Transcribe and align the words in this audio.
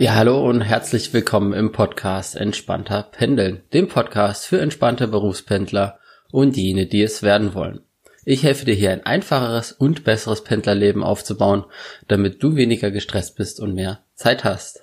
Ja, 0.00 0.14
hallo 0.14 0.48
und 0.48 0.62
herzlich 0.62 1.12
willkommen 1.12 1.52
im 1.52 1.72
Podcast 1.72 2.34
Entspannter 2.34 3.02
Pendeln, 3.02 3.60
dem 3.74 3.86
Podcast 3.86 4.46
für 4.46 4.58
entspannte 4.58 5.06
Berufspendler 5.08 5.98
und 6.30 6.56
jene, 6.56 6.86
die 6.86 7.02
es 7.02 7.22
werden 7.22 7.52
wollen. 7.52 7.80
Ich 8.24 8.42
helfe 8.42 8.64
dir 8.64 8.72
hier 8.72 8.92
ein 8.92 9.04
einfacheres 9.04 9.72
und 9.72 10.02
besseres 10.02 10.42
Pendlerleben 10.42 11.02
aufzubauen, 11.02 11.66
damit 12.08 12.42
du 12.42 12.56
weniger 12.56 12.90
gestresst 12.90 13.36
bist 13.36 13.60
und 13.60 13.74
mehr 13.74 14.00
Zeit 14.14 14.42
hast. 14.42 14.80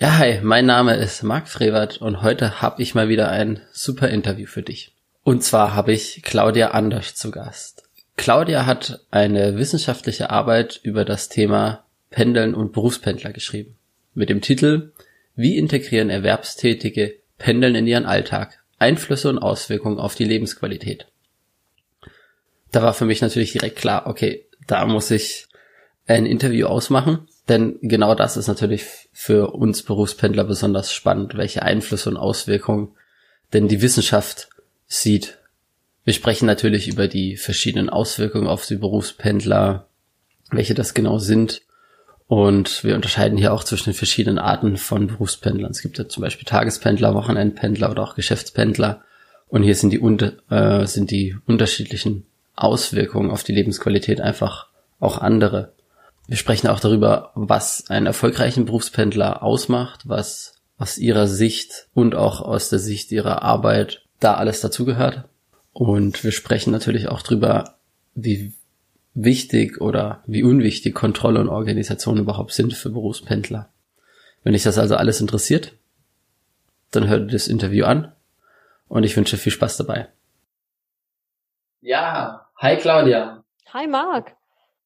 Ja, 0.00 0.18
hi, 0.18 0.40
mein 0.42 0.66
Name 0.66 0.96
ist 0.96 1.22
Marc 1.22 1.48
Frevert 1.48 2.02
und 2.02 2.20
heute 2.20 2.60
habe 2.60 2.82
ich 2.82 2.94
mal 2.94 3.08
wieder 3.08 3.30
ein 3.30 3.62
super 3.72 4.08
Interview 4.08 4.46
für 4.46 4.62
dich. 4.62 4.92
Und 5.24 5.42
zwar 5.42 5.74
habe 5.74 5.94
ich 5.94 6.20
Claudia 6.22 6.72
Anders 6.72 7.14
zu 7.14 7.30
Gast. 7.30 7.84
Claudia 8.18 8.66
hat 8.66 9.00
eine 9.10 9.56
wissenschaftliche 9.56 10.28
Arbeit 10.28 10.78
über 10.82 11.06
das 11.06 11.30
Thema 11.30 11.84
Pendeln 12.10 12.54
und 12.54 12.74
Berufspendler 12.74 13.32
geschrieben 13.32 13.77
mit 14.18 14.28
dem 14.28 14.40
Titel 14.42 14.92
Wie 15.34 15.56
integrieren 15.56 16.10
Erwerbstätige 16.10 17.14
Pendeln 17.38 17.74
in 17.76 17.86
ihren 17.86 18.04
Alltag? 18.04 18.58
Einflüsse 18.78 19.28
und 19.28 19.38
Auswirkungen 19.38 19.98
auf 19.98 20.14
die 20.14 20.24
Lebensqualität. 20.24 21.06
Da 22.70 22.82
war 22.82 22.94
für 22.94 23.06
mich 23.06 23.22
natürlich 23.22 23.52
direkt 23.52 23.76
klar, 23.76 24.06
okay, 24.06 24.46
da 24.66 24.84
muss 24.86 25.10
ich 25.10 25.46
ein 26.06 26.26
Interview 26.26 26.66
ausmachen, 26.66 27.28
denn 27.48 27.78
genau 27.80 28.14
das 28.14 28.36
ist 28.36 28.48
natürlich 28.48 28.84
für 29.12 29.52
uns 29.52 29.82
Berufspendler 29.82 30.44
besonders 30.44 30.92
spannend, 30.92 31.36
welche 31.36 31.62
Einflüsse 31.62 32.10
und 32.10 32.16
Auswirkungen 32.16 32.92
denn 33.52 33.68
die 33.68 33.82
Wissenschaft 33.82 34.50
sieht. 34.86 35.38
Wir 36.04 36.12
sprechen 36.12 36.46
natürlich 36.46 36.88
über 36.88 37.08
die 37.08 37.36
verschiedenen 37.36 37.88
Auswirkungen 37.88 38.46
auf 38.46 38.66
die 38.66 38.76
Berufspendler, 38.76 39.88
welche 40.50 40.74
das 40.74 40.94
genau 40.94 41.18
sind, 41.18 41.62
und 42.28 42.84
wir 42.84 42.94
unterscheiden 42.94 43.38
hier 43.38 43.54
auch 43.54 43.64
zwischen 43.64 43.90
den 43.90 43.94
verschiedenen 43.94 44.38
Arten 44.38 44.76
von 44.76 45.06
Berufspendlern. 45.06 45.70
Es 45.70 45.80
gibt 45.80 45.96
ja 45.96 46.08
zum 46.08 46.22
Beispiel 46.22 46.44
Tagespendler, 46.44 47.14
Wochenendpendler 47.14 47.90
oder 47.90 48.02
auch 48.02 48.14
Geschäftspendler. 48.14 49.02
Und 49.48 49.62
hier 49.62 49.74
sind 49.74 49.94
die, 49.94 50.02
äh, 50.54 50.86
sind 50.86 51.10
die 51.10 51.36
unterschiedlichen 51.46 52.26
Auswirkungen 52.54 53.30
auf 53.30 53.44
die 53.44 53.54
Lebensqualität 53.54 54.20
einfach 54.20 54.66
auch 55.00 55.16
andere. 55.16 55.72
Wir 56.26 56.36
sprechen 56.36 56.68
auch 56.68 56.80
darüber, 56.80 57.32
was 57.34 57.88
einen 57.88 58.04
erfolgreichen 58.04 58.66
Berufspendler 58.66 59.42
ausmacht, 59.42 60.06
was 60.06 60.52
aus 60.76 60.98
ihrer 60.98 61.26
Sicht 61.26 61.86
und 61.94 62.14
auch 62.14 62.42
aus 62.42 62.68
der 62.68 62.78
Sicht 62.78 63.10
ihrer 63.10 63.40
Arbeit 63.42 64.02
da 64.20 64.34
alles 64.34 64.60
dazugehört. 64.60 65.24
Und 65.72 66.22
wir 66.24 66.32
sprechen 66.32 66.72
natürlich 66.72 67.08
auch 67.08 67.22
darüber, 67.22 67.76
wie 68.14 68.52
wichtig 69.14 69.80
oder 69.80 70.22
wie 70.26 70.42
unwichtig 70.42 70.94
Kontrolle 70.94 71.40
und 71.40 71.48
Organisation 71.48 72.18
überhaupt 72.18 72.52
sind 72.52 72.72
für 72.74 72.90
Berufspendler. 72.90 73.68
Wenn 74.42 74.52
dich 74.52 74.62
das 74.62 74.78
also 74.78 74.96
alles 74.96 75.20
interessiert, 75.20 75.74
dann 76.90 77.08
hör 77.08 77.18
dir 77.18 77.32
das 77.32 77.48
Interview 77.48 77.84
an 77.84 78.12
und 78.88 79.02
ich 79.02 79.16
wünsche 79.16 79.36
viel 79.36 79.52
Spaß 79.52 79.76
dabei. 79.76 80.08
Ja, 81.80 82.48
hi 82.56 82.76
Claudia. 82.76 83.44
Hi 83.72 83.86
Marc. 83.86 84.36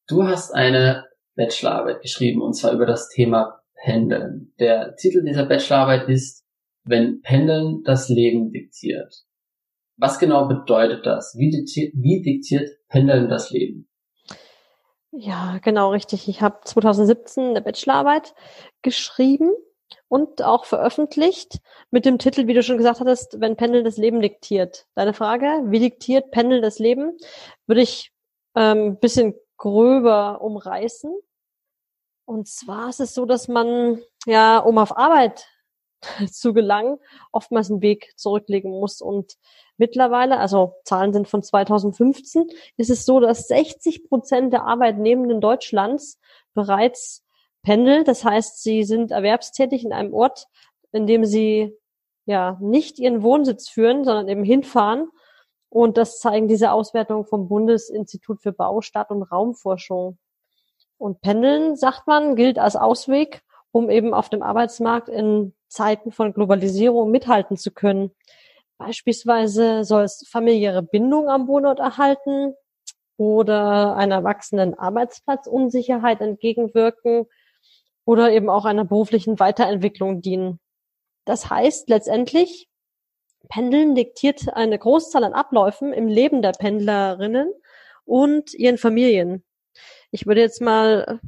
Du 0.08 0.24
hast 0.24 0.52
eine 0.52 1.06
Bachelorarbeit 1.36 2.02
geschrieben 2.02 2.42
und 2.42 2.54
zwar 2.54 2.72
über 2.72 2.86
das 2.86 3.08
Thema 3.08 3.62
Pendeln. 3.74 4.52
Der 4.58 4.96
Titel 4.96 5.24
dieser 5.24 5.46
Bachelorarbeit 5.46 6.08
ist 6.08 6.44
Wenn 6.84 7.22
Pendeln 7.22 7.82
das 7.84 8.08
Leben 8.08 8.50
diktiert. 8.50 9.24
Was 9.96 10.18
genau 10.18 10.48
bedeutet 10.48 11.06
das? 11.06 11.36
Wie 11.38 11.50
diktiert, 11.50 11.92
wie 11.94 12.22
diktiert 12.22 12.68
Pendeln 12.88 13.28
das 13.28 13.50
Leben? 13.50 13.88
Ja, 15.14 15.58
genau 15.62 15.90
richtig. 15.90 16.26
Ich 16.28 16.40
habe 16.40 16.60
2017 16.64 17.50
eine 17.50 17.60
Bachelorarbeit 17.60 18.34
geschrieben 18.80 19.52
und 20.08 20.42
auch 20.42 20.64
veröffentlicht 20.64 21.58
mit 21.90 22.06
dem 22.06 22.18
Titel, 22.18 22.46
wie 22.46 22.54
du 22.54 22.62
schon 22.62 22.78
gesagt 22.78 23.00
hattest, 23.00 23.38
wenn 23.38 23.56
Pendel 23.56 23.82
das 23.82 23.98
Leben 23.98 24.22
diktiert. 24.22 24.86
Deine 24.94 25.12
Frage, 25.12 25.64
wie 25.66 25.80
diktiert 25.80 26.30
Pendel 26.30 26.62
das 26.62 26.78
Leben, 26.78 27.18
würde 27.66 27.82
ich 27.82 28.10
ähm, 28.56 28.98
bisschen 29.00 29.34
gröber 29.58 30.40
umreißen. 30.40 31.14
Und 32.24 32.48
zwar 32.48 32.88
ist 32.88 33.00
es 33.00 33.12
so, 33.12 33.26
dass 33.26 33.48
man 33.48 34.00
ja, 34.24 34.58
um 34.58 34.78
auf 34.78 34.96
Arbeit 34.96 35.46
zu 36.30 36.52
gelangen, 36.52 36.98
oftmals 37.30 37.70
einen 37.70 37.82
Weg 37.82 38.12
zurücklegen 38.16 38.70
muss. 38.70 39.00
Und 39.00 39.34
mittlerweile, 39.76 40.38
also 40.38 40.74
Zahlen 40.84 41.12
sind 41.12 41.28
von 41.28 41.42
2015, 41.42 42.48
ist 42.76 42.90
es 42.90 43.04
so, 43.04 43.20
dass 43.20 43.48
60 43.48 44.08
Prozent 44.08 44.52
der 44.52 44.64
Arbeitnehmenden 44.64 45.40
Deutschlands 45.40 46.18
bereits 46.54 47.24
pendeln. 47.62 48.04
Das 48.04 48.24
heißt, 48.24 48.62
sie 48.62 48.84
sind 48.84 49.10
erwerbstätig 49.10 49.84
in 49.84 49.92
einem 49.92 50.12
Ort, 50.12 50.46
in 50.92 51.06
dem 51.06 51.24
sie 51.24 51.76
ja 52.24 52.58
nicht 52.60 52.98
ihren 52.98 53.22
Wohnsitz 53.22 53.68
führen, 53.68 54.04
sondern 54.04 54.28
eben 54.28 54.44
hinfahren. 54.44 55.08
Und 55.68 55.96
das 55.96 56.18
zeigen 56.18 56.48
diese 56.48 56.72
Auswertungen 56.72 57.24
vom 57.24 57.48
Bundesinstitut 57.48 58.42
für 58.42 58.52
Bau, 58.52 58.82
Stadt 58.82 59.10
und 59.10 59.22
Raumforschung. 59.22 60.18
Und 60.98 61.20
Pendeln, 61.20 61.76
sagt 61.76 62.06
man, 62.06 62.36
gilt 62.36 62.58
als 62.58 62.76
Ausweg, 62.76 63.42
um 63.72 63.88
eben 63.88 64.12
auf 64.12 64.28
dem 64.28 64.42
Arbeitsmarkt 64.42 65.08
in 65.08 65.54
Zeiten 65.72 66.12
von 66.12 66.34
Globalisierung 66.34 67.10
mithalten 67.10 67.56
zu 67.56 67.70
können. 67.70 68.12
Beispielsweise 68.78 69.84
soll 69.84 70.02
es 70.02 70.26
familiäre 70.28 70.82
Bindung 70.82 71.28
am 71.28 71.48
Wohnort 71.48 71.80
erhalten 71.80 72.54
oder 73.16 73.96
einer 73.96 74.24
wachsenden 74.24 74.78
Arbeitsplatzunsicherheit 74.78 76.20
entgegenwirken 76.20 77.26
oder 78.04 78.32
eben 78.32 78.50
auch 78.50 78.64
einer 78.64 78.84
beruflichen 78.84 79.38
Weiterentwicklung 79.38 80.20
dienen. 80.20 80.60
Das 81.24 81.48
heißt 81.48 81.88
letztendlich, 81.88 82.68
Pendeln 83.48 83.94
diktiert 83.94 84.52
eine 84.52 84.78
Großzahl 84.78 85.24
an 85.24 85.34
Abläufen 85.34 85.92
im 85.92 86.08
Leben 86.08 86.42
der 86.42 86.52
Pendlerinnen 86.52 87.52
und 88.04 88.54
ihren 88.54 88.78
Familien. 88.78 89.44
Ich 90.10 90.26
würde 90.26 90.40
jetzt 90.40 90.60
mal 90.60 91.20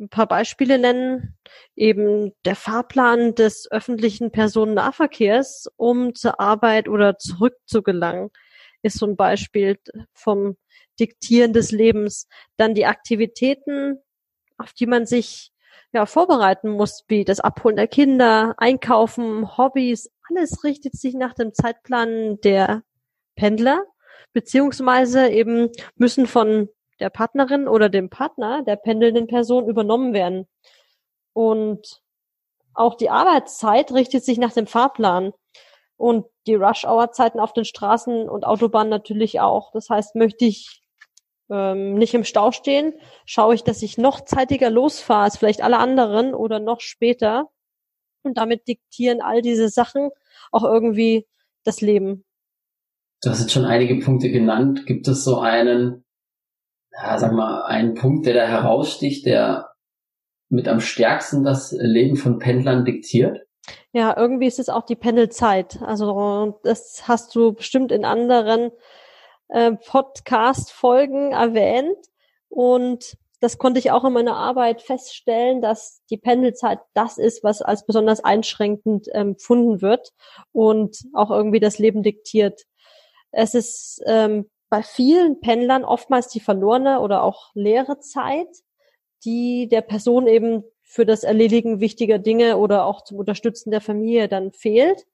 ein 0.00 0.08
paar 0.08 0.26
Beispiele 0.26 0.78
nennen. 0.78 1.36
Eben 1.76 2.32
der 2.44 2.56
Fahrplan 2.56 3.34
des 3.34 3.70
öffentlichen 3.70 4.32
Personennahverkehrs, 4.32 5.70
um 5.76 6.14
zur 6.14 6.40
Arbeit 6.40 6.88
oder 6.88 7.18
zurück 7.18 7.54
zu 7.66 7.82
gelangen, 7.82 8.30
ist 8.82 8.98
so 8.98 9.06
ein 9.06 9.16
Beispiel 9.16 9.78
vom 10.14 10.56
Diktieren 10.98 11.52
des 11.52 11.70
Lebens. 11.70 12.26
Dann 12.56 12.74
die 12.74 12.86
Aktivitäten, 12.86 13.98
auf 14.56 14.72
die 14.72 14.86
man 14.86 15.06
sich 15.06 15.52
ja, 15.92 16.06
vorbereiten 16.06 16.70
muss, 16.70 17.04
wie 17.08 17.24
das 17.24 17.40
Abholen 17.40 17.76
der 17.76 17.88
Kinder, 17.88 18.54
Einkaufen, 18.58 19.56
Hobbys, 19.56 20.10
alles 20.28 20.64
richtet 20.64 20.94
sich 20.94 21.14
nach 21.14 21.34
dem 21.34 21.52
Zeitplan 21.52 22.40
der 22.42 22.82
Pendler, 23.34 23.84
beziehungsweise 24.32 25.28
eben 25.28 25.70
müssen 25.96 26.26
von 26.26 26.68
der 27.00 27.10
Partnerin 27.10 27.68
oder 27.68 27.88
dem 27.88 28.10
Partner 28.10 28.62
der 28.62 28.76
pendelnden 28.76 29.26
Person 29.26 29.68
übernommen 29.68 30.12
werden. 30.12 30.46
Und 31.32 32.02
auch 32.74 32.94
die 32.94 33.10
Arbeitszeit 33.10 33.92
richtet 33.92 34.24
sich 34.24 34.38
nach 34.38 34.52
dem 34.52 34.66
Fahrplan 34.66 35.32
und 35.96 36.26
die 36.46 36.54
Rush-Hour-Zeiten 36.54 37.40
auf 37.40 37.52
den 37.52 37.64
Straßen 37.64 38.28
und 38.28 38.44
Autobahnen 38.46 38.90
natürlich 38.90 39.40
auch. 39.40 39.72
Das 39.72 39.90
heißt, 39.90 40.16
möchte 40.16 40.44
ich 40.44 40.82
ähm, 41.50 41.94
nicht 41.94 42.14
im 42.14 42.24
Stau 42.24 42.52
stehen, 42.52 42.94
schaue 43.26 43.54
ich, 43.54 43.64
dass 43.64 43.82
ich 43.82 43.98
noch 43.98 44.22
zeitiger 44.24 44.70
losfahre 44.70 45.24
als 45.24 45.36
vielleicht 45.36 45.62
alle 45.62 45.78
anderen 45.78 46.34
oder 46.34 46.58
noch 46.58 46.80
später. 46.80 47.50
Und 48.22 48.38
damit 48.38 48.68
diktieren 48.68 49.20
all 49.20 49.42
diese 49.42 49.68
Sachen 49.68 50.10
auch 50.52 50.64
irgendwie 50.64 51.26
das 51.64 51.80
Leben. 51.80 52.24
Du 53.22 53.30
hast 53.30 53.40
jetzt 53.40 53.52
schon 53.52 53.64
einige 53.64 54.02
Punkte 54.02 54.30
genannt. 54.30 54.86
Gibt 54.86 55.08
es 55.08 55.24
so 55.24 55.38
einen 55.38 56.04
ja, 57.02 57.18
sag 57.18 57.32
mal, 57.32 57.64
ein 57.64 57.94
Punkt, 57.94 58.26
der 58.26 58.34
da 58.34 58.46
heraussticht, 58.46 59.26
der 59.26 59.70
mit 60.48 60.68
am 60.68 60.80
stärksten 60.80 61.44
das 61.44 61.72
Leben 61.72 62.16
von 62.16 62.38
Pendlern 62.38 62.84
diktiert? 62.84 63.46
Ja, 63.92 64.16
irgendwie 64.16 64.46
ist 64.46 64.58
es 64.58 64.68
auch 64.68 64.84
die 64.84 64.96
Pendelzeit. 64.96 65.80
Also 65.82 66.60
das 66.64 67.04
hast 67.06 67.34
du 67.34 67.52
bestimmt 67.52 67.92
in 67.92 68.04
anderen 68.04 68.70
äh, 69.48 69.72
Podcast-Folgen 69.72 71.32
erwähnt. 71.32 71.96
Und 72.48 73.16
das 73.40 73.58
konnte 73.58 73.78
ich 73.78 73.90
auch 73.90 74.04
in 74.04 74.12
meiner 74.12 74.36
Arbeit 74.36 74.82
feststellen, 74.82 75.62
dass 75.62 76.02
die 76.10 76.18
Pendelzeit 76.18 76.80
das 76.94 77.16
ist, 77.16 77.42
was 77.42 77.62
als 77.62 77.86
besonders 77.86 78.22
einschränkend 78.22 79.08
empfunden 79.08 79.80
wird 79.80 80.10
und 80.52 80.98
auch 81.14 81.30
irgendwie 81.30 81.60
das 81.60 81.78
Leben 81.78 82.02
diktiert. 82.02 82.62
Es 83.30 83.54
ist 83.54 84.02
ähm, 84.06 84.50
bei 84.70 84.82
vielen 84.82 85.40
Pendlern 85.40 85.84
oftmals 85.84 86.28
die 86.28 86.40
verlorene 86.40 87.00
oder 87.00 87.22
auch 87.22 87.50
leere 87.54 87.98
Zeit, 87.98 88.48
die 89.24 89.68
der 89.68 89.82
Person 89.82 90.26
eben 90.26 90.64
für 90.80 91.04
das 91.04 91.24
Erledigen 91.24 91.80
wichtiger 91.80 92.18
Dinge 92.18 92.56
oder 92.56 92.86
auch 92.86 93.02
zum 93.02 93.18
Unterstützen 93.18 93.70
der 93.70 93.80
Familie 93.80 94.28
dann 94.28 94.52
fehlt. 94.52 95.06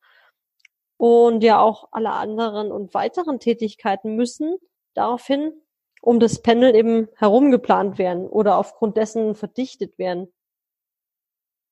Und 0.99 1.43
ja 1.43 1.61
auch 1.61 1.88
alle 1.91 2.12
anderen 2.12 2.70
und 2.70 2.94
weiteren 2.94 3.41
Tätigkeiten 3.41 4.14
müssen 4.14 4.56
daraufhin 4.94 5.53
um 6.00 6.20
das 6.20 6.41
Pendeln 6.41 6.75
eben 6.75 7.08
herumgeplant 7.17 7.99
werden 7.99 8.26
oder 8.29 8.56
aufgrund 8.56 8.97
dessen 8.97 9.35
verdichtet 9.35 9.99
werden. 9.99 10.32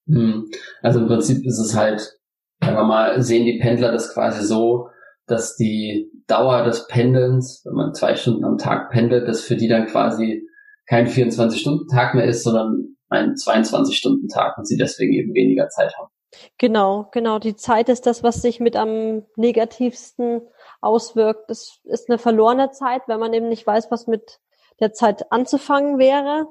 Hm. 0.07 0.51
Also 0.83 1.01
im 1.01 1.07
Prinzip 1.07 1.47
ist 1.47 1.59
es 1.59 1.75
halt, 1.75 2.19
sagen 2.61 2.77
wir 2.77 2.85
mal, 2.85 3.23
sehen 3.23 3.47
die 3.47 3.59
Pendler 3.59 3.93
das 3.93 4.13
quasi 4.13 4.45
so, 4.45 4.91
dass 5.27 5.57
die 5.57 6.11
Dauer 6.27 6.65
des 6.65 6.87
Pendelns, 6.87 7.63
wenn 7.65 7.75
man 7.75 7.95
zwei 7.95 8.15
Stunden 8.17 8.45
am 8.45 8.59
Tag 8.59 8.91
pendelt, 8.91 9.29
das 9.29 9.43
für 9.43 9.57
die 9.57 9.69
dann 9.69 9.87
quasi 9.87 10.47
kein 10.87 11.07
24-Stunden-Tag 11.07 12.15
mehr 12.15 12.27
ist, 12.27 12.45
sondern 12.45 12.97
ein 13.09 13.35
22-Stunden-Tag 13.35 14.59
und 14.59 14.67
sie 14.67 14.77
deswegen 14.77 15.15
eben 15.15 15.35
weniger 15.35 15.69
Zeit 15.69 15.97
haben. 15.97 16.11
Genau, 16.59 17.09
genau. 17.13 17.39
Die 17.39 17.57
Zeit 17.57 17.89
ist 17.89 18.07
das, 18.07 18.23
was 18.23 18.43
sich 18.43 18.61
mit 18.61 18.77
am 18.77 19.23
negativsten 19.37 20.43
auswirkt. 20.81 21.49
Das 21.49 21.81
ist 21.85 22.11
eine 22.11 22.19
verlorene 22.19 22.71
Zeit, 22.71 23.03
wenn 23.07 23.21
man 23.21 23.33
eben 23.33 23.49
nicht 23.49 23.67
weiß, 23.67 23.91
was 23.91 24.07
mit 24.07 24.41
der 24.81 24.93
Zeit 24.93 25.31
anzufangen 25.31 25.99
wäre 25.99 26.47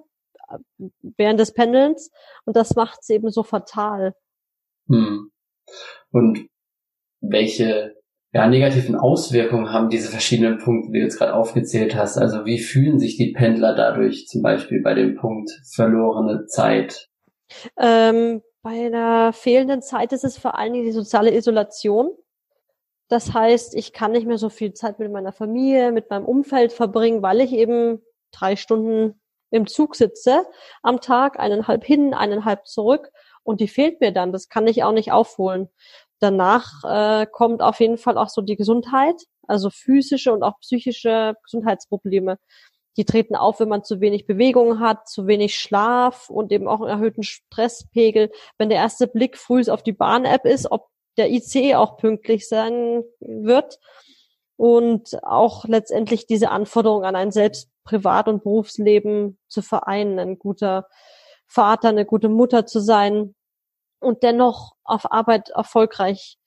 während 1.17 1.39
des 1.39 1.53
Pendelns. 1.53 2.11
Und 2.45 2.55
das 2.55 2.75
macht 2.75 2.99
es 3.01 3.09
eben 3.09 3.29
so 3.29 3.43
fatal. 3.43 4.15
Hm. 4.87 5.31
Und 6.11 6.47
welche 7.21 7.95
ja, 8.33 8.47
negativen 8.47 8.95
Auswirkungen 8.95 9.71
haben 9.71 9.89
diese 9.89 10.09
verschiedenen 10.09 10.57
Punkte, 10.57 10.91
die 10.91 10.97
du 10.97 11.03
jetzt 11.03 11.19
gerade 11.19 11.35
aufgezählt 11.35 11.95
hast? 11.95 12.17
Also 12.17 12.45
wie 12.45 12.59
fühlen 12.59 12.99
sich 12.99 13.15
die 13.15 13.31
Pendler 13.31 13.75
dadurch 13.75 14.27
zum 14.27 14.41
Beispiel 14.41 14.81
bei 14.81 14.95
dem 14.95 15.15
Punkt 15.15 15.51
verlorene 15.71 16.47
Zeit? 16.47 17.09
Ähm, 17.77 18.41
bei 18.63 18.87
einer 18.87 19.33
fehlenden 19.33 19.83
Zeit 19.83 20.13
ist 20.13 20.23
es 20.23 20.39
vor 20.39 20.57
allen 20.57 20.73
Dingen 20.73 20.85
die 20.85 20.91
soziale 20.91 21.31
Isolation. 21.35 22.11
Das 23.07 23.35
heißt, 23.35 23.75
ich 23.75 23.93
kann 23.93 24.13
nicht 24.13 24.25
mehr 24.25 24.39
so 24.39 24.49
viel 24.49 24.73
Zeit 24.73 24.97
mit 24.97 25.11
meiner 25.11 25.31
Familie, 25.31 25.91
mit 25.91 26.09
meinem 26.09 26.25
Umfeld 26.25 26.73
verbringen, 26.73 27.21
weil 27.21 27.39
ich 27.39 27.51
eben 27.51 28.01
drei 28.31 28.55
Stunden 28.55 29.21
im 29.51 29.67
Zug 29.67 29.95
sitze 29.95 30.47
am 30.81 30.99
Tag, 31.01 31.39
eineinhalb 31.39 31.83
hin, 31.83 32.15
eineinhalb 32.15 32.65
zurück 32.65 33.11
und 33.43 33.59
die 33.59 33.67
fehlt 33.67 34.01
mir 34.01 34.11
dann. 34.11 34.31
Das 34.31 34.49
kann 34.49 34.65
ich 34.65 34.83
auch 34.83 34.91
nicht 34.91 35.11
aufholen. 35.11 35.69
Danach 36.23 36.85
äh, 36.85 37.27
kommt 37.29 37.61
auf 37.61 37.81
jeden 37.81 37.97
Fall 37.97 38.17
auch 38.17 38.29
so 38.29 38.41
die 38.41 38.55
Gesundheit, 38.55 39.21
also 39.45 39.69
physische 39.69 40.31
und 40.31 40.41
auch 40.41 40.57
psychische 40.61 41.35
Gesundheitsprobleme. 41.43 42.39
Die 42.95 43.03
treten 43.03 43.35
auf, 43.35 43.59
wenn 43.59 43.67
man 43.67 43.83
zu 43.83 43.99
wenig 43.99 44.25
Bewegung 44.25 44.79
hat, 44.79 45.09
zu 45.09 45.27
wenig 45.27 45.59
Schlaf 45.59 46.29
und 46.29 46.53
eben 46.53 46.69
auch 46.69 46.79
einen 46.79 46.91
erhöhten 46.91 47.23
Stresspegel. 47.23 48.31
Wenn 48.57 48.69
der 48.69 48.77
erste 48.77 49.07
Blick 49.07 49.37
früh 49.37 49.69
auf 49.69 49.83
die 49.83 49.91
Bahn-App 49.91 50.45
ist, 50.45 50.71
ob 50.71 50.87
der 51.17 51.29
ICE 51.29 51.75
auch 51.75 51.97
pünktlich 51.97 52.47
sein 52.47 53.03
wird. 53.19 53.79
Und 54.55 55.21
auch 55.23 55.65
letztendlich 55.65 56.25
diese 56.25 56.51
Anforderung 56.51 57.03
an 57.03 57.17
ein 57.17 57.31
selbst 57.31 57.69
Privat- 57.83 58.29
und 58.29 58.43
Berufsleben 58.43 59.37
zu 59.49 59.61
vereinen, 59.61 60.19
ein 60.19 60.39
guter 60.39 60.87
Vater, 61.47 61.89
eine 61.89 62.05
gute 62.05 62.29
Mutter 62.29 62.65
zu 62.65 62.79
sein 62.79 63.35
und 64.03 64.23
dennoch 64.23 64.75
auf 64.83 65.11
Arbeit 65.11 65.49
erfolgreich 65.49 66.37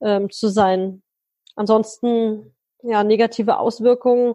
ähm, 0.00 0.30
zu 0.30 0.48
sein. 0.48 1.02
Ansonsten 1.54 2.54
ja 2.82 3.04
negative 3.04 3.58
Auswirkungen 3.58 4.34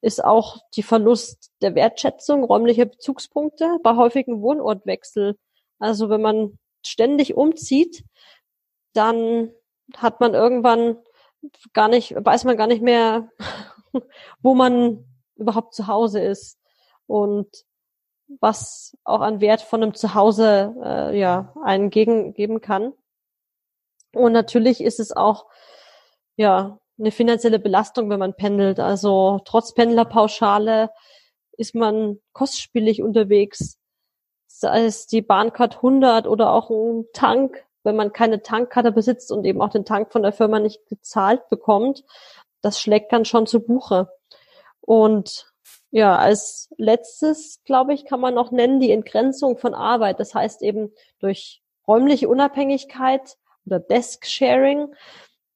ist 0.00 0.24
auch 0.24 0.58
die 0.74 0.82
Verlust 0.82 1.50
der 1.60 1.74
Wertschätzung 1.74 2.44
räumlicher 2.44 2.84
Bezugspunkte 2.84 3.78
bei 3.82 3.96
häufigen 3.96 4.42
Wohnortwechsel. 4.42 5.36
Also 5.78 6.08
wenn 6.08 6.22
man 6.22 6.58
ständig 6.84 7.34
umzieht, 7.34 8.04
dann 8.92 9.52
hat 9.96 10.20
man 10.20 10.34
irgendwann 10.34 10.98
gar 11.72 11.88
nicht, 11.88 12.14
weiß 12.14 12.44
man 12.44 12.56
gar 12.56 12.66
nicht 12.66 12.82
mehr, 12.82 13.30
wo 14.42 14.54
man 14.54 15.04
überhaupt 15.36 15.74
zu 15.74 15.86
Hause 15.86 16.20
ist 16.20 16.58
und 17.06 17.64
was 18.40 18.96
auch 19.04 19.20
an 19.20 19.40
Wert 19.40 19.62
von 19.62 19.82
einem 19.82 19.94
Zuhause 19.94 20.74
äh, 20.82 21.18
ja 21.18 21.54
einen 21.64 21.90
gegen, 21.90 22.34
geben 22.34 22.60
kann. 22.60 22.92
Und 24.14 24.32
natürlich 24.32 24.82
ist 24.82 25.00
es 25.00 25.12
auch 25.12 25.46
ja 26.36 26.78
eine 26.98 27.10
finanzielle 27.10 27.58
Belastung, 27.58 28.10
wenn 28.10 28.18
man 28.18 28.34
pendelt. 28.34 28.80
Also 28.80 29.40
trotz 29.44 29.74
Pendlerpauschale 29.74 30.90
ist 31.56 31.74
man 31.74 32.18
kostspielig 32.32 33.02
unterwegs. 33.02 33.78
Sei 34.46 34.84
es 34.84 35.06
die 35.06 35.22
Bahncard 35.22 35.76
100 35.76 36.26
oder 36.26 36.52
auch 36.52 36.70
ein 36.70 37.06
Tank, 37.12 37.64
wenn 37.84 37.96
man 37.96 38.12
keine 38.12 38.42
Tankkarte 38.42 38.92
besitzt 38.92 39.30
und 39.30 39.44
eben 39.44 39.60
auch 39.62 39.70
den 39.70 39.84
Tank 39.84 40.12
von 40.12 40.22
der 40.22 40.32
Firma 40.32 40.58
nicht 40.58 40.86
gezahlt 40.86 41.48
bekommt, 41.48 42.04
das 42.60 42.80
schlägt 42.80 43.12
dann 43.12 43.24
schon 43.24 43.46
zu 43.46 43.60
Buche. 43.60 44.08
Und 44.80 45.47
ja, 45.90 46.16
als 46.16 46.68
letztes, 46.76 47.62
glaube 47.64 47.94
ich, 47.94 48.04
kann 48.04 48.20
man 48.20 48.34
noch 48.34 48.50
nennen 48.50 48.80
die 48.80 48.90
Entgrenzung 48.90 49.56
von 49.58 49.74
Arbeit. 49.74 50.20
Das 50.20 50.34
heißt 50.34 50.62
eben 50.62 50.92
durch 51.18 51.62
räumliche 51.86 52.28
Unabhängigkeit 52.28 53.36
oder 53.64 53.80
Desk 53.80 54.26
Sharing 54.26 54.88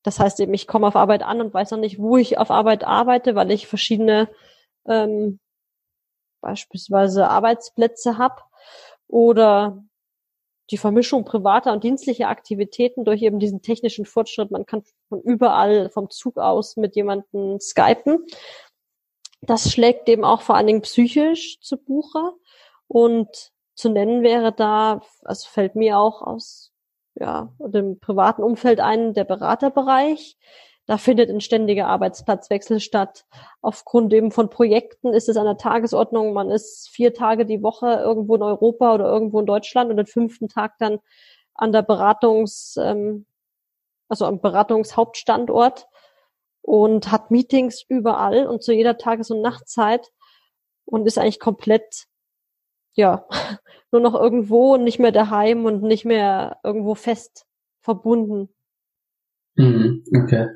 das 0.02 0.18
heißt 0.18 0.40
eben, 0.40 0.54
ich 0.54 0.66
komme 0.66 0.86
auf 0.88 0.96
Arbeit 0.96 1.22
an 1.22 1.40
und 1.40 1.54
weiß 1.54 1.70
noch 1.70 1.78
nicht, 1.78 1.98
wo 1.98 2.16
ich 2.16 2.38
auf 2.38 2.50
Arbeit 2.50 2.84
arbeite, 2.84 3.34
weil 3.34 3.50
ich 3.50 3.66
verschiedene 3.66 4.28
ähm, 4.86 5.38
beispielsweise 6.40 7.28
Arbeitsplätze 7.28 8.18
habe 8.18 8.42
oder 9.06 9.84
die 10.70 10.78
Vermischung 10.78 11.24
privater 11.24 11.72
und 11.72 11.84
dienstlicher 11.84 12.28
Aktivitäten 12.28 13.04
durch 13.04 13.22
eben 13.22 13.38
diesen 13.38 13.62
technischen 13.62 14.06
Fortschritt. 14.06 14.50
Man 14.50 14.66
kann 14.66 14.82
von 15.08 15.20
überall 15.20 15.90
vom 15.90 16.10
Zug 16.10 16.38
aus 16.38 16.76
mit 16.76 16.96
jemandem 16.96 17.60
skypen. 17.60 18.24
Das 19.42 19.70
schlägt 19.70 20.08
eben 20.08 20.24
auch 20.24 20.40
vor 20.42 20.54
allen 20.54 20.68
Dingen 20.68 20.82
psychisch 20.82 21.60
zu 21.60 21.76
Buche. 21.76 22.32
Und 22.86 23.52
zu 23.74 23.88
nennen 23.88 24.22
wäre 24.22 24.52
da, 24.52 25.00
also 25.24 25.48
fällt 25.48 25.74
mir 25.74 25.98
auch 25.98 26.22
aus 26.22 26.72
ja, 27.14 27.52
im 27.72 27.98
privaten 27.98 28.42
Umfeld 28.42 28.80
ein, 28.80 29.14
der 29.14 29.24
Beraterbereich. 29.24 30.38
Da 30.86 30.98
findet 30.98 31.30
ein 31.30 31.40
ständiger 31.40 31.86
Arbeitsplatzwechsel 31.86 32.80
statt. 32.80 33.24
Aufgrund 33.60 34.12
eben 34.12 34.32
von 34.32 34.50
Projekten 34.50 35.12
ist 35.12 35.28
es 35.28 35.36
an 35.36 35.44
der 35.44 35.56
Tagesordnung. 35.56 36.32
Man 36.32 36.50
ist 36.50 36.88
vier 36.90 37.14
Tage 37.14 37.46
die 37.46 37.62
Woche 37.62 37.86
irgendwo 37.86 38.34
in 38.34 38.42
Europa 38.42 38.94
oder 38.94 39.06
irgendwo 39.06 39.40
in 39.40 39.46
Deutschland 39.46 39.90
und 39.90 39.96
den 39.96 40.06
fünften 40.06 40.48
Tag 40.48 40.74
dann 40.78 40.98
an 41.54 41.72
der 41.72 41.82
Beratungs, 41.82 42.76
ähm, 42.80 43.26
also 44.08 44.26
am 44.26 44.40
Beratungshauptstandort 44.40 45.86
und 46.62 47.10
hat 47.10 47.30
Meetings 47.30 47.84
überall 47.88 48.46
und 48.46 48.62
zu 48.62 48.72
jeder 48.72 48.96
Tages- 48.96 49.30
und 49.30 49.42
Nachtzeit 49.42 50.10
und 50.84 51.06
ist 51.06 51.18
eigentlich 51.18 51.40
komplett 51.40 52.06
ja, 52.94 53.26
nur 53.92 54.00
noch 54.00 54.14
irgendwo 54.14 54.74
und 54.74 54.84
nicht 54.84 54.98
mehr 54.98 55.12
daheim 55.12 55.64
und 55.64 55.82
nicht 55.82 56.04
mehr 56.04 56.58
irgendwo 56.62 56.94
fest 56.94 57.46
verbunden. 57.80 58.48
Mhm, 59.56 60.04
okay. 60.22 60.48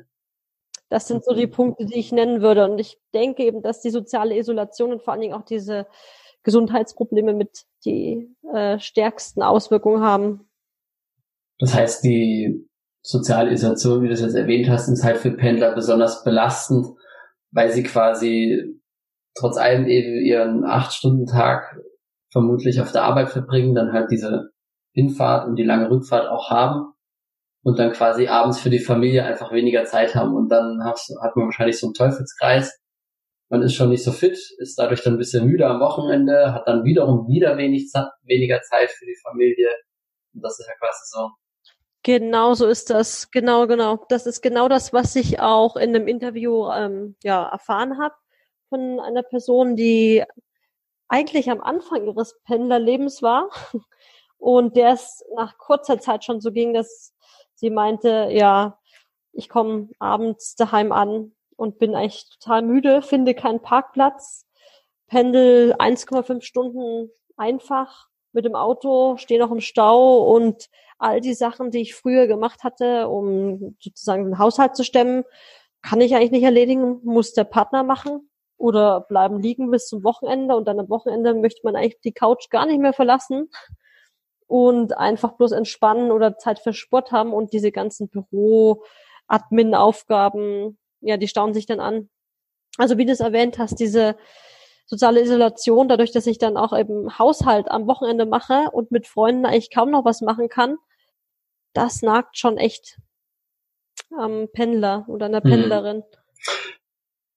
Das 0.89 1.07
sind 1.07 1.25
so 1.25 1.33
die 1.33 1.47
Punkte, 1.47 1.85
die 1.85 1.99
ich 1.99 2.11
nennen 2.11 2.41
würde. 2.41 2.69
Und 2.69 2.79
ich 2.79 2.97
denke 3.13 3.43
eben, 3.43 3.61
dass 3.61 3.81
die 3.81 3.89
soziale 3.89 4.37
Isolation 4.37 4.93
und 4.93 5.03
vor 5.03 5.13
allen 5.13 5.21
Dingen 5.21 5.33
auch 5.33 5.43
diese 5.43 5.85
Gesundheitsprobleme 6.43 7.33
mit 7.33 7.65
die 7.83 8.33
äh, 8.53 8.79
stärksten 8.79 9.43
Auswirkungen 9.43 10.01
haben. 10.01 10.49
Das 11.59 11.73
heißt, 11.73 12.03
die 12.05 12.66
soziale 13.07 13.51
Isolation, 13.51 14.03
wie 14.03 14.07
du 14.07 14.13
es 14.13 14.21
jetzt 14.21 14.35
erwähnt 14.35 14.69
hast, 14.69 14.89
ist 14.89 15.03
halt 15.03 15.17
für 15.17 15.31
Pendler 15.31 15.73
besonders 15.73 16.23
belastend, 16.23 16.87
weil 17.51 17.71
sie 17.71 17.83
quasi 17.83 18.81
trotz 19.33 19.57
allem 19.57 19.87
eben 19.87 20.25
ihren 20.25 20.65
Acht-Stunden-Tag 20.65 21.79
vermutlich 22.31 22.81
auf 22.81 22.91
der 22.91 23.03
Arbeit 23.03 23.29
verbringen, 23.29 23.73
dann 23.73 23.93
halt 23.93 24.11
diese 24.11 24.49
Hinfahrt 24.91 25.47
und 25.47 25.55
die 25.55 25.63
lange 25.63 25.89
Rückfahrt 25.89 26.27
auch 26.27 26.49
haben 26.49 26.93
und 27.63 27.79
dann 27.79 27.93
quasi 27.93 28.27
abends 28.27 28.59
für 28.59 28.69
die 28.69 28.79
Familie 28.79 29.23
einfach 29.23 29.53
weniger 29.53 29.85
Zeit 29.85 30.13
haben 30.13 30.35
und 30.35 30.49
dann 30.49 30.83
hat, 30.83 30.99
man 31.35 31.45
wahrscheinlich 31.45 31.79
so 31.79 31.87
einen 31.87 31.93
Teufelskreis. 31.93 32.77
Man 33.49 33.61
ist 33.61 33.75
schon 33.75 33.89
nicht 33.89 34.03
so 34.03 34.11
fit, 34.11 34.37
ist 34.57 34.77
dadurch 34.77 35.01
dann 35.01 35.13
ein 35.13 35.17
bisschen 35.17 35.45
müde 35.45 35.65
am 35.65 35.79
Wochenende, 35.79 36.53
hat 36.53 36.67
dann 36.67 36.83
wiederum 36.83 37.29
wieder 37.29 37.57
wenig, 37.57 37.89
weniger 38.23 38.59
Zeit 38.63 38.91
für 38.91 39.05
die 39.05 39.17
Familie. 39.23 39.69
Und 40.33 40.43
das 40.43 40.59
ist 40.59 40.67
ja 40.67 40.73
quasi 40.77 41.03
so. 41.05 41.29
Genau 42.07 42.53
so 42.53 42.67
ist 42.67 42.89
das. 42.89 43.31
Genau, 43.31 43.67
genau. 43.67 43.97
Das 44.07 44.27
ist 44.27 44.41
genau 44.41 44.69
das, 44.69 44.93
was 44.93 45.17
ich 45.17 45.41
auch 45.41 45.75
in 45.75 45.93
einem 45.93 46.07
Interview 46.07 46.71
ähm, 46.71 47.17
ja, 47.21 47.49
erfahren 47.49 47.97
habe 47.97 48.15
von 48.69 49.01
einer 49.01 49.23
Person, 49.23 49.75
die 49.75 50.23
eigentlich 51.09 51.51
am 51.51 51.59
Anfang 51.59 52.07
ihres 52.07 52.39
Pendlerlebens 52.45 53.21
war 53.21 53.49
und 54.37 54.77
der 54.77 54.93
es 54.93 55.21
nach 55.35 55.57
kurzer 55.57 55.99
Zeit 55.99 56.23
schon 56.23 56.39
so 56.39 56.53
ging, 56.53 56.73
dass 56.73 57.13
sie 57.55 57.69
meinte, 57.69 58.29
ja, 58.31 58.79
ich 59.33 59.49
komme 59.49 59.89
abends 59.99 60.55
daheim 60.55 60.93
an 60.93 61.33
und 61.57 61.77
bin 61.77 61.93
eigentlich 61.93 62.29
total 62.39 62.61
müde, 62.61 63.01
finde 63.01 63.35
keinen 63.35 63.61
Parkplatz, 63.61 64.47
pendel 65.07 65.73
1,5 65.77 66.41
Stunden 66.41 67.11
einfach 67.35 68.07
mit 68.31 68.45
dem 68.45 68.55
Auto, 68.55 69.17
stehe 69.17 69.41
noch 69.41 69.51
im 69.51 69.59
Stau 69.59 70.19
und 70.33 70.69
all 70.97 71.21
die 71.21 71.33
Sachen, 71.33 71.71
die 71.71 71.81
ich 71.81 71.95
früher 71.95 72.27
gemacht 72.27 72.63
hatte, 72.63 73.07
um 73.07 73.75
sozusagen 73.79 74.25
den 74.25 74.39
Haushalt 74.39 74.75
zu 74.75 74.83
stemmen, 74.83 75.23
kann 75.81 76.01
ich 76.01 76.15
eigentlich 76.15 76.31
nicht 76.31 76.43
erledigen, 76.43 76.99
muss 77.03 77.33
der 77.33 77.43
Partner 77.43 77.83
machen 77.83 78.29
oder 78.57 79.01
bleiben 79.01 79.39
liegen 79.39 79.69
bis 79.71 79.87
zum 79.87 80.03
Wochenende 80.03 80.55
und 80.55 80.67
dann 80.67 80.79
am 80.79 80.89
Wochenende 80.89 81.33
möchte 81.35 81.61
man 81.63 81.75
eigentlich 81.75 82.01
die 82.01 82.13
Couch 82.13 82.49
gar 82.49 82.65
nicht 82.65 82.79
mehr 82.79 82.93
verlassen. 82.93 83.49
und 84.47 84.97
einfach 84.97 85.33
bloß 85.33 85.51
entspannen 85.51 86.11
oder 86.11 86.37
Zeit 86.37 86.59
für 86.59 86.73
Sport 86.73 87.11
haben 87.11 87.33
und 87.33 87.53
diese 87.53 87.71
ganzen 87.71 88.09
Büro-Admin-Aufgaben, 88.09 90.77
ja, 91.01 91.17
die 91.17 91.27
staunen 91.27 91.53
sich 91.53 91.65
dann 91.65 91.81
an. 91.81 92.09
Also 92.77 92.97
wie 92.97 93.05
du 93.05 93.11
es 93.11 93.19
erwähnt 93.19 93.59
hast, 93.59 93.79
diese 93.79 94.15
soziale 94.85 95.21
Isolation, 95.21 95.89
dadurch, 95.89 96.13
dass 96.13 96.27
ich 96.27 96.37
dann 96.37 96.55
auch 96.55 96.77
eben 96.77 97.19
Haushalt 97.19 97.69
am 97.69 97.87
Wochenende 97.87 98.25
mache 98.25 98.69
und 98.71 98.91
mit 98.91 99.05
Freunden 99.05 99.45
eigentlich 99.45 99.73
kaum 99.73 99.91
noch 99.91 100.05
was 100.05 100.21
machen 100.21 100.47
kann, 100.47 100.77
das 101.73 102.01
nagt 102.01 102.37
schon 102.37 102.57
echt 102.57 102.99
am 104.17 104.47
Pendler 104.51 105.05
oder 105.07 105.27
an 105.27 105.33
der 105.33 105.43
hm. 105.43 105.51
Pendlerin. 105.51 106.03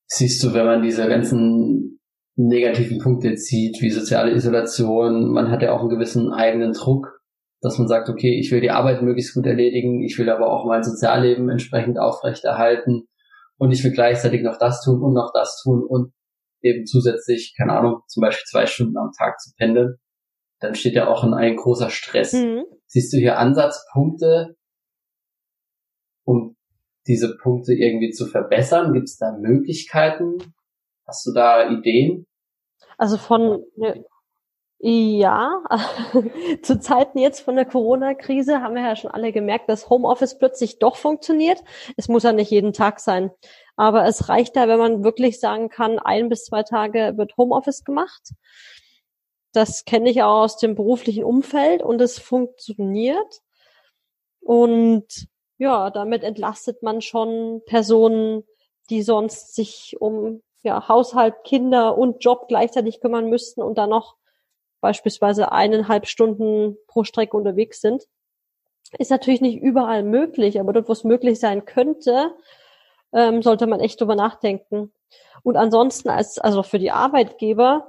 Siehst 0.06 0.42
du, 0.42 0.54
wenn 0.54 0.66
man 0.66 0.82
diese 0.82 1.06
ganzen 1.08 2.00
negativen 2.48 2.98
Punkte 2.98 3.34
zieht, 3.34 3.80
wie 3.80 3.90
soziale 3.90 4.32
Isolation. 4.32 5.30
Man 5.30 5.50
hat 5.50 5.62
ja 5.62 5.72
auch 5.72 5.80
einen 5.80 5.90
gewissen 5.90 6.32
eigenen 6.32 6.72
Druck, 6.72 7.20
dass 7.60 7.78
man 7.78 7.88
sagt, 7.88 8.08
okay, 8.08 8.38
ich 8.38 8.50
will 8.50 8.60
die 8.60 8.70
Arbeit 8.70 9.02
möglichst 9.02 9.34
gut 9.34 9.46
erledigen, 9.46 10.02
ich 10.02 10.18
will 10.18 10.30
aber 10.30 10.50
auch 10.50 10.66
mein 10.66 10.82
Sozialleben 10.82 11.50
entsprechend 11.50 11.98
aufrechterhalten 11.98 13.08
und 13.58 13.72
ich 13.72 13.84
will 13.84 13.92
gleichzeitig 13.92 14.42
noch 14.42 14.58
das 14.58 14.82
tun 14.82 15.02
und 15.02 15.12
noch 15.12 15.32
das 15.34 15.60
tun 15.62 15.84
und 15.86 16.12
eben 16.62 16.86
zusätzlich, 16.86 17.54
keine 17.56 17.72
Ahnung, 17.74 18.00
zum 18.06 18.22
Beispiel 18.22 18.44
zwei 18.46 18.66
Stunden 18.66 18.96
am 18.96 19.10
Tag 19.16 19.38
zu 19.40 19.50
pendeln. 19.56 19.96
Dann 20.60 20.74
steht 20.74 20.94
ja 20.94 21.08
auch 21.08 21.24
in 21.24 21.34
ein 21.34 21.56
großer 21.56 21.90
Stress. 21.90 22.34
Mhm. 22.34 22.64
Siehst 22.86 23.12
du 23.12 23.16
hier 23.16 23.38
Ansatzpunkte, 23.38 24.56
um 26.24 26.56
diese 27.06 27.36
Punkte 27.36 27.72
irgendwie 27.72 28.10
zu 28.10 28.26
verbessern? 28.26 28.92
Gibt 28.92 29.08
es 29.08 29.16
da 29.16 29.32
Möglichkeiten? 29.32 30.54
Hast 31.06 31.26
du 31.26 31.32
da 31.32 31.70
Ideen? 31.70 32.26
Also 32.98 33.16
von, 33.16 33.64
ja, 34.78 35.62
zu 36.62 36.78
Zeiten 36.78 37.18
jetzt 37.18 37.40
von 37.40 37.56
der 37.56 37.64
Corona-Krise 37.64 38.60
haben 38.60 38.74
wir 38.74 38.82
ja 38.82 38.96
schon 38.96 39.10
alle 39.10 39.32
gemerkt, 39.32 39.68
dass 39.68 39.90
Homeoffice 39.90 40.38
plötzlich 40.38 40.78
doch 40.78 40.96
funktioniert. 40.96 41.62
Es 41.96 42.08
muss 42.08 42.22
ja 42.22 42.32
nicht 42.32 42.50
jeden 42.50 42.72
Tag 42.72 43.00
sein. 43.00 43.30
Aber 43.76 44.04
es 44.04 44.28
reicht 44.28 44.56
da, 44.56 44.68
wenn 44.68 44.78
man 44.78 45.04
wirklich 45.04 45.40
sagen 45.40 45.70
kann, 45.70 45.98
ein 45.98 46.28
bis 46.28 46.44
zwei 46.44 46.62
Tage 46.62 47.14
wird 47.16 47.36
Homeoffice 47.36 47.84
gemacht. 47.84 48.34
Das 49.52 49.84
kenne 49.84 50.10
ich 50.10 50.22
auch 50.22 50.42
aus 50.42 50.56
dem 50.58 50.74
beruflichen 50.74 51.24
Umfeld 51.24 51.82
und 51.82 52.00
es 52.00 52.18
funktioniert. 52.18 53.42
Und 54.40 55.28
ja, 55.58 55.90
damit 55.90 56.22
entlastet 56.22 56.82
man 56.82 57.00
schon 57.00 57.62
Personen, 57.66 58.44
die 58.88 59.02
sonst 59.02 59.54
sich 59.54 59.96
um 60.00 60.42
ja, 60.62 60.88
Haushalt, 60.88 61.44
Kinder 61.44 61.96
und 61.96 62.24
Job 62.24 62.48
gleichzeitig 62.48 63.00
kümmern 63.00 63.28
müssten 63.28 63.62
und 63.62 63.78
dann 63.78 63.90
noch 63.90 64.16
beispielsweise 64.80 65.52
eineinhalb 65.52 66.06
Stunden 66.06 66.76
pro 66.86 67.04
Strecke 67.04 67.36
unterwegs 67.36 67.80
sind. 67.80 68.06
Ist 68.98 69.10
natürlich 69.10 69.40
nicht 69.40 69.60
überall 69.60 70.02
möglich, 70.02 70.58
aber 70.58 70.72
dort, 70.72 70.88
wo 70.88 70.92
es 70.92 71.04
möglich 71.04 71.38
sein 71.38 71.64
könnte, 71.64 72.34
ähm, 73.12 73.42
sollte 73.42 73.66
man 73.66 73.80
echt 73.80 74.00
drüber 74.00 74.16
nachdenken. 74.16 74.92
Und 75.42 75.56
ansonsten 75.56 76.08
als, 76.08 76.38
also 76.38 76.62
für 76.62 76.78
die 76.78 76.90
Arbeitgeber 76.90 77.88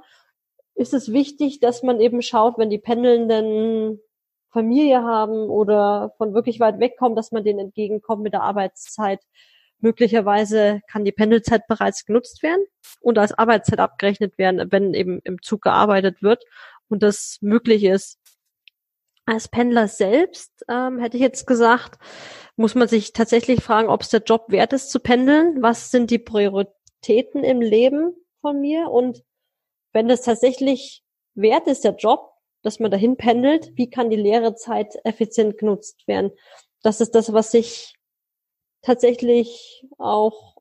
ist 0.74 0.94
es 0.94 1.12
wichtig, 1.12 1.60
dass 1.60 1.82
man 1.82 2.00
eben 2.00 2.22
schaut, 2.22 2.58
wenn 2.58 2.70
die 2.70 2.78
Pendelnden 2.78 4.00
Familie 4.52 5.02
haben 5.02 5.48
oder 5.48 6.14
von 6.18 6.34
wirklich 6.34 6.60
weit 6.60 6.78
weg 6.78 6.96
kommen, 6.98 7.16
dass 7.16 7.32
man 7.32 7.44
denen 7.44 7.58
entgegenkommt 7.58 8.22
mit 8.22 8.34
der 8.34 8.42
Arbeitszeit. 8.42 9.20
Möglicherweise 9.78 10.80
kann 10.88 11.04
die 11.04 11.12
Pendelzeit 11.12 11.66
bereits 11.66 12.04
genutzt 12.04 12.42
werden 12.42 12.64
und 13.00 13.18
als 13.18 13.32
Arbeitszeit 13.32 13.80
abgerechnet 13.80 14.38
werden, 14.38 14.70
wenn 14.70 14.94
eben 14.94 15.20
im 15.24 15.42
Zug 15.42 15.62
gearbeitet 15.62 16.22
wird 16.22 16.44
und 16.88 17.02
das 17.02 17.38
möglich 17.40 17.82
ist. 17.84 18.18
Als 19.24 19.48
Pendler 19.48 19.88
selbst 19.88 20.64
ähm, 20.68 20.98
hätte 20.98 21.16
ich 21.16 21.22
jetzt 21.22 21.46
gesagt, 21.46 21.98
muss 22.56 22.74
man 22.74 22.88
sich 22.88 23.12
tatsächlich 23.12 23.62
fragen, 23.62 23.88
ob 23.88 24.02
es 24.02 24.10
der 24.10 24.22
Job 24.22 24.46
wert 24.48 24.72
ist 24.72 24.90
zu 24.90 25.00
pendeln. 25.00 25.62
Was 25.62 25.90
sind 25.90 26.10
die 26.10 26.18
Prioritäten 26.18 27.42
im 27.44 27.60
Leben 27.60 28.14
von 28.40 28.60
mir? 28.60 28.88
Und 28.88 29.22
wenn 29.92 30.08
das 30.08 30.22
tatsächlich 30.22 31.02
wert 31.34 31.66
ist, 31.66 31.84
der 31.84 31.94
Job, 31.94 32.32
dass 32.62 32.78
man 32.78 32.90
dahin 32.90 33.16
pendelt, 33.16 33.72
wie 33.76 33.90
kann 33.90 34.10
die 34.10 34.16
leere 34.16 34.54
Zeit 34.54 34.94
effizient 35.04 35.58
genutzt 35.58 36.06
werden? 36.06 36.32
Das 36.82 37.00
ist 37.00 37.14
das, 37.14 37.32
was 37.32 37.54
ich 37.54 37.94
tatsächlich 38.82 39.86
auch, 39.98 40.56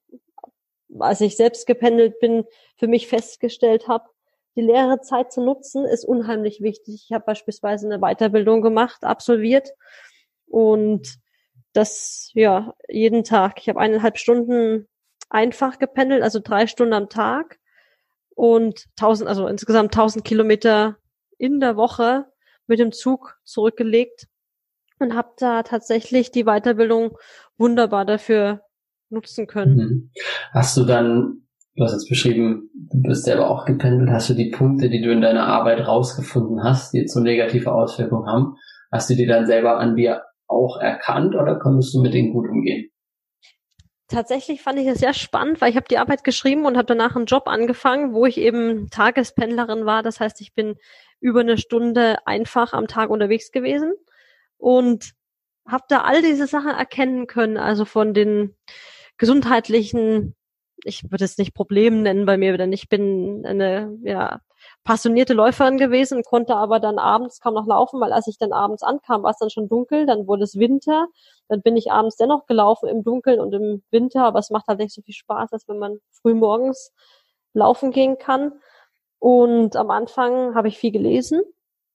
als 0.99 1.21
ich 1.21 1.37
selbst 1.37 1.67
gependelt 1.67 2.19
bin, 2.19 2.45
für 2.77 2.87
mich 2.87 3.07
festgestellt 3.07 3.87
habe, 3.87 4.05
die 4.55 4.61
leere 4.61 4.99
Zeit 5.01 5.31
zu 5.31 5.41
nutzen, 5.41 5.85
ist 5.85 6.03
unheimlich 6.03 6.61
wichtig. 6.61 7.05
Ich 7.05 7.11
habe 7.13 7.25
beispielsweise 7.25 7.87
eine 7.87 7.99
Weiterbildung 7.99 8.61
gemacht, 8.61 9.03
absolviert 9.03 9.69
und 10.47 11.19
das 11.73 12.31
ja 12.33 12.73
jeden 12.89 13.23
Tag. 13.23 13.59
Ich 13.61 13.69
habe 13.69 13.79
eineinhalb 13.79 14.17
Stunden 14.17 14.89
einfach 15.29 15.79
gependelt, 15.79 16.21
also 16.21 16.39
drei 16.43 16.67
Stunden 16.67 16.93
am 16.93 17.07
Tag 17.07 17.60
und 18.35 18.85
tausend, 18.95 19.29
also 19.29 19.47
insgesamt 19.47 19.93
tausend 19.93 20.25
Kilometer 20.25 20.97
in 21.37 21.59
der 21.59 21.75
Woche 21.75 22.25
mit 22.67 22.79
dem 22.79 22.91
Zug 22.91 23.37
zurückgelegt 23.43 24.27
und 24.99 25.15
habe 25.15 25.31
da 25.37 25.63
tatsächlich 25.63 26.31
die 26.31 26.43
Weiterbildung 26.43 27.17
wunderbar 27.57 28.05
dafür 28.05 28.61
nutzen 29.09 29.47
können. 29.47 29.75
Mhm. 29.75 30.11
Hast 30.53 30.77
du 30.77 30.85
dann, 30.85 31.47
du 31.75 31.83
hast 31.83 31.93
jetzt 31.93 32.09
beschrieben, 32.09 32.69
du 32.73 33.01
bist 33.01 33.25
selber 33.25 33.49
auch 33.49 33.65
gependelt, 33.65 34.09
hast 34.11 34.29
du 34.29 34.33
die 34.33 34.51
Punkte, 34.51 34.89
die 34.89 35.01
du 35.01 35.11
in 35.11 35.21
deiner 35.21 35.47
Arbeit 35.47 35.85
rausgefunden 35.85 36.63
hast, 36.63 36.93
die 36.93 36.99
jetzt 36.99 37.13
so 37.13 37.19
negative 37.19 37.73
Auswirkungen 37.73 38.27
haben, 38.27 38.55
hast 38.91 39.09
du 39.09 39.15
die 39.15 39.25
dann 39.25 39.47
selber 39.47 39.77
an 39.79 39.95
dir 39.95 40.23
auch 40.47 40.79
erkannt 40.79 41.35
oder 41.35 41.57
konntest 41.59 41.93
du 41.93 42.01
mit 42.01 42.13
denen 42.13 42.33
gut 42.33 42.47
umgehen? 42.49 42.90
Tatsächlich 44.11 44.61
fand 44.61 44.77
ich 44.77 44.87
es 44.87 44.99
sehr 44.99 45.13
spannend, 45.13 45.61
weil 45.61 45.69
ich 45.69 45.77
habe 45.77 45.87
die 45.89 45.97
Arbeit 45.97 46.25
geschrieben 46.25 46.65
und 46.65 46.75
habe 46.75 46.85
danach 46.85 47.15
einen 47.15 47.27
Job 47.27 47.47
angefangen, 47.47 48.13
wo 48.13 48.25
ich 48.25 48.37
eben 48.37 48.89
Tagespendlerin 48.89 49.85
war. 49.85 50.03
Das 50.03 50.19
heißt, 50.19 50.41
ich 50.41 50.53
bin 50.53 50.75
über 51.21 51.39
eine 51.39 51.57
Stunde 51.57 52.17
einfach 52.27 52.73
am 52.73 52.87
Tag 52.87 53.09
unterwegs 53.09 53.53
gewesen 53.53 53.93
und 54.57 55.13
habe 55.65 55.85
da 55.87 56.01
all 56.01 56.21
diese 56.21 56.45
Sachen 56.45 56.71
erkennen 56.71 57.25
können, 57.25 57.55
also 57.55 57.85
von 57.85 58.13
den 58.13 58.53
gesundheitlichen, 59.17 60.35
ich 60.83 61.09
würde 61.09 61.23
es 61.23 61.37
nicht 61.37 61.53
Problemen 61.53 62.01
nennen 62.01 62.25
bei 62.25 62.37
mir, 62.37 62.57
denn 62.57 62.73
ich 62.73 62.89
bin 62.89 63.45
eine 63.45 63.97
ja, 64.03 64.41
passionierte 64.83 65.33
Läuferin 65.33 65.77
gewesen, 65.77 66.23
konnte 66.23 66.55
aber 66.55 66.79
dann 66.79 66.99
abends 66.99 67.39
kaum 67.39 67.53
noch 67.53 67.67
laufen, 67.67 67.99
weil 67.99 68.13
als 68.13 68.27
ich 68.27 68.37
dann 68.37 68.53
abends 68.53 68.83
ankam, 68.83 69.23
war 69.23 69.31
es 69.31 69.37
dann 69.37 69.49
schon 69.49 69.69
dunkel, 69.69 70.05
dann 70.05 70.27
wurde 70.27 70.43
es 70.43 70.57
Winter, 70.57 71.07
dann 71.47 71.61
bin 71.61 71.77
ich 71.77 71.91
abends 71.91 72.15
dennoch 72.15 72.45
gelaufen 72.45 72.89
im 72.89 73.03
Dunkeln 73.03 73.39
und 73.39 73.53
im 73.53 73.83
Winter, 73.91 74.23
aber 74.23 74.39
es 74.39 74.49
macht 74.49 74.67
halt 74.67 74.79
nicht 74.79 74.93
so 74.93 75.01
viel 75.01 75.13
Spaß, 75.13 75.53
als 75.53 75.67
wenn 75.67 75.79
man 75.79 75.99
früh 76.11 76.33
morgens 76.33 76.93
laufen 77.53 77.91
gehen 77.91 78.17
kann. 78.17 78.53
Und 79.19 79.75
am 79.75 79.91
Anfang 79.91 80.55
habe 80.55 80.67
ich 80.67 80.77
viel 80.77 80.91
gelesen. 80.91 81.41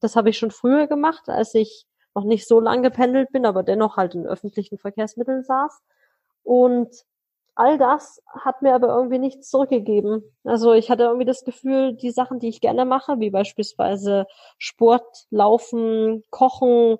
Das 0.01 0.15
habe 0.17 0.31
ich 0.31 0.39
schon 0.39 0.51
früher 0.51 0.87
gemacht, 0.87 1.29
als 1.29 1.55
ich 1.55 1.87
noch 2.15 2.25
nicht 2.25 2.47
so 2.47 2.61
lange 2.61 2.83
gependelt 2.83 3.31
bin, 3.33 3.47
aber 3.47 3.63
dennoch 3.63 3.97
halt 3.97 4.15
in 4.15 4.27
öffentlichen 4.27 4.79
Verkehrsmitteln 4.79 5.43
saß. 5.43 5.81
Und 6.43 6.89
all 7.57 7.79
das 7.79 8.23
hat 8.29 8.63
mir 8.63 8.75
aber 8.75 8.89
irgendwie 8.89 9.19
nichts 9.19 9.49
zurückgegeben. 9.49 10.23
Also 10.45 10.75
ich 10.75 10.91
hatte 10.91 11.05
irgendwie 11.05 11.25
das 11.25 11.43
Gefühl, 11.43 11.95
die 11.95 12.11
Sachen, 12.11 12.39
die 12.39 12.49
ich 12.49 12.61
gerne 12.61 12.85
mache, 12.85 13.19
wie 13.19 13.31
beispielsweise 13.31 14.27
Sport, 14.59 15.27
Laufen, 15.31 16.23
Kochen 16.31 16.99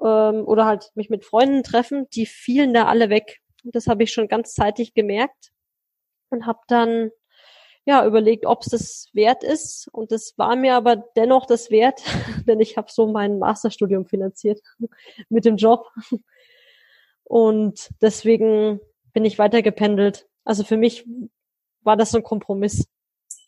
ähm, 0.00 0.46
oder 0.46 0.66
halt 0.66 0.92
mich 0.94 1.10
mit 1.10 1.24
Freunden 1.24 1.64
treffen, 1.64 2.08
die 2.14 2.26
fielen 2.26 2.72
da 2.72 2.86
alle 2.86 3.10
weg. 3.10 3.40
Und 3.64 3.74
das 3.74 3.88
habe 3.88 4.04
ich 4.04 4.12
schon 4.12 4.28
ganz 4.28 4.54
zeitig 4.54 4.94
gemerkt 4.94 5.52
und 6.30 6.46
habe 6.46 6.60
dann 6.68 7.10
ja, 7.84 8.06
überlegt, 8.06 8.46
ob 8.46 8.62
es 8.62 8.68
das 8.68 9.08
wert 9.12 9.42
ist. 9.42 9.88
Und 9.92 10.12
das 10.12 10.34
war 10.36 10.54
mir 10.54 10.76
aber 10.76 10.96
dennoch 11.16 11.46
das 11.46 11.70
wert, 11.70 12.00
denn 12.46 12.60
ich 12.60 12.76
habe 12.76 12.86
so 12.90 13.08
mein 13.08 13.40
Masterstudium 13.40 14.06
finanziert 14.06 14.60
mit 15.28 15.44
dem 15.44 15.56
Job. 15.56 15.90
Und 17.24 17.90
deswegen 18.00 18.80
bin 19.12 19.24
ich 19.24 19.38
weiter 19.38 19.62
gependelt. 19.62 20.26
Also 20.44 20.64
für 20.64 20.76
mich 20.76 21.06
war 21.82 21.96
das 21.96 22.10
so 22.10 22.18
ein 22.18 22.24
Kompromiss. 22.24 22.86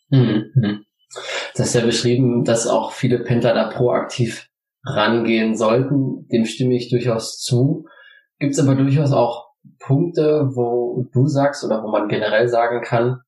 Mhm. 0.09 0.85
Das 1.55 1.67
ist 1.67 1.75
ja 1.75 1.81
beschrieben, 1.81 2.43
dass 2.43 2.67
auch 2.67 2.91
viele 2.91 3.19
Pendler 3.19 3.53
da 3.53 3.69
proaktiv 3.69 4.49
rangehen 4.83 5.55
sollten. 5.55 6.27
Dem 6.27 6.45
stimme 6.45 6.75
ich 6.75 6.89
durchaus 6.89 7.39
zu. 7.39 7.85
Gibt 8.39 8.53
es 8.53 8.59
aber 8.59 8.75
durchaus 8.75 9.11
auch 9.11 9.47
Punkte, 9.79 10.49
wo 10.53 11.05
du 11.13 11.27
sagst 11.27 11.63
oder 11.63 11.83
wo 11.83 11.89
man 11.89 12.07
generell 12.07 12.47
sagen 12.47 12.81
kann, 12.81 13.21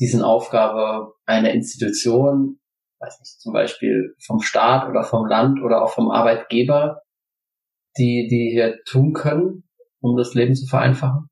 diesen 0.00 0.22
Aufgabe 0.22 1.14
einer 1.24 1.52
Institution, 1.52 2.58
weiß 2.98 3.20
nicht, 3.20 3.40
zum 3.40 3.52
Beispiel 3.52 4.14
vom 4.24 4.40
Staat 4.40 4.88
oder 4.88 5.04
vom 5.04 5.26
Land 5.26 5.62
oder 5.62 5.82
auch 5.82 5.90
vom 5.90 6.10
Arbeitgeber, 6.10 7.02
die, 7.98 8.26
die 8.28 8.50
hier 8.52 8.78
tun 8.84 9.12
können, 9.12 9.64
um 10.00 10.16
das 10.16 10.34
Leben 10.34 10.54
zu 10.54 10.66
vereinfachen? 10.66 11.28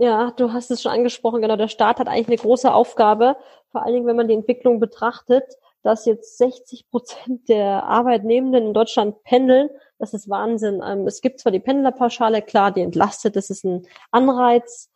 Ja, 0.00 0.30
du 0.36 0.52
hast 0.52 0.70
es 0.70 0.80
schon 0.80 0.92
angesprochen, 0.92 1.42
genau. 1.42 1.56
Der 1.56 1.66
Staat 1.66 1.98
hat 1.98 2.06
eigentlich 2.06 2.28
eine 2.28 2.36
große 2.36 2.72
Aufgabe, 2.72 3.36
vor 3.72 3.82
allen 3.82 3.94
Dingen, 3.94 4.06
wenn 4.06 4.14
man 4.14 4.28
die 4.28 4.34
Entwicklung 4.34 4.78
betrachtet, 4.78 5.44
dass 5.82 6.04
jetzt 6.06 6.38
60 6.38 6.88
Prozent 6.88 7.48
der 7.48 7.82
Arbeitnehmenden 7.82 8.68
in 8.68 8.74
Deutschland 8.74 9.20
pendeln. 9.24 9.70
Das 9.98 10.14
ist 10.14 10.30
Wahnsinn. 10.30 10.80
Ähm, 10.86 11.04
es 11.08 11.20
gibt 11.20 11.40
zwar 11.40 11.50
die 11.50 11.58
Pendlerpauschale, 11.58 12.42
klar, 12.42 12.70
die 12.70 12.82
entlastet, 12.82 13.34
das 13.34 13.50
ist 13.50 13.64
ein 13.64 13.88
Anreiz. 14.12 14.88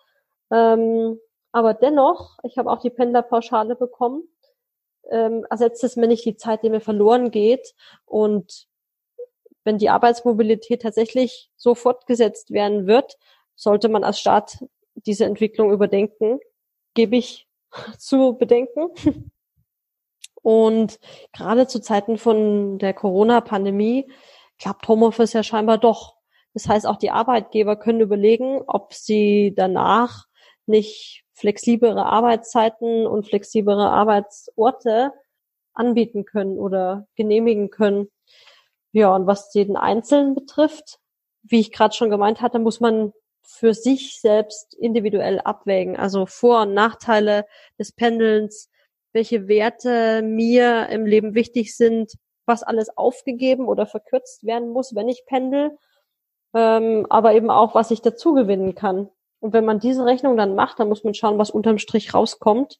Ähm, 0.53 1.19
aber 1.51 1.75
dennoch, 1.75 2.39
ich 2.45 2.57
habe 2.57 2.71
auch 2.71 2.81
die 2.81 2.91
Pendlerpauschale 2.91 3.75
bekommen, 3.75 4.23
ähm, 5.11 5.45
ersetzt 5.51 5.83
es 5.83 5.97
mir 5.97 6.07
nicht 6.07 6.25
die 6.25 6.37
Zeit, 6.37 6.63
die 6.63 6.71
mir 6.71 6.81
verloren 6.81 7.33
geht. 7.33 7.75
Und 8.05 8.69
wenn 9.65 9.79
die 9.79 9.91
Arbeitsmobilität 9.91 10.83
tatsächlich 10.83 11.51
so 11.57 11.75
fortgesetzt 11.75 12.53
werden 12.53 12.87
wird, 12.87 13.19
sollte 13.57 13.89
man 13.89 14.05
als 14.05 14.21
Staat 14.21 14.59
diese 14.95 15.25
Entwicklung 15.25 15.73
überdenken. 15.73 16.39
Gebe 16.95 17.17
ich 17.17 17.49
zu 17.99 18.37
bedenken. 18.39 18.89
Und 20.43 20.99
gerade 21.33 21.67
zu 21.69 21.81
Zeiten 21.81 22.19
von 22.19 22.79
der 22.79 22.95
Corona-Pandemie 22.95 24.11
klappt 24.59 24.87
Homeoffice 24.89 25.33
ja 25.33 25.43
scheinbar 25.43 25.79
doch. 25.79 26.17
Das 26.55 26.69
heißt, 26.69 26.87
auch 26.87 26.97
die 26.97 27.11
Arbeitgeber 27.11 27.77
können 27.77 28.01
überlegen, 28.01 28.63
ob 28.67 28.93
sie 28.93 29.55
danach 29.57 30.27
nicht 30.67 31.25
flexiblere 31.33 32.05
Arbeitszeiten 32.05 33.07
und 33.07 33.27
flexiblere 33.27 33.91
Arbeitsorte 33.91 35.13
anbieten 35.75 36.25
können 36.25 36.59
oder 36.59 37.07
genehmigen 37.17 37.71
können. 37.71 38.09
Ja, 38.93 39.15
und 39.15 39.27
was 39.27 39.55
jeden 39.55 39.77
Einzelnen 39.77 40.35
betrifft, 40.35 40.99
wie 41.43 41.61
ich 41.61 41.73
gerade 41.73 41.95
schon 41.95 42.11
gemeint 42.11 42.43
hatte, 42.43 42.59
muss 42.59 42.81
man 42.81 43.13
für 43.43 43.75
sich 43.75 44.21
selbst 44.21 44.75
individuell 44.75 45.41
abwägen. 45.41 45.97
Also 45.97 46.27
Vor- 46.27 46.63
und 46.63 46.75
Nachteile 46.75 47.47
des 47.79 47.93
Pendelns, 47.93 48.71
welche 49.13 49.49
Werte 49.49 50.23
mir 50.23 50.89
im 50.89 51.07
Leben 51.07 51.35
wichtig 51.35 51.77
sind, 51.77 52.13
was 52.47 52.63
alles 52.63 52.97
aufgegeben 52.97 53.67
oder 53.67 53.87
verkürzt 53.87 54.45
werden 54.45 54.71
muss, 54.71 54.95
wenn 54.95 55.09
ich 55.09 55.25
pendel, 55.27 55.79
ähm, 56.55 57.07
aber 57.09 57.35
eben 57.35 57.51
auch, 57.51 57.75
was 57.75 57.91
ich 57.91 58.03
dazu 58.03 58.35
gewinnen 58.35 58.75
kann. 58.75 59.09
Und 59.41 59.53
wenn 59.53 59.65
man 59.65 59.81
diese 59.81 60.05
Rechnung 60.05 60.37
dann 60.37 60.55
macht, 60.55 60.79
dann 60.79 60.89
muss 60.89 61.05
man 61.05 61.15
schauen, 61.15 61.39
was 61.39 61.51
unterm 61.51 61.79
Strich 61.79 62.15
rauskommt. 62.15 62.79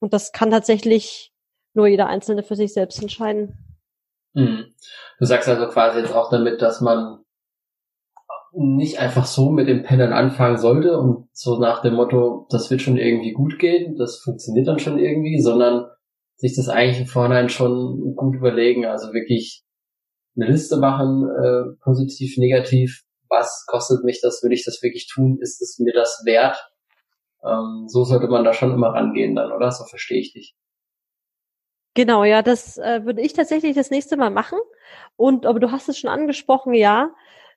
Und 0.00 0.12
das 0.12 0.32
kann 0.32 0.50
tatsächlich 0.50 1.32
nur 1.74 1.86
jeder 1.86 2.08
Einzelne 2.08 2.42
für 2.42 2.56
sich 2.56 2.72
selbst 2.72 3.00
entscheiden. 3.00 3.78
Mhm. 4.34 4.74
Du 5.18 5.24
sagst 5.24 5.48
also 5.48 5.68
quasi 5.68 6.00
jetzt 6.00 6.12
auch 6.12 6.30
damit, 6.30 6.60
dass 6.60 6.80
man 6.80 7.21
nicht 8.54 8.98
einfach 8.98 9.24
so 9.24 9.50
mit 9.50 9.68
dem 9.68 9.82
Pendeln 9.82 10.12
anfangen 10.12 10.58
sollte 10.58 10.98
und 10.98 11.28
so 11.32 11.58
nach 11.58 11.80
dem 11.80 11.94
Motto, 11.94 12.46
das 12.50 12.70
wird 12.70 12.82
schon 12.82 12.98
irgendwie 12.98 13.32
gut 13.32 13.58
gehen, 13.58 13.96
das 13.96 14.18
funktioniert 14.18 14.68
dann 14.68 14.78
schon 14.78 14.98
irgendwie, 14.98 15.40
sondern 15.40 15.86
sich 16.36 16.54
das 16.56 16.68
eigentlich 16.68 17.00
im 17.00 17.06
Vorhinein 17.06 17.48
schon 17.48 18.14
gut 18.14 18.36
überlegen, 18.36 18.84
also 18.84 19.12
wirklich 19.12 19.64
eine 20.36 20.46
Liste 20.46 20.76
machen, 20.76 21.28
äh, 21.28 21.76
positiv, 21.82 22.36
negativ, 22.36 23.04
was 23.28 23.64
kostet 23.66 24.04
mich 24.04 24.20
das, 24.20 24.42
will 24.42 24.52
ich 24.52 24.64
das 24.64 24.82
wirklich 24.82 25.06
tun, 25.06 25.38
ist 25.40 25.62
es 25.62 25.78
mir 25.78 25.92
das 25.94 26.22
wert? 26.26 26.56
Ähm, 27.44 27.86
so 27.88 28.04
sollte 28.04 28.28
man 28.28 28.44
da 28.44 28.52
schon 28.52 28.72
immer 28.72 28.88
rangehen 28.88 29.34
dann, 29.34 29.52
oder? 29.52 29.70
So 29.70 29.84
verstehe 29.84 30.20
ich 30.20 30.32
dich. 30.32 30.54
Genau, 31.94 32.24
ja, 32.24 32.42
das 32.42 32.78
äh, 32.78 33.04
würde 33.04 33.20
ich 33.20 33.32
tatsächlich 33.32 33.74
das 33.74 33.90
nächste 33.90 34.16
Mal 34.16 34.30
machen. 34.30 34.58
Und 35.16 35.46
aber 35.46 35.60
du 35.60 35.70
hast 35.70 35.88
es 35.88 35.98
schon 35.98 36.10
angesprochen, 36.10 36.72
ja, 36.72 37.10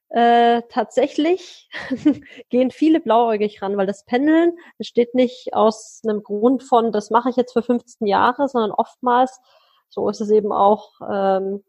äh, 0.09 0.61
tatsächlich 0.69 1.69
gehen 2.49 2.71
viele 2.71 2.99
blauäugig 2.99 3.61
ran, 3.61 3.77
weil 3.77 3.87
das 3.87 4.05
Pendeln 4.05 4.53
entsteht 4.77 5.15
nicht 5.15 5.53
aus 5.53 6.01
einem 6.03 6.23
Grund 6.23 6.63
von, 6.63 6.91
das 6.91 7.09
mache 7.09 7.29
ich 7.29 7.35
jetzt 7.35 7.53
für 7.53 7.63
15 7.63 8.07
Jahre, 8.07 8.47
sondern 8.47 8.71
oftmals, 8.71 9.39
so 9.89 10.07
ist 10.09 10.21
es 10.21 10.29
eben 10.29 10.51
auch 10.51 10.91
ähm, 11.09 11.63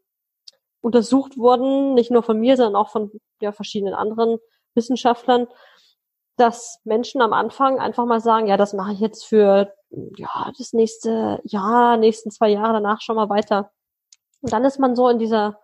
untersucht 0.81 1.37
worden, 1.37 1.93
nicht 1.93 2.11
nur 2.11 2.23
von 2.23 2.39
mir, 2.39 2.57
sondern 2.57 2.75
auch 2.75 2.89
von 2.89 3.11
ja, 3.41 3.51
verschiedenen 3.51 3.93
anderen 3.93 4.37
Wissenschaftlern, 4.75 5.47
dass 6.37 6.79
Menschen 6.83 7.21
am 7.21 7.33
Anfang 7.33 7.79
einfach 7.79 8.05
mal 8.05 8.21
sagen, 8.21 8.47
ja, 8.47 8.57
das 8.57 8.73
mache 8.73 8.93
ich 8.93 8.99
jetzt 8.99 9.25
für 9.25 9.73
ja 9.89 10.51
das 10.57 10.73
nächste 10.73 11.41
Jahr, 11.43 11.97
nächsten 11.97 12.29
zwei 12.31 12.49
Jahre 12.49 12.73
danach 12.73 13.01
schon 13.01 13.15
mal 13.15 13.29
weiter. 13.29 13.71
Und 14.41 14.53
dann 14.53 14.63
ist 14.65 14.79
man 14.79 14.95
so 14.95 15.09
in 15.09 15.17
dieser 15.17 15.59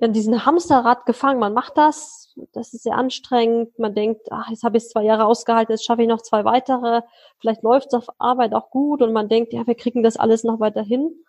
in 0.00 0.12
diesen 0.12 0.46
Hamsterrad 0.46 1.06
gefangen. 1.06 1.40
Man 1.40 1.52
macht 1.52 1.76
das, 1.76 2.34
das 2.52 2.72
ist 2.72 2.84
sehr 2.84 2.96
anstrengend. 2.96 3.78
Man 3.78 3.94
denkt, 3.94 4.28
ach, 4.30 4.48
jetzt 4.48 4.62
habe 4.62 4.76
ich 4.76 4.88
zwei 4.88 5.02
Jahre 5.02 5.24
ausgehalten, 5.24 5.72
jetzt 5.72 5.84
schaffe 5.84 6.02
ich 6.02 6.08
noch 6.08 6.22
zwei 6.22 6.44
weitere. 6.44 7.02
Vielleicht 7.40 7.62
läuft 7.62 7.88
es 7.88 7.94
auf 7.94 8.06
Arbeit 8.18 8.54
auch 8.54 8.70
gut 8.70 9.02
und 9.02 9.12
man 9.12 9.28
denkt, 9.28 9.52
ja, 9.52 9.66
wir 9.66 9.74
kriegen 9.74 10.02
das 10.02 10.16
alles 10.16 10.44
noch 10.44 10.60
weiter 10.60 10.82
hin. 10.82 11.24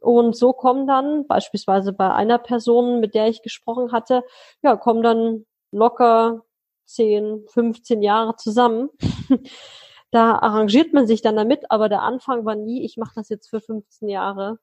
Und 0.00 0.36
so 0.36 0.52
kommen 0.52 0.86
dann, 0.86 1.26
beispielsweise 1.26 1.92
bei 1.92 2.12
einer 2.12 2.38
Person, 2.38 3.00
mit 3.00 3.14
der 3.14 3.28
ich 3.28 3.42
gesprochen 3.42 3.92
hatte, 3.92 4.22
ja, 4.62 4.76
kommen 4.76 5.02
dann 5.02 5.44
locker 5.70 6.44
10, 6.86 7.44
15 7.48 8.02
Jahre 8.02 8.36
zusammen. 8.36 8.88
da 10.10 10.36
arrangiert 10.36 10.94
man 10.94 11.06
sich 11.06 11.20
dann 11.20 11.36
damit, 11.36 11.70
aber 11.70 11.88
der 11.90 12.02
Anfang 12.02 12.46
war 12.46 12.54
nie, 12.54 12.84
ich 12.84 12.96
mache 12.96 13.12
das 13.16 13.28
jetzt 13.28 13.50
für 13.50 13.60
15 13.60 14.08
Jahre. 14.08 14.58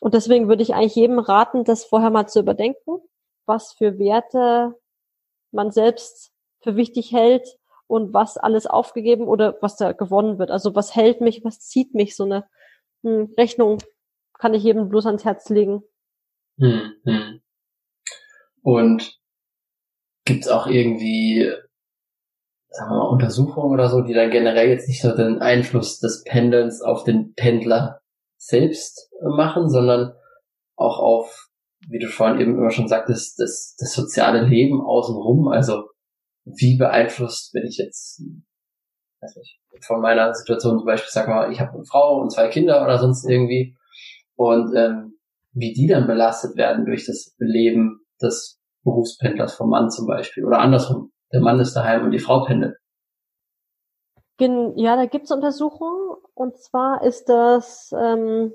Und 0.00 0.14
deswegen 0.14 0.48
würde 0.48 0.62
ich 0.62 0.74
eigentlich 0.74 0.94
jedem 0.94 1.18
raten, 1.18 1.64
das 1.64 1.84
vorher 1.84 2.10
mal 2.10 2.26
zu 2.26 2.40
überdenken, 2.40 2.98
was 3.46 3.72
für 3.72 3.98
Werte 3.98 4.74
man 5.52 5.70
selbst 5.70 6.32
für 6.62 6.76
wichtig 6.76 7.12
hält 7.12 7.58
und 7.86 8.12
was 8.12 8.36
alles 8.36 8.66
aufgegeben 8.66 9.28
oder 9.28 9.56
was 9.60 9.76
da 9.76 9.92
gewonnen 9.92 10.38
wird. 10.38 10.50
Also 10.50 10.74
was 10.74 10.94
hält 10.94 11.20
mich, 11.20 11.44
was 11.44 11.60
zieht 11.60 11.94
mich, 11.94 12.16
so 12.16 12.24
eine 12.24 12.48
hm, 13.02 13.32
Rechnung 13.38 13.78
kann 14.38 14.54
ich 14.54 14.64
jedem 14.64 14.88
bloß 14.88 15.06
ans 15.06 15.24
Herz 15.24 15.48
legen. 15.48 15.82
Hm, 16.58 16.92
hm. 17.04 17.40
Und 18.62 19.18
gibt's 20.24 20.48
auch 20.48 20.66
irgendwie, 20.66 21.50
sagen 22.68 22.90
wir 22.90 22.96
mal, 22.96 23.08
Untersuchungen 23.08 23.72
oder 23.72 23.88
so, 23.88 24.02
die 24.02 24.14
dann 24.14 24.30
generell 24.30 24.68
jetzt 24.68 24.88
nicht 24.88 25.04
nur 25.04 25.14
den 25.14 25.38
Einfluss 25.40 26.00
des 26.00 26.24
Pendelns 26.24 26.82
auf 26.82 27.04
den 27.04 27.34
Pendler 27.34 28.00
selbst 28.36 29.10
machen, 29.22 29.68
sondern 29.68 30.12
auch 30.76 30.98
auf, 30.98 31.48
wie 31.88 31.98
du 31.98 32.08
vorhin 32.08 32.40
eben 32.40 32.56
immer 32.56 32.70
schon 32.70 32.88
sagtest, 32.88 33.38
das, 33.38 33.76
das 33.78 33.92
soziale 33.92 34.46
Leben 34.46 34.80
außenrum. 34.80 35.48
Also 35.48 35.84
wie 36.44 36.76
beeinflusst, 36.76 37.52
wenn 37.54 37.66
ich 37.66 37.78
jetzt, 37.78 38.22
weiß 39.20 39.36
nicht, 39.36 39.60
von 39.84 40.00
meiner 40.00 40.32
Situation 40.34 40.78
zum 40.78 40.86
Beispiel 40.86 41.10
sag 41.10 41.28
mal, 41.28 41.50
ich 41.52 41.60
habe 41.60 41.72
eine 41.72 41.84
Frau 41.84 42.20
und 42.20 42.30
zwei 42.30 42.48
Kinder 42.48 42.82
oder 42.82 42.98
sonst 42.98 43.28
irgendwie 43.28 43.76
und 44.36 44.74
ähm, 44.76 45.18
wie 45.52 45.72
die 45.72 45.86
dann 45.86 46.06
belastet 46.06 46.56
werden 46.56 46.84
durch 46.84 47.06
das 47.06 47.34
Leben 47.38 48.00
des 48.22 48.60
Berufspendlers 48.84 49.54
vom 49.54 49.70
Mann 49.70 49.90
zum 49.90 50.06
Beispiel 50.06 50.44
oder 50.44 50.58
andersrum. 50.58 51.10
Der 51.32 51.40
Mann 51.40 51.58
ist 51.60 51.74
daheim 51.74 52.04
und 52.04 52.12
die 52.12 52.18
Frau 52.18 52.44
pendelt. 52.44 52.76
Ja, 54.38 54.96
da 54.96 55.06
gibt's 55.06 55.30
Untersuchungen 55.30 56.16
und 56.34 56.58
zwar 56.58 57.02
ist 57.02 57.28
das 57.30 57.94
ähm, 57.98 58.52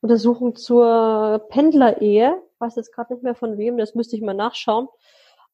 Untersuchung 0.00 0.56
zur 0.56 1.46
Pendlerehe. 1.50 2.42
Ich 2.54 2.60
weiß 2.60 2.74
jetzt 2.76 2.92
gerade 2.92 3.14
nicht 3.14 3.22
mehr 3.22 3.36
von 3.36 3.56
wem, 3.56 3.78
das 3.78 3.94
müsste 3.94 4.16
ich 4.16 4.22
mal 4.22 4.34
nachschauen. 4.34 4.88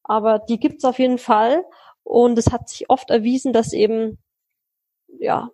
Aber 0.03 0.39
die 0.39 0.59
gibt's 0.59 0.83
auf 0.85 0.99
jeden 0.99 1.19
Fall. 1.19 1.63
Und 2.03 2.39
es 2.39 2.51
hat 2.51 2.69
sich 2.69 2.89
oft 2.89 3.09
erwiesen, 3.11 3.53
dass 3.53 3.73
eben, 3.73 4.17
ja, 5.19 5.51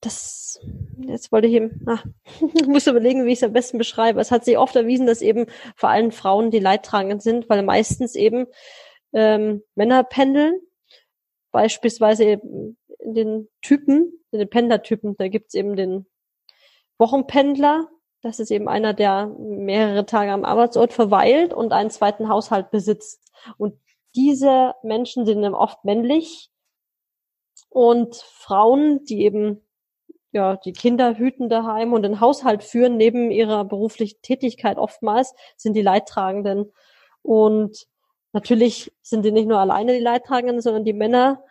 das, 0.00 0.60
jetzt 0.98 1.30
wollte 1.30 1.46
ich 1.48 1.54
eben, 1.54 1.84
ach, 1.86 2.04
ich 2.54 2.66
muss 2.66 2.86
überlegen, 2.86 3.24
wie 3.24 3.32
ich 3.32 3.38
es 3.38 3.44
am 3.44 3.52
besten 3.52 3.78
beschreibe. 3.78 4.20
Es 4.20 4.30
hat 4.30 4.44
sich 4.44 4.58
oft 4.58 4.74
erwiesen, 4.74 5.06
dass 5.06 5.22
eben 5.22 5.46
vor 5.76 5.90
allem 5.90 6.10
Frauen 6.10 6.50
die 6.50 6.60
Leidtragenden 6.60 7.20
sind, 7.20 7.48
weil 7.48 7.62
meistens 7.62 8.14
eben 8.14 8.46
ähm, 9.12 9.62
Männer 9.74 10.04
pendeln, 10.04 10.60
beispielsweise 11.52 12.40
den 13.14 13.48
Typen, 13.62 14.12
in 14.30 14.38
den 14.38 14.50
Pendlertypen, 14.50 15.16
da 15.16 15.28
gibt's 15.28 15.54
eben 15.54 15.76
den 15.76 16.06
Wochenpendler, 16.98 17.88
das 18.22 18.40
ist 18.40 18.50
eben 18.50 18.68
einer, 18.68 18.94
der 18.94 19.26
mehrere 19.38 20.04
Tage 20.04 20.32
am 20.32 20.44
Arbeitsort 20.44 20.92
verweilt 20.92 21.54
und 21.54 21.72
einen 21.72 21.90
zweiten 21.90 22.28
Haushalt 22.28 22.70
besitzt. 22.70 23.22
Und 23.56 23.78
diese 24.16 24.74
Menschen 24.82 25.24
sind 25.24 25.42
dann 25.42 25.54
oft 25.54 25.84
männlich 25.84 26.50
und 27.68 28.16
Frauen, 28.16 29.04
die 29.04 29.22
eben 29.22 29.62
ja, 30.32 30.56
die 30.56 30.72
Kinder 30.72 31.16
hüten 31.16 31.48
daheim 31.48 31.92
und 31.92 32.02
den 32.02 32.20
Haushalt 32.20 32.62
führen 32.62 32.96
neben 32.96 33.30
ihrer 33.30 33.64
beruflichen 33.64 34.20
Tätigkeit 34.22 34.76
oftmals 34.76 35.34
sind 35.56 35.74
die 35.74 35.82
Leidtragenden. 35.82 36.72
Und 37.22 37.86
natürlich 38.32 38.92
sind 39.00 39.24
die 39.24 39.32
nicht 39.32 39.48
nur 39.48 39.58
alleine 39.58 39.94
die 39.94 40.02
Leidtragenden, 40.02 40.60
sondern 40.60 40.84
die 40.84 40.92
Männer 40.92 41.42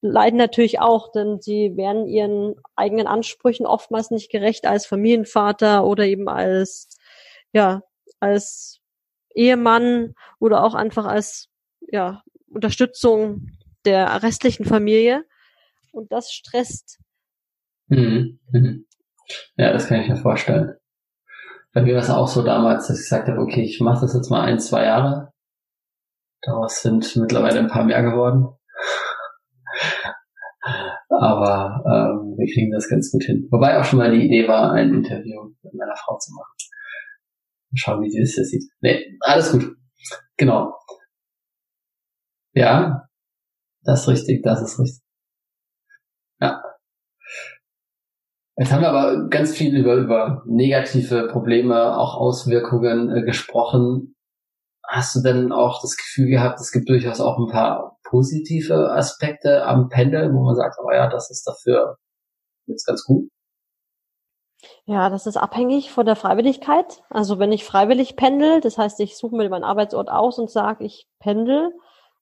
leiden 0.00 0.38
natürlich 0.38 0.80
auch, 0.80 1.12
denn 1.12 1.40
sie 1.40 1.76
werden 1.76 2.06
ihren 2.06 2.54
eigenen 2.76 3.06
Ansprüchen 3.06 3.66
oftmals 3.66 4.10
nicht 4.10 4.30
gerecht 4.30 4.66
als 4.66 4.86
Familienvater 4.86 5.84
oder 5.84 6.04
eben 6.04 6.28
als, 6.28 6.88
ja, 7.52 7.82
als 8.18 8.80
Ehemann 9.34 10.14
oder 10.38 10.64
auch 10.64 10.74
einfach 10.74 11.06
als, 11.06 11.48
ja, 11.80 12.22
Unterstützung 12.48 13.48
der 13.84 14.22
restlichen 14.22 14.64
Familie. 14.64 15.24
Und 15.92 16.12
das 16.12 16.32
stresst 16.32 16.98
Mhm. 17.90 18.38
Mhm. 18.52 18.86
Ja, 19.56 19.72
das 19.72 19.86
kann 19.86 20.00
ich 20.00 20.08
mir 20.08 20.16
vorstellen. 20.16 20.76
Bei 21.74 21.82
mir 21.82 21.94
war 21.94 22.02
es 22.02 22.10
auch 22.10 22.28
so 22.28 22.42
damals, 22.42 22.88
dass 22.88 22.98
ich 22.98 23.04
gesagt 23.04 23.28
habe, 23.28 23.40
okay, 23.40 23.62
ich 23.62 23.80
mache 23.80 24.00
das 24.00 24.14
jetzt 24.14 24.30
mal 24.30 24.42
ein, 24.42 24.58
zwei 24.58 24.84
Jahre. 24.84 25.32
Daraus 26.42 26.80
sind 26.80 27.14
mittlerweile 27.16 27.58
ein 27.58 27.68
paar 27.68 27.84
mehr 27.84 28.02
geworden. 28.02 28.48
Aber 31.20 31.84
ähm, 31.84 32.34
wir 32.38 32.46
kriegen 32.50 32.72
das 32.72 32.88
ganz 32.88 33.12
gut 33.12 33.24
hin. 33.24 33.46
Wobei 33.50 33.78
auch 33.78 33.84
schon 33.84 33.98
mal 33.98 34.10
die 34.10 34.24
Idee 34.24 34.48
war, 34.48 34.72
ein 34.72 34.94
Interview 34.94 35.52
mit 35.62 35.74
meiner 35.74 35.94
Frau 35.94 36.16
zu 36.16 36.32
machen. 36.32 36.54
Schauen, 37.74 38.02
wie 38.02 38.10
sie 38.10 38.20
das 38.20 38.48
sieht. 38.48 38.64
Nee, 38.80 39.18
alles 39.20 39.52
gut. 39.52 39.76
Genau. 40.38 40.72
Ja, 42.54 43.06
das 43.82 44.00
ist 44.00 44.08
richtig, 44.08 44.42
das 44.42 44.62
ist 44.62 44.80
richtig. 44.80 45.04
Ja. 46.40 46.62
Jetzt 48.56 48.72
haben 48.72 48.80
wir 48.80 48.88
aber 48.88 49.28
ganz 49.28 49.54
viel 49.54 49.76
über, 49.76 49.96
über 49.96 50.42
negative 50.46 51.28
Probleme, 51.28 51.98
auch 51.98 52.14
Auswirkungen 52.14 53.14
äh, 53.14 53.22
gesprochen. 53.24 54.16
Hast 54.88 55.14
du 55.14 55.20
denn 55.20 55.52
auch 55.52 55.82
das 55.82 55.98
Gefühl 55.98 56.30
gehabt, 56.30 56.60
es 56.60 56.72
gibt 56.72 56.88
durchaus 56.88 57.20
auch 57.20 57.38
ein 57.38 57.52
paar 57.52 57.99
positive 58.10 58.90
Aspekte 58.92 59.64
am 59.64 59.88
Pendel, 59.88 60.34
wo 60.34 60.42
man 60.44 60.56
sagt, 60.56 60.76
oh 60.84 60.90
ja, 60.90 61.08
das 61.08 61.30
ist 61.30 61.46
dafür 61.46 61.96
jetzt 62.66 62.84
ganz 62.84 63.04
gut? 63.04 63.28
Ja, 64.84 65.08
das 65.08 65.26
ist 65.26 65.36
abhängig 65.36 65.90
von 65.90 66.04
der 66.04 66.16
Freiwilligkeit. 66.16 67.02
Also 67.08 67.38
wenn 67.38 67.52
ich 67.52 67.64
freiwillig 67.64 68.16
pendel, 68.16 68.60
das 68.60 68.76
heißt, 68.76 69.00
ich 69.00 69.16
suche 69.16 69.36
mir 69.36 69.48
meinen 69.48 69.64
Arbeitsort 69.64 70.10
aus 70.10 70.38
und 70.38 70.50
sage, 70.50 70.84
ich 70.84 71.06
pendel 71.20 71.72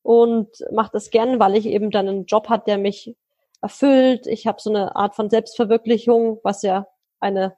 und 0.03 0.49
mache 0.73 0.91
das 0.93 1.11
gern, 1.11 1.41
weil 1.41 1.57
ich 1.57 1.67
eben 1.67 1.91
dann 1.91 2.09
einen 2.09 2.27
Job 2.27 2.49
hat, 2.49 2.67
der 2.67 2.79
mich 2.79 3.17
erfüllt. 3.61 4.27
Ich 4.27 4.47
habe 4.47 4.61
so 4.61 4.71
eine 4.71 4.95
Art 4.95 5.17
von 5.17 5.31
Selbstverwirklichung, 5.31 6.39
was 6.45 6.63
ja 6.63 6.87
eine 7.19 7.57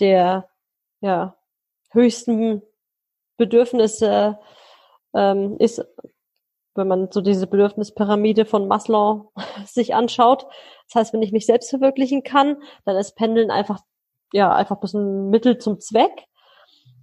der 0.00 0.48
ja, 1.00 1.36
höchsten 1.90 2.62
Bedürfnisse 3.36 4.38
ähm, 5.14 5.56
ist, 5.58 5.84
wenn 6.78 6.88
man 6.88 7.10
so 7.10 7.20
diese 7.20 7.46
Bedürfnispyramide 7.46 8.46
von 8.46 8.68
Maslow 8.68 9.32
sich 9.66 9.94
anschaut. 9.94 10.46
Das 10.86 10.94
heißt, 10.94 11.12
wenn 11.12 11.22
ich 11.22 11.32
mich 11.32 11.44
selbst 11.44 11.68
verwirklichen 11.68 12.22
kann, 12.22 12.56
dann 12.86 12.96
ist 12.96 13.16
Pendeln 13.16 13.50
einfach 13.50 13.80
ja 14.32 14.54
einfach 14.54 14.76
ein 14.76 14.80
bisschen 14.80 15.30
Mittel 15.30 15.58
zum 15.58 15.80
Zweck. 15.80 16.24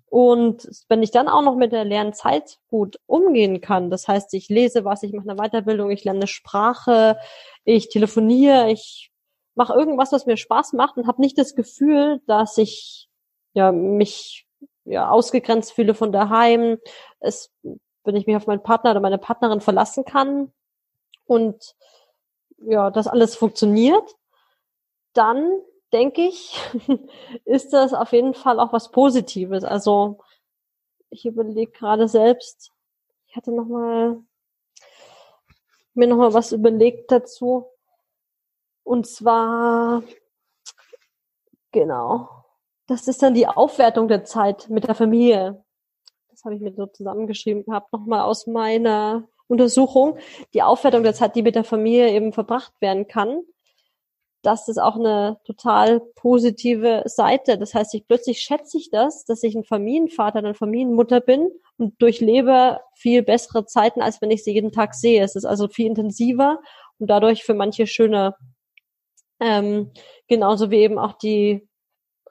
Und 0.07 0.67
wenn 0.87 1.03
ich 1.03 1.11
dann 1.11 1.27
auch 1.27 1.41
noch 1.41 1.55
mit 1.55 1.71
der 1.71 1.83
leeren 1.83 2.13
Zeit 2.13 2.57
gut 2.69 2.97
umgehen 3.05 3.59
kann, 3.59 3.89
das 3.89 4.07
heißt, 4.07 4.33
ich 4.33 4.47
lese 4.49 4.85
was, 4.85 5.03
ich 5.03 5.11
mache 5.11 5.29
eine 5.29 5.37
Weiterbildung, 5.37 5.91
ich 5.91 6.03
lerne 6.03 6.27
Sprache, 6.27 7.17
ich 7.65 7.89
telefoniere, 7.89 8.71
ich 8.71 9.11
mache 9.55 9.73
irgendwas, 9.73 10.11
was 10.11 10.25
mir 10.25 10.37
Spaß 10.37 10.73
macht 10.73 10.97
und 10.97 11.07
habe 11.07 11.21
nicht 11.21 11.37
das 11.37 11.55
Gefühl, 11.55 12.21
dass 12.27 12.57
ich 12.57 13.09
ja 13.53 13.71
mich 13.71 14.47
ja 14.85 15.09
ausgegrenzt 15.09 15.73
fühle 15.73 15.93
von 15.95 16.11
daheim. 16.11 16.77
Es, 17.19 17.51
wenn 18.05 18.15
ich 18.15 18.27
mich 18.27 18.35
auf 18.35 18.47
meinen 18.47 18.63
Partner 18.63 18.91
oder 18.91 18.99
meine 18.99 19.17
Partnerin 19.17 19.61
verlassen 19.61 20.05
kann 20.05 20.51
und 21.25 21.75
ja, 22.59 22.89
das 22.91 23.07
alles 23.07 23.35
funktioniert, 23.35 24.15
dann 25.13 25.59
denke 25.91 26.21
ich, 26.21 26.57
ist 27.45 27.73
das 27.73 27.93
auf 27.93 28.11
jeden 28.11 28.33
Fall 28.33 28.59
auch 28.59 28.73
was 28.73 28.91
Positives. 28.91 29.63
Also 29.63 30.19
ich 31.09 31.25
überlege 31.25 31.71
gerade 31.71 32.07
selbst, 32.07 32.71
ich 33.27 33.35
hatte 33.35 33.51
noch 33.51 33.65
mal 33.65 34.21
mir 35.95 36.07
noch 36.07 36.17
mal 36.17 36.33
was 36.33 36.51
überlegt 36.51 37.11
dazu. 37.11 37.67
Und 38.83 39.07
zwar 39.07 40.03
genau, 41.71 42.29
das 42.87 43.07
ist 43.07 43.23
dann 43.23 43.33
die 43.33 43.47
Aufwertung 43.47 44.07
der 44.07 44.23
Zeit 44.25 44.69
mit 44.69 44.87
der 44.87 44.95
Familie. 44.95 45.64
Habe 46.45 46.55
ich 46.55 46.61
mir 46.61 46.73
so 46.73 46.85
zusammengeschrieben 46.85 47.65
gehabt, 47.65 47.91
nochmal 47.91 48.21
aus 48.21 48.47
meiner 48.47 49.27
Untersuchung. 49.47 50.17
Die 50.53 50.61
Aufwertung 50.61 51.03
der 51.03 51.13
Zeit, 51.13 51.35
die 51.35 51.41
mit 51.41 51.55
der 51.55 51.63
Familie 51.63 52.11
eben 52.11 52.31
verbracht 52.33 52.73
werden 52.79 53.07
kann 53.07 53.41
das 54.45 54.67
ist 54.67 54.77
auch 54.77 54.95
eine 54.95 55.39
total 55.43 55.99
positive 56.15 57.03
Seite. 57.05 57.57
Das 57.57 57.73
heißt, 57.73 57.95
ich 57.95 58.07
plötzlich 58.07 58.41
schätze 58.41 58.77
ich 58.77 58.91
das, 58.91 59.25
dass 59.25 59.41
ich 59.41 59.55
ein 59.55 59.63
Familienvater, 59.63 60.39
eine 60.39 60.53
Familienmutter 60.53 61.19
bin 61.19 61.49
und 61.77 61.99
durchlebe 62.01 62.79
viel 62.93 63.23
bessere 63.23 63.65
Zeiten, 63.65 64.01
als 64.01 64.21
wenn 64.21 64.31
ich 64.31 64.43
sie 64.43 64.53
jeden 64.53 64.71
Tag 64.71 64.93
sehe. 64.93 65.23
Es 65.23 65.35
ist 65.35 65.45
also 65.45 65.67
viel 65.67 65.87
intensiver 65.87 66.59
und 66.99 67.09
dadurch 67.09 67.43
für 67.43 67.55
manche 67.55 67.87
schöner. 67.87 68.35
Ähm, 69.39 69.91
genauso 70.27 70.69
wie 70.69 70.77
eben 70.77 70.99
auch 70.99 71.13
die 71.13 71.67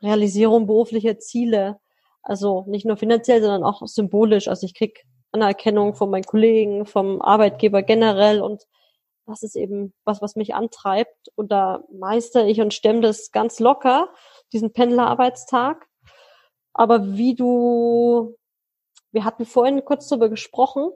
Realisierung 0.01 0.67
beruflicher 0.67 1.19
Ziele. 1.19 1.81
Also 2.25 2.65
nicht 2.67 2.87
nur 2.87 2.97
finanziell, 2.97 3.41
sondern 3.43 3.65
auch 3.65 3.87
symbolisch. 3.87 4.49
Also 4.49 4.67
ich 4.67 4.75
krieg 4.75 5.05
Anerkennung 5.31 5.95
von 5.95 6.11
meinen 6.11 6.25
Kollegen, 6.25 6.87
vom 6.87 7.21
Arbeitgeber 7.21 7.83
generell 7.83 8.41
und 8.41 8.65
das 9.27 9.43
ist 9.43 9.57
eben 9.57 9.95
was, 10.05 10.21
was 10.21 10.37
mich 10.37 10.55
antreibt. 10.55 11.31
Und 11.35 11.51
da 11.53 11.85
meister 11.91 12.47
ich 12.47 12.61
und 12.61 12.75
stemme 12.75 13.01
das 13.01 13.31
ganz 13.31 13.59
locker, 13.59 14.13
diesen 14.53 14.73
Pendlerarbeitstag. 14.73 15.87
Aber 16.73 17.17
wie 17.17 17.35
du, 17.35 18.37
wir 19.13 19.25
hatten 19.25 19.47
vorhin 19.47 19.85
kurz 19.85 20.09
darüber 20.09 20.29
gesprochen, 20.29 20.91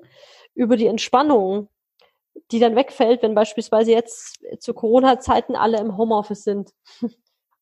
über 0.54 0.76
die 0.76 0.86
Entspannung, 0.86 1.68
die 2.50 2.58
dann 2.58 2.76
wegfällt, 2.76 3.22
wenn 3.22 3.34
beispielsweise 3.34 3.92
jetzt 3.92 4.44
zu 4.60 4.74
Corona-Zeiten 4.74 5.56
alle 5.56 5.78
im 5.78 5.96
Homeoffice 5.96 6.44
sind. 6.44 6.72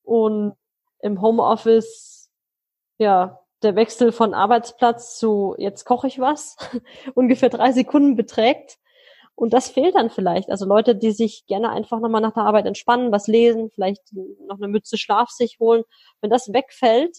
Und 0.02 0.54
im 1.00 1.20
Homeoffice, 1.20 2.30
ja, 2.98 3.40
der 3.62 3.76
Wechsel 3.76 4.12
von 4.12 4.34
Arbeitsplatz 4.34 5.18
zu 5.18 5.54
jetzt 5.58 5.84
koche 5.84 6.06
ich 6.06 6.18
was 6.18 6.56
ungefähr 7.14 7.48
drei 7.48 7.72
Sekunden 7.72 8.16
beträgt 8.16 8.78
und 9.36 9.52
das 9.52 9.68
fehlt 9.68 9.94
dann 9.94 10.08
vielleicht. 10.08 10.50
Also 10.50 10.64
Leute, 10.64 10.96
die 10.96 11.12
sich 11.12 11.46
gerne 11.46 11.70
einfach 11.70 12.00
nochmal 12.00 12.22
nach 12.22 12.32
der 12.32 12.44
Arbeit 12.44 12.64
entspannen, 12.64 13.12
was 13.12 13.26
lesen, 13.26 13.70
vielleicht 13.70 14.02
noch 14.12 14.56
eine 14.56 14.68
Mütze 14.68 14.96
Schlaf 14.96 15.28
sich 15.28 15.58
holen. 15.60 15.84
Wenn 16.22 16.30
das 16.30 16.54
wegfällt, 16.54 17.18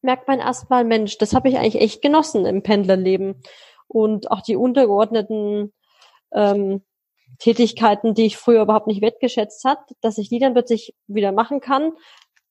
merkt 0.00 0.26
man 0.26 0.40
erstmal, 0.40 0.84
Mensch, 0.84 1.18
das 1.18 1.34
habe 1.34 1.50
ich 1.50 1.58
eigentlich 1.58 1.82
echt 1.82 2.00
genossen 2.00 2.46
im 2.46 2.62
Pendlerleben. 2.62 3.42
Und 3.88 4.30
auch 4.30 4.40
die 4.40 4.56
untergeordneten 4.56 5.74
ähm, 6.32 6.82
Tätigkeiten, 7.38 8.14
die 8.14 8.24
ich 8.24 8.38
früher 8.38 8.62
überhaupt 8.62 8.86
nicht 8.86 9.02
wertgeschätzt 9.02 9.64
hat, 9.64 9.80
dass 10.00 10.16
ich 10.16 10.30
die 10.30 10.38
dann 10.38 10.54
plötzlich 10.54 10.94
wieder 11.08 11.30
machen 11.30 11.60
kann. 11.60 11.92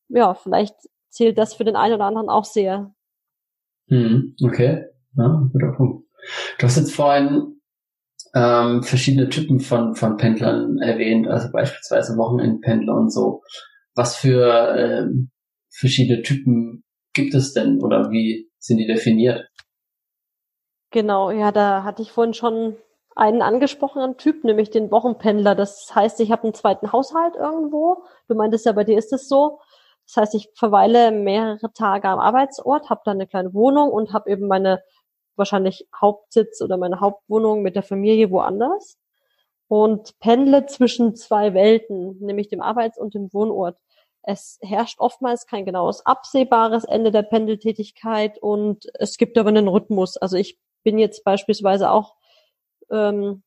Ja, 0.09 0.35
vielleicht 0.35 0.75
zählt 1.09 1.39
das 1.39 1.55
für 1.55 1.63
den 1.63 1.75
einen 1.75 1.95
oder 1.95 2.05
anderen 2.05 2.29
auch 2.29 2.45
sehr. 2.45 2.93
Hm, 3.89 4.35
okay, 4.43 4.85
ja, 5.17 5.49
guter 5.51 5.73
Punkt. 5.75 6.07
Du 6.57 6.65
hast 6.65 6.77
jetzt 6.77 6.93
vorhin 6.93 7.61
ähm, 8.33 8.83
verschiedene 8.83 9.29
Typen 9.29 9.59
von, 9.59 9.95
von 9.95 10.17
Pendlern 10.17 10.79
erwähnt, 10.79 11.27
also 11.27 11.51
beispielsweise 11.51 12.17
Wochenendpendler 12.17 12.95
und 12.95 13.11
so. 13.11 13.41
Was 13.95 14.15
für 14.15 14.75
ähm, 14.77 15.31
verschiedene 15.69 16.21
Typen 16.21 16.83
gibt 17.13 17.35
es 17.35 17.53
denn 17.53 17.81
oder 17.81 18.09
wie 18.09 18.49
sind 18.57 18.77
die 18.77 18.87
definiert? 18.87 19.47
Genau, 20.91 21.31
ja, 21.31 21.51
da 21.51 21.83
hatte 21.83 22.01
ich 22.01 22.11
vorhin 22.11 22.33
schon 22.33 22.75
einen 23.15 23.41
angesprochenen 23.41 24.17
Typ, 24.17 24.43
nämlich 24.43 24.71
den 24.71 24.91
Wochenpendler. 24.91 25.55
Das 25.55 25.93
heißt, 25.93 26.19
ich 26.19 26.31
habe 26.31 26.43
einen 26.43 26.53
zweiten 26.53 26.91
Haushalt 26.91 27.35
irgendwo. 27.35 28.03
Du 28.27 28.35
meintest 28.35 28.65
ja, 28.65 28.71
bei 28.71 28.83
dir 28.83 28.97
ist 28.97 29.13
es 29.13 29.27
so. 29.27 29.59
Das 30.05 30.17
heißt, 30.17 30.35
ich 30.35 30.49
verweile 30.55 31.11
mehrere 31.11 31.71
Tage 31.73 32.09
am 32.09 32.19
Arbeitsort, 32.19 32.89
habe 32.89 33.01
dann 33.05 33.17
eine 33.17 33.27
kleine 33.27 33.53
Wohnung 33.53 33.89
und 33.89 34.13
habe 34.13 34.29
eben 34.29 34.47
meine 34.47 34.83
wahrscheinlich 35.35 35.87
Hauptsitz 35.99 36.61
oder 36.61 36.77
meine 36.77 36.99
Hauptwohnung 36.99 37.61
mit 37.61 37.75
der 37.75 37.83
Familie 37.83 38.29
woanders 38.31 38.97
und 39.67 40.19
pendle 40.19 40.65
zwischen 40.67 41.15
zwei 41.15 41.53
Welten, 41.53 42.19
nämlich 42.19 42.49
dem 42.49 42.61
Arbeits- 42.61 42.99
und 42.99 43.13
dem 43.15 43.33
Wohnort. 43.33 43.77
Es 44.21 44.59
herrscht 44.61 44.99
oftmals 44.99 45.47
kein 45.47 45.65
genaues 45.65 46.05
absehbares 46.05 46.85
Ende 46.85 47.11
der 47.11 47.23
Pendeltätigkeit 47.23 48.37
und 48.39 48.85
es 48.93 49.17
gibt 49.17 49.37
aber 49.37 49.49
einen 49.49 49.67
Rhythmus. 49.67 50.17
Also 50.17 50.37
ich 50.37 50.59
bin 50.83 50.97
jetzt 50.99 51.23
beispielsweise 51.23 51.91
auch 51.91 52.15
ähm, 52.91 53.43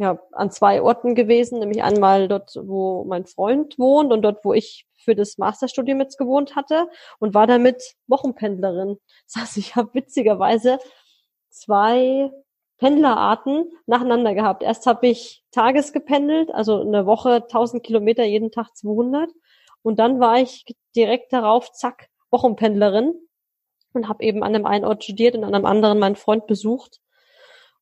ja, 0.00 0.18
an 0.32 0.50
zwei 0.50 0.80
Orten 0.80 1.14
gewesen, 1.14 1.58
nämlich 1.58 1.82
einmal 1.82 2.26
dort, 2.26 2.56
wo 2.64 3.04
mein 3.04 3.26
Freund 3.26 3.78
wohnt 3.78 4.14
und 4.14 4.22
dort, 4.22 4.42
wo 4.46 4.54
ich 4.54 4.86
für 4.96 5.14
das 5.14 5.36
Masterstudium 5.36 6.00
jetzt 6.00 6.16
gewohnt 6.16 6.56
hatte 6.56 6.88
und 7.18 7.34
war 7.34 7.46
damit 7.46 7.96
Wochenpendlerin. 8.06 8.96
Das 9.26 9.42
heißt, 9.42 9.56
ich 9.58 9.76
habe 9.76 9.92
witzigerweise 9.92 10.78
zwei 11.50 12.30
Pendlerarten 12.78 13.70
nacheinander 13.84 14.34
gehabt. 14.34 14.62
Erst 14.62 14.86
habe 14.86 15.06
ich 15.06 15.44
Tages 15.50 15.92
gependelt, 15.92 16.50
also 16.50 16.80
eine 16.80 17.04
Woche 17.04 17.42
1000 17.42 17.82
Kilometer, 17.82 18.24
jeden 18.24 18.50
Tag 18.50 18.74
200. 18.74 19.28
Und 19.82 19.98
dann 19.98 20.18
war 20.18 20.38
ich 20.38 20.64
direkt 20.96 21.30
darauf, 21.34 21.72
zack, 21.72 22.08
Wochenpendlerin 22.30 23.12
und 23.92 24.08
habe 24.08 24.24
eben 24.24 24.42
an 24.42 24.54
einem 24.54 24.64
einen 24.64 24.86
Ort 24.86 25.04
studiert 25.04 25.34
und 25.34 25.44
an 25.44 25.54
einem 25.54 25.66
anderen 25.66 25.98
meinen 25.98 26.16
Freund 26.16 26.46
besucht. 26.46 27.00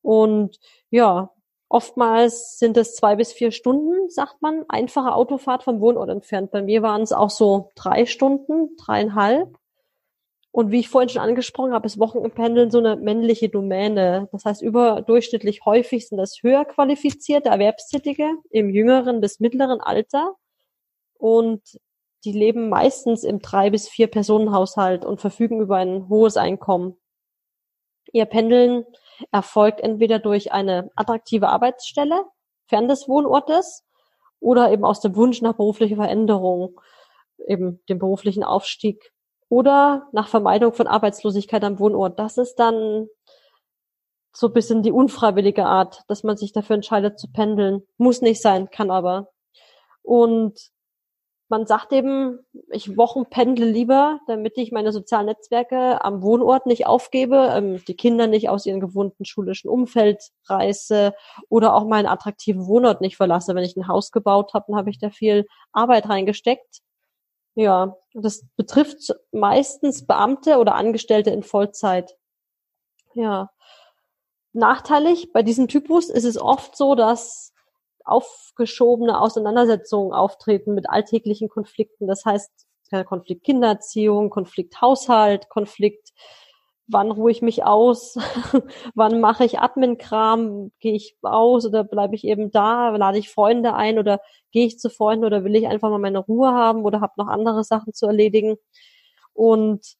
Und 0.02 0.59
ja, 0.90 1.31
oftmals 1.68 2.59
sind 2.59 2.76
es 2.76 2.94
zwei 2.94 3.16
bis 3.16 3.33
vier 3.33 3.52
Stunden, 3.52 4.09
sagt 4.09 4.40
man, 4.40 4.64
einfache 4.68 5.12
Autofahrt 5.12 5.62
vom 5.62 5.81
Wohnort 5.81 6.09
entfernt. 6.09 6.50
Bei 6.50 6.62
mir 6.62 6.83
waren 6.83 7.02
es 7.02 7.12
auch 7.12 7.31
so 7.31 7.70
drei 7.74 8.07
Stunden, 8.07 8.76
dreieinhalb. 8.76 9.57
Und 10.50 10.72
wie 10.72 10.81
ich 10.81 10.88
vorhin 10.88 11.11
schon 11.11 11.22
angesprochen 11.22 11.72
habe, 11.72 11.87
ist 11.87 11.98
Wochenendpendeln 11.98 12.70
so 12.70 12.78
eine 12.78 12.96
männliche 12.96 13.48
Domäne. 13.48 14.28
Das 14.33 14.44
heißt, 14.44 14.62
überdurchschnittlich 14.62 15.64
häufig 15.64 16.09
sind 16.09 16.18
das 16.18 16.42
höher 16.42 16.64
qualifizierte 16.64 17.50
Erwerbstätige 17.50 18.35
im 18.50 18.70
jüngeren 18.70 19.20
bis 19.20 19.40
mittleren 19.40 19.81
Alter. 19.81 20.35
Und 21.18 21.62
die 22.24 22.33
leben 22.33 22.70
meistens 22.70 23.24
im 23.24 23.40
drei 23.40 23.70
bis 23.70 23.88
vier 23.88 24.09
Personenhaushalt 24.09 25.04
und 25.04 25.20
verfügen 25.20 25.61
über 25.61 25.76
ein 25.76 26.09
hohes 26.09 26.37
Einkommen. 26.37 26.96
Ihr 28.12 28.24
Pendeln 28.24 28.85
erfolgt 29.31 29.81
entweder 29.81 30.18
durch 30.18 30.52
eine 30.52 30.90
attraktive 30.96 31.48
Arbeitsstelle 31.48 32.24
fern 32.66 32.88
des 32.88 33.09
Wohnortes 33.09 33.85
oder 34.40 34.70
eben 34.70 34.85
aus 34.85 35.00
dem 35.00 35.16
Wunsch 35.16 35.42
nach 35.42 35.54
beruflicher 35.54 35.96
Veränderung, 35.96 36.81
eben 37.46 37.81
dem 37.88 37.98
beruflichen 37.98 38.44
Aufstieg 38.44 39.12
oder 39.48 40.09
nach 40.12 40.28
Vermeidung 40.28 40.72
von 40.74 40.87
Arbeitslosigkeit 40.87 41.64
am 41.64 41.78
Wohnort. 41.78 42.18
Das 42.18 42.38
ist 42.38 42.57
dann 42.57 43.09
so 44.33 44.48
ein 44.48 44.52
bisschen 44.52 44.83
die 44.83 44.92
unfreiwillige 44.92 45.64
Art, 45.64 46.02
dass 46.07 46.22
man 46.22 46.37
sich 46.37 46.52
dafür 46.52 46.76
entscheidet 46.76 47.18
zu 47.18 47.28
pendeln. 47.33 47.83
Muss 47.96 48.20
nicht 48.20 48.40
sein, 48.40 48.70
kann 48.70 48.90
aber. 48.90 49.31
Und 50.02 50.70
man 51.49 51.67
sagt 51.67 51.93
eben, 51.93 52.41
ich 52.71 52.97
wochenpendle 52.97 53.65
lieber, 53.65 54.21
damit 54.27 54.59
ich 54.59 54.71
meine 54.71 54.93
sozialen 54.93 55.27
Netzwerke 55.27 56.05
am 56.05 56.23
Wohnort 56.23 56.67
nicht 56.67 56.87
aufgebe, 56.87 57.51
ähm, 57.53 57.83
die 57.87 57.97
Kinder 57.97 58.27
nicht 58.27 58.51
aus 58.51 58.67
ihrem 58.67 58.81
gewohnten 58.81 59.25
schulischen 59.25 59.71
Umfeld 59.71 60.23
reiße 60.45 61.15
oder 61.49 61.75
auch 61.75 61.87
meinen 61.87 62.07
attraktiven 62.07 62.67
Wohnort 62.67 63.01
nicht 63.01 63.17
verlasse. 63.17 63.55
Wenn 63.55 63.65
ich 63.65 63.77
ein 63.77 63.89
Haus 63.89 64.13
gebaut 64.13 64.53
habe, 64.53 64.67
dann 64.69 64.77
habe 64.77 64.91
ich 64.91 64.99
da 64.99 65.11
viel 65.11 65.47
Arbeit 65.73 66.09
reingesteckt. 66.09 66.81
Ja, 67.55 67.97
das 68.13 68.45
betrifft 68.57 69.15
meistens 69.33 70.07
Beamte 70.07 70.59
oder 70.59 70.75
Angestellte 70.75 71.31
in 71.31 71.43
Vollzeit. 71.43 72.17
Ja. 73.15 73.51
Nachteilig 74.53 75.33
bei 75.33 75.43
diesem 75.43 75.67
Typus 75.67 76.09
ist 76.11 76.25
es 76.25 76.39
oft 76.39 76.77
so, 76.77 76.95
dass 76.95 77.53
aufgeschobene 78.09 79.21
Auseinandersetzungen 79.21 80.12
auftreten 80.12 80.75
mit 80.75 80.88
alltäglichen 80.88 81.49
Konflikten. 81.49 82.07
Das 82.07 82.25
heißt, 82.25 82.51
Konflikt 83.07 83.44
Kindererziehung, 83.44 84.31
Konflikt 84.31 84.81
Haushalt, 84.81 85.49
Konflikt, 85.49 86.12
wann 86.87 87.11
ruhe 87.11 87.31
ich 87.31 87.42
mich 87.42 87.64
aus, 87.64 88.16
wann 88.94 89.21
mache 89.21 89.44
ich 89.44 89.61
Admin-Kram, 89.61 90.73
gehe 90.81 90.94
ich 90.94 91.16
aus 91.23 91.66
oder 91.66 91.85
bleibe 91.85 92.14
ich 92.14 92.25
eben 92.25 92.51
da, 92.51 92.88
lade 92.97 93.18
ich 93.18 93.31
Freunde 93.31 93.75
ein 93.75 93.99
oder 93.99 94.21
gehe 94.53 94.66
ich 94.66 94.79
zu 94.79 94.88
Freunden 94.88 95.27
oder 95.27 95.44
will 95.44 95.55
ich 95.55 95.66
einfach 95.66 95.90
mal 95.90 95.99
meine 95.99 96.18
Ruhe 96.21 96.53
haben 96.53 96.85
oder 96.85 97.01
habe 97.01 97.12
noch 97.16 97.29
andere 97.29 97.62
Sachen 97.62 97.92
zu 97.92 98.07
erledigen. 98.07 98.57
Und 99.35 99.97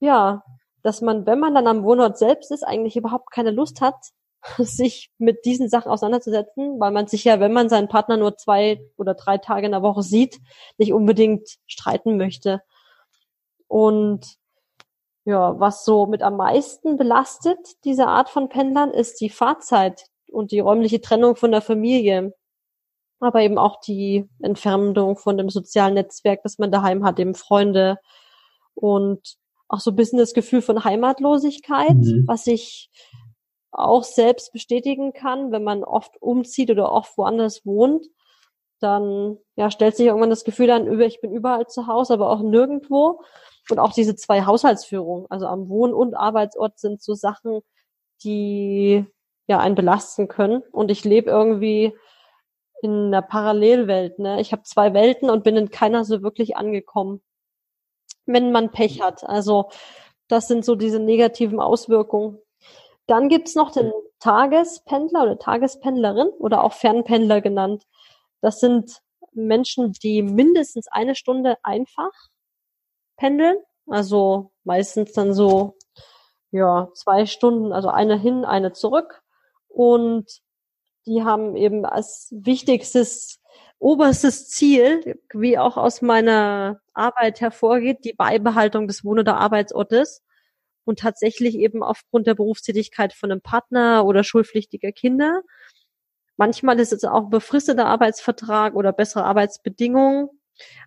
ja, 0.00 0.44
dass 0.82 1.00
man, 1.02 1.26
wenn 1.26 1.40
man 1.40 1.54
dann 1.54 1.66
am 1.66 1.82
Wohnort 1.82 2.18
selbst 2.18 2.52
ist, 2.52 2.62
eigentlich 2.62 2.96
überhaupt 2.96 3.32
keine 3.32 3.50
Lust 3.50 3.80
hat, 3.80 3.96
sich 4.58 5.10
mit 5.18 5.44
diesen 5.44 5.68
Sachen 5.68 5.90
auseinanderzusetzen, 5.90 6.78
weil 6.80 6.92
man 6.92 7.06
sich 7.06 7.24
ja, 7.24 7.40
wenn 7.40 7.52
man 7.52 7.68
seinen 7.68 7.88
Partner 7.88 8.16
nur 8.16 8.36
zwei 8.36 8.80
oder 8.96 9.14
drei 9.14 9.38
Tage 9.38 9.66
in 9.66 9.72
der 9.72 9.82
Woche 9.82 10.02
sieht, 10.02 10.38
nicht 10.76 10.92
unbedingt 10.92 11.48
streiten 11.66 12.16
möchte. 12.16 12.62
Und 13.66 14.36
ja, 15.24 15.58
was 15.60 15.84
so 15.84 16.06
mit 16.06 16.22
am 16.22 16.36
meisten 16.36 16.96
belastet, 16.96 17.58
diese 17.84 18.06
Art 18.06 18.30
von 18.30 18.48
Pendlern, 18.48 18.90
ist 18.90 19.20
die 19.20 19.28
Fahrzeit 19.28 20.04
und 20.30 20.52
die 20.52 20.60
räumliche 20.60 21.00
Trennung 21.00 21.36
von 21.36 21.50
der 21.50 21.60
Familie. 21.60 22.34
Aber 23.20 23.42
eben 23.42 23.58
auch 23.58 23.80
die 23.80 24.28
Entfernung 24.40 25.16
von 25.16 25.36
dem 25.36 25.50
sozialen 25.50 25.94
Netzwerk, 25.94 26.42
das 26.44 26.58
man 26.58 26.70
daheim 26.70 27.04
hat, 27.04 27.18
eben 27.18 27.34
Freunde 27.34 27.98
und 28.74 29.36
auch 29.68 29.80
so 29.80 29.90
ein 29.90 29.96
bisschen 29.96 30.18
das 30.18 30.32
Gefühl 30.32 30.62
von 30.62 30.84
Heimatlosigkeit, 30.84 31.96
mhm. 31.96 32.24
was 32.26 32.46
ich 32.46 32.90
auch 33.78 34.04
selbst 34.04 34.52
bestätigen 34.52 35.12
kann, 35.12 35.52
wenn 35.52 35.64
man 35.64 35.84
oft 35.84 36.20
umzieht 36.20 36.70
oder 36.70 36.92
oft 36.92 37.16
woanders 37.16 37.64
wohnt, 37.64 38.06
dann 38.80 39.38
ja, 39.56 39.70
stellt 39.70 39.96
sich 39.96 40.06
irgendwann 40.06 40.30
das 40.30 40.44
Gefühl 40.44 40.70
an, 40.70 41.00
ich 41.00 41.20
bin 41.20 41.32
überall 41.32 41.66
zu 41.66 41.86
Hause, 41.86 42.14
aber 42.14 42.30
auch 42.30 42.42
nirgendwo. 42.42 43.20
Und 43.70 43.78
auch 43.78 43.92
diese 43.92 44.16
zwei 44.16 44.46
Haushaltsführungen, 44.46 45.26
also 45.28 45.46
am 45.46 45.68
Wohn- 45.68 45.92
und 45.92 46.14
Arbeitsort 46.14 46.78
sind 46.78 47.02
so 47.02 47.14
Sachen, 47.14 47.60
die 48.22 49.04
ja 49.46 49.58
einen 49.58 49.74
belasten 49.74 50.28
können. 50.28 50.62
Und 50.72 50.90
ich 50.90 51.04
lebe 51.04 51.30
irgendwie 51.30 51.92
in 52.80 53.08
einer 53.08 53.22
Parallelwelt. 53.22 54.18
Ne? 54.18 54.40
Ich 54.40 54.52
habe 54.52 54.62
zwei 54.62 54.94
Welten 54.94 55.28
und 55.28 55.44
bin 55.44 55.56
in 55.56 55.70
keiner 55.70 56.04
so 56.04 56.22
wirklich 56.22 56.56
angekommen, 56.56 57.20
wenn 58.26 58.52
man 58.52 58.70
Pech 58.70 59.02
hat. 59.02 59.24
Also 59.24 59.70
das 60.28 60.48
sind 60.48 60.64
so 60.64 60.76
diese 60.76 61.00
negativen 61.00 61.60
Auswirkungen, 61.60 62.38
dann 63.08 63.28
gibt's 63.28 63.54
noch 63.54 63.72
den 63.72 63.90
Tagespendler 64.20 65.22
oder 65.22 65.38
Tagespendlerin 65.38 66.28
oder 66.38 66.62
auch 66.62 66.74
Fernpendler 66.74 67.40
genannt. 67.40 67.84
Das 68.40 68.60
sind 68.60 69.00
Menschen, 69.32 69.92
die 69.92 70.22
mindestens 70.22 70.88
eine 70.88 71.14
Stunde 71.14 71.56
einfach 71.62 72.12
pendeln. 73.16 73.56
Also 73.86 74.52
meistens 74.64 75.12
dann 75.12 75.32
so, 75.32 75.76
ja, 76.50 76.88
zwei 76.94 77.26
Stunden, 77.26 77.72
also 77.72 77.88
eine 77.88 78.18
hin, 78.18 78.44
eine 78.44 78.72
zurück. 78.72 79.22
Und 79.68 80.26
die 81.06 81.24
haben 81.24 81.56
eben 81.56 81.86
als 81.86 82.28
wichtigstes, 82.30 83.40
oberstes 83.78 84.50
Ziel, 84.50 85.18
wie 85.32 85.56
auch 85.56 85.78
aus 85.78 86.02
meiner 86.02 86.80
Arbeit 86.92 87.40
hervorgeht, 87.40 88.04
die 88.04 88.12
Beibehaltung 88.12 88.86
des 88.86 89.04
Wohn- 89.04 89.20
oder 89.20 89.38
Arbeitsortes 89.38 90.22
und 90.88 90.98
tatsächlich 90.98 91.56
eben 91.56 91.82
aufgrund 91.82 92.26
der 92.26 92.34
Berufstätigkeit 92.34 93.12
von 93.12 93.30
einem 93.30 93.42
Partner 93.42 94.06
oder 94.06 94.24
schulpflichtiger 94.24 94.90
Kinder. 94.90 95.42
Manchmal 96.38 96.80
ist 96.80 96.94
es 96.94 97.04
auch 97.04 97.24
ein 97.24 97.30
befristeter 97.30 97.84
Arbeitsvertrag 97.84 98.74
oder 98.74 98.92
bessere 98.94 99.24
Arbeitsbedingungen 99.24 100.30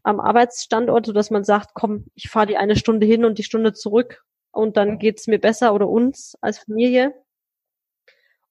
am 0.01 0.19
Arbeitsstandort, 0.19 1.05
so 1.05 1.13
dass 1.13 1.29
man 1.29 1.43
sagt, 1.43 1.75
komm, 1.75 2.07
ich 2.15 2.29
fahre 2.29 2.47
die 2.47 2.57
eine 2.57 2.75
Stunde 2.75 3.05
hin 3.05 3.25
und 3.25 3.37
die 3.37 3.43
Stunde 3.43 3.73
zurück 3.73 4.23
und 4.51 4.75
dann 4.75 4.97
geht's 4.97 5.27
mir 5.27 5.39
besser 5.39 5.75
oder 5.75 5.87
uns 5.87 6.35
als 6.41 6.57
Familie. 6.57 7.13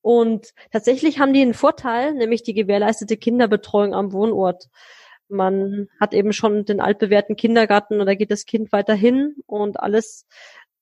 Und 0.03 0.53
tatsächlich 0.71 1.19
haben 1.19 1.33
die 1.33 1.43
einen 1.43 1.53
Vorteil, 1.53 2.15
nämlich 2.15 2.45
die 2.45 2.55
gewährleistete 2.55 3.17
Kinderbetreuung 3.17 3.93
am 3.93 4.13
Wohnort. 4.13 4.69
Man 5.29 5.89
hat 6.01 6.15
eben 6.15 6.33
schon 6.33 6.65
den 6.65 6.81
altbewährten 6.81 7.35
Kindergarten 7.35 8.01
und 8.01 8.07
da 8.07 8.15
geht 8.15 8.31
das 8.31 8.47
Kind 8.47 8.71
weiterhin 8.71 9.35
und 9.47 9.81
alles 9.81 10.27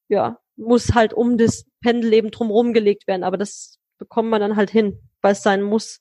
ja, 0.09 0.39
muss 0.59 0.95
halt 0.95 1.15
um 1.15 1.39
das 1.39 1.65
Pendelleben 1.81 2.31
drumherum 2.31 2.73
gelegt 2.73 3.07
werden, 3.07 3.25
aber 3.25 3.39
das 3.39 3.79
bekommt 3.97 4.29
man 4.29 4.41
dann 4.41 4.57
halt 4.57 4.71
hin, 4.71 5.01
weil 5.23 5.33
es 5.33 5.43
sein 5.43 5.63
muss. 5.63 6.01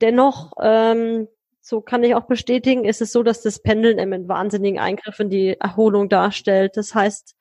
Dennoch, 0.00 0.52
ähm, 0.60 1.28
so 1.60 1.80
kann 1.80 2.04
ich 2.04 2.14
auch 2.14 2.26
bestätigen, 2.26 2.84
ist 2.84 3.00
es 3.00 3.12
so, 3.12 3.22
dass 3.22 3.42
das 3.42 3.62
Pendeln 3.62 3.98
einen 3.98 4.28
wahnsinnigen 4.28 4.78
Eingriff 4.78 5.18
in 5.18 5.30
die 5.30 5.58
Erholung 5.58 6.08
darstellt. 6.08 6.76
Das 6.76 6.94
heißt, 6.94 7.34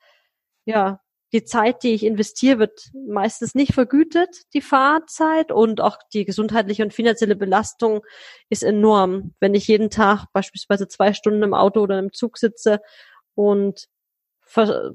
ja, 0.66 1.02
die 1.34 1.44
Zeit, 1.44 1.84
die 1.84 1.94
ich 1.94 2.06
investiere, 2.06 2.60
wird 2.60 2.92
meistens 2.94 3.56
nicht 3.56 3.74
vergütet, 3.74 4.30
die 4.54 4.62
Fahrzeit 4.62 5.52
und 5.52 5.82
auch 5.82 5.98
die 6.14 6.26
gesundheitliche 6.26 6.84
und 6.84 6.94
finanzielle 6.94 7.36
Belastung 7.36 8.02
ist 8.50 8.64
enorm. 8.64 9.34
Wenn 9.40 9.56
ich 9.56 9.68
jeden 9.68 9.90
Tag 9.90 10.28
beispielsweise 10.32 10.88
zwei 10.88 11.14
Stunden 11.14 11.44
im 11.44 11.56
Auto 11.56 11.82
oder 11.82 12.00
im 12.00 12.14
Zug 12.14 12.38
sitze 12.38 12.80
und 13.36 13.88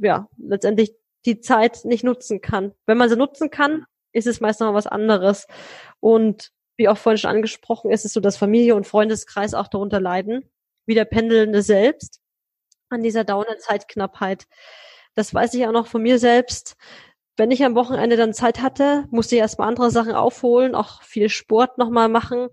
ja, 0.01 0.29
letztendlich 0.39 0.95
die 1.27 1.41
Zeit 1.41 1.85
nicht 1.85 2.05
nutzen 2.05 2.41
kann. 2.41 2.73
Wenn 2.87 2.99
man 2.99 3.09
sie 3.09 3.17
nutzen 3.17 3.51
kann, 3.51 3.85
ist 4.13 4.27
es 4.27 4.41
meist 4.41 4.61
noch 4.61 4.75
was 4.75 4.87
anderes. 4.87 5.47
Und 6.01 6.51
wie 6.77 6.89
auch 6.89 6.99
vorhin 6.99 7.19
schon 7.19 7.31
angesprochen, 7.31 7.91
ist 7.91 8.05
es 8.05 8.13
so, 8.13 8.21
dass 8.21 8.37
Familie 8.37 8.77
und 8.77 8.87
Freundeskreis 8.87 9.55
auch 9.55 9.69
darunter 9.69 10.01
leiden, 10.01 10.49
wie 10.87 10.95
der 10.95 11.05
Pendelnde 11.05 11.63
selbst 11.63 12.21
an 12.89 13.03
dieser 13.03 13.25
dauernden 13.25 13.59
Zeitknappheit. 13.59 14.47
Das 15.15 15.35
weiß 15.35 15.55
ich 15.55 15.67
auch 15.67 15.73
noch 15.73 15.89
von 15.89 16.03
mir 16.03 16.19
selbst. 16.19 16.77
Wenn 17.37 17.51
ich 17.51 17.65
am 17.65 17.75
Wochenende 17.75 18.17
dann 18.17 18.33
Zeit 18.33 18.63
hatte, 18.63 19.07
musste 19.11 19.37
ich 19.37 19.41
erstmal 19.41 19.69
andere 19.69 19.91
Sachen 19.91 20.13
aufholen, 20.13 20.75
auch 20.75 21.03
viel 21.03 21.29
Sport 21.29 21.79
nochmal 21.79 22.09
machen. 22.09 22.49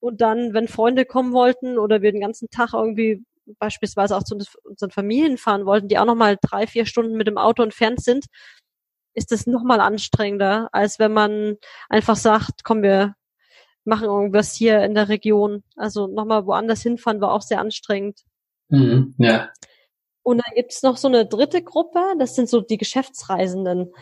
Und 0.00 0.20
dann, 0.20 0.54
wenn 0.54 0.68
Freunde 0.68 1.04
kommen 1.04 1.32
wollten 1.32 1.78
oder 1.78 2.02
wir 2.02 2.12
den 2.12 2.20
ganzen 2.20 2.48
Tag 2.50 2.72
irgendwie 2.72 3.24
beispielsweise 3.58 4.16
auch 4.16 4.22
zu 4.22 4.38
unseren 4.64 4.90
Familien 4.90 5.38
fahren 5.38 5.66
wollten, 5.66 5.88
die 5.88 5.98
auch 5.98 6.04
nochmal 6.04 6.38
drei, 6.40 6.66
vier 6.66 6.86
Stunden 6.86 7.16
mit 7.16 7.26
dem 7.26 7.38
Auto 7.38 7.62
entfernt 7.62 8.02
sind, 8.02 8.26
ist 9.14 9.32
es 9.32 9.46
nochmal 9.46 9.80
anstrengender, 9.80 10.68
als 10.72 10.98
wenn 10.98 11.12
man 11.12 11.56
einfach 11.88 12.16
sagt, 12.16 12.64
komm, 12.64 12.82
wir 12.82 13.14
machen 13.84 14.04
irgendwas 14.04 14.52
hier 14.52 14.82
in 14.82 14.94
der 14.94 15.08
Region. 15.08 15.64
Also 15.76 16.06
nochmal 16.06 16.46
woanders 16.46 16.82
hinfahren 16.82 17.20
war 17.20 17.32
auch 17.32 17.42
sehr 17.42 17.60
anstrengend. 17.60 18.20
Mhm, 18.68 19.14
ja. 19.18 19.50
Und 20.22 20.38
dann 20.38 20.54
gibt's 20.54 20.82
noch 20.82 20.98
so 20.98 21.08
eine 21.08 21.26
dritte 21.26 21.62
Gruppe, 21.62 22.00
das 22.18 22.34
sind 22.34 22.48
so 22.50 22.60
die 22.60 22.76
Geschäftsreisenden, 22.76 23.92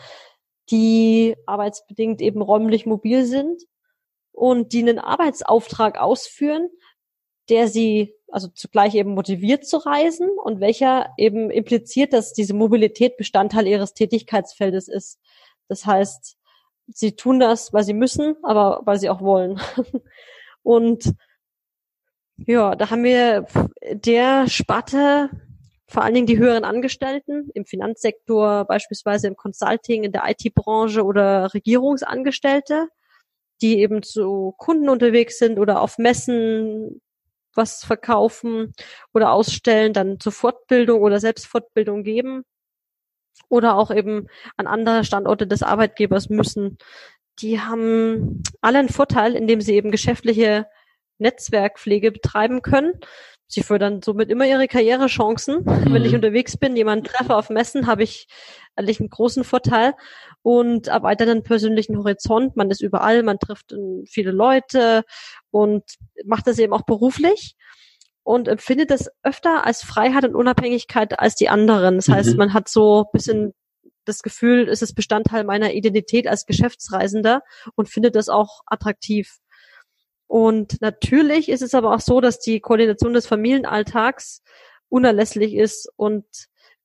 die 0.69 1.35
arbeitsbedingt 1.45 2.21
eben 2.21 2.41
räumlich 2.41 2.85
mobil 2.85 3.25
sind 3.25 3.63
und 4.33 4.73
die 4.73 4.81
einen 4.81 4.99
Arbeitsauftrag 4.99 5.97
ausführen, 5.97 6.69
der 7.49 7.69
sie 7.69 8.13
also 8.29 8.47
zugleich 8.49 8.95
eben 8.95 9.13
motiviert 9.13 9.65
zu 9.65 9.77
reisen 9.77 10.29
und 10.43 10.59
welcher 10.59 11.13
eben 11.17 11.49
impliziert, 11.49 12.13
dass 12.13 12.33
diese 12.33 12.53
Mobilität 12.53 13.17
Bestandteil 13.17 13.67
ihres 13.67 13.93
Tätigkeitsfeldes 13.93 14.87
ist. 14.87 15.19
Das 15.67 15.85
heißt, 15.85 16.37
sie 16.87 17.15
tun 17.15 17.39
das, 17.39 17.73
weil 17.73 17.83
sie 17.83 17.93
müssen, 17.93 18.35
aber 18.43 18.81
weil 18.85 18.99
sie 18.99 19.09
auch 19.09 19.21
wollen. 19.21 19.59
und 20.63 21.13
ja, 22.37 22.75
da 22.75 22.89
haben 22.89 23.03
wir 23.03 23.47
der 23.91 24.47
Sparte 24.47 25.29
vor 25.89 26.03
allen 26.03 26.13
Dingen 26.13 26.27
die 26.27 26.37
höheren 26.37 26.65
Angestellten 26.65 27.49
im 27.53 27.65
Finanzsektor, 27.65 28.65
beispielsweise 28.65 29.27
im 29.27 29.37
Consulting, 29.37 30.03
in 30.03 30.11
der 30.11 30.23
IT-Branche 30.27 31.03
oder 31.03 31.53
Regierungsangestellte, 31.53 32.89
die 33.61 33.79
eben 33.79 34.03
zu 34.03 34.53
Kunden 34.57 34.89
unterwegs 34.89 35.39
sind 35.39 35.59
oder 35.59 35.81
auf 35.81 35.97
Messen 35.97 37.01
was 37.57 37.83
verkaufen 37.83 38.73
oder 39.13 39.31
ausstellen, 39.31 39.93
dann 39.93 40.19
zur 40.19 40.31
Fortbildung 40.31 41.01
oder 41.01 41.19
Selbstfortbildung 41.19 42.03
geben 42.03 42.43
oder 43.49 43.75
auch 43.75 43.91
eben 43.91 44.27
an 44.55 44.67
andere 44.67 45.03
Standorte 45.03 45.47
des 45.47 45.63
Arbeitgebers 45.63 46.29
müssen. 46.29 46.77
Die 47.39 47.59
haben 47.59 48.41
alle 48.61 48.79
einen 48.79 48.89
Vorteil, 48.89 49.35
indem 49.35 49.61
sie 49.61 49.73
eben 49.75 49.91
geschäftliche 49.91 50.67
Netzwerkpflege 51.19 52.11
betreiben 52.11 52.61
können. 52.61 52.93
Sie 53.47 53.63
fördern 53.63 54.01
somit 54.01 54.29
immer 54.29 54.45
ihre 54.45 54.67
Karrierechancen. 54.67 55.63
Mhm. 55.63 55.93
Wenn 55.93 56.05
ich 56.05 56.13
unterwegs 56.13 56.57
bin, 56.57 56.75
jemanden 56.75 57.05
treffe 57.05 57.35
auf 57.35 57.49
Messen, 57.49 57.87
habe 57.87 58.03
ich 58.03 58.27
eigentlich 58.75 58.99
einen 58.99 59.09
großen 59.09 59.43
Vorteil 59.43 59.93
und 60.47 60.87
erweitert 60.87 61.27
den 61.27 61.43
persönlichen 61.43 61.97
Horizont. 61.97 62.55
Man 62.55 62.71
ist 62.71 62.81
überall, 62.81 63.21
man 63.21 63.37
trifft 63.37 63.75
viele 64.07 64.31
Leute 64.31 65.03
und 65.51 65.83
macht 66.23 66.47
das 66.47 66.57
eben 66.57 66.71
auch 66.71 66.83
beruflich 66.83 67.57
und 68.23 68.47
empfindet 68.47 68.89
das 68.89 69.09
öfter 69.23 69.65
als 69.65 69.83
Freiheit 69.83 70.23
und 70.23 70.35
Unabhängigkeit 70.35 71.19
als 71.19 71.35
die 71.35 71.49
anderen. 71.49 71.97
Das 71.97 72.07
heißt, 72.07 72.31
mhm. 72.31 72.37
man 72.37 72.53
hat 72.53 72.69
so 72.69 73.01
ein 73.01 73.11
bisschen 73.11 73.53
das 74.05 74.21
Gefühl, 74.21 74.69
es 74.69 74.81
ist 74.81 74.95
Bestandteil 74.95 75.43
meiner 75.43 75.73
Identität 75.73 76.29
als 76.29 76.45
Geschäftsreisender 76.45 77.41
und 77.75 77.89
findet 77.89 78.15
das 78.15 78.29
auch 78.29 78.61
attraktiv. 78.67 79.39
Und 80.27 80.79
natürlich 80.79 81.49
ist 81.49 81.61
es 81.61 81.75
aber 81.75 81.93
auch 81.93 81.99
so, 81.99 82.21
dass 82.21 82.39
die 82.39 82.61
Koordination 82.61 83.13
des 83.13 83.27
Familienalltags 83.27 84.43
unerlässlich 84.87 85.55
ist 85.55 85.91
und 85.97 86.23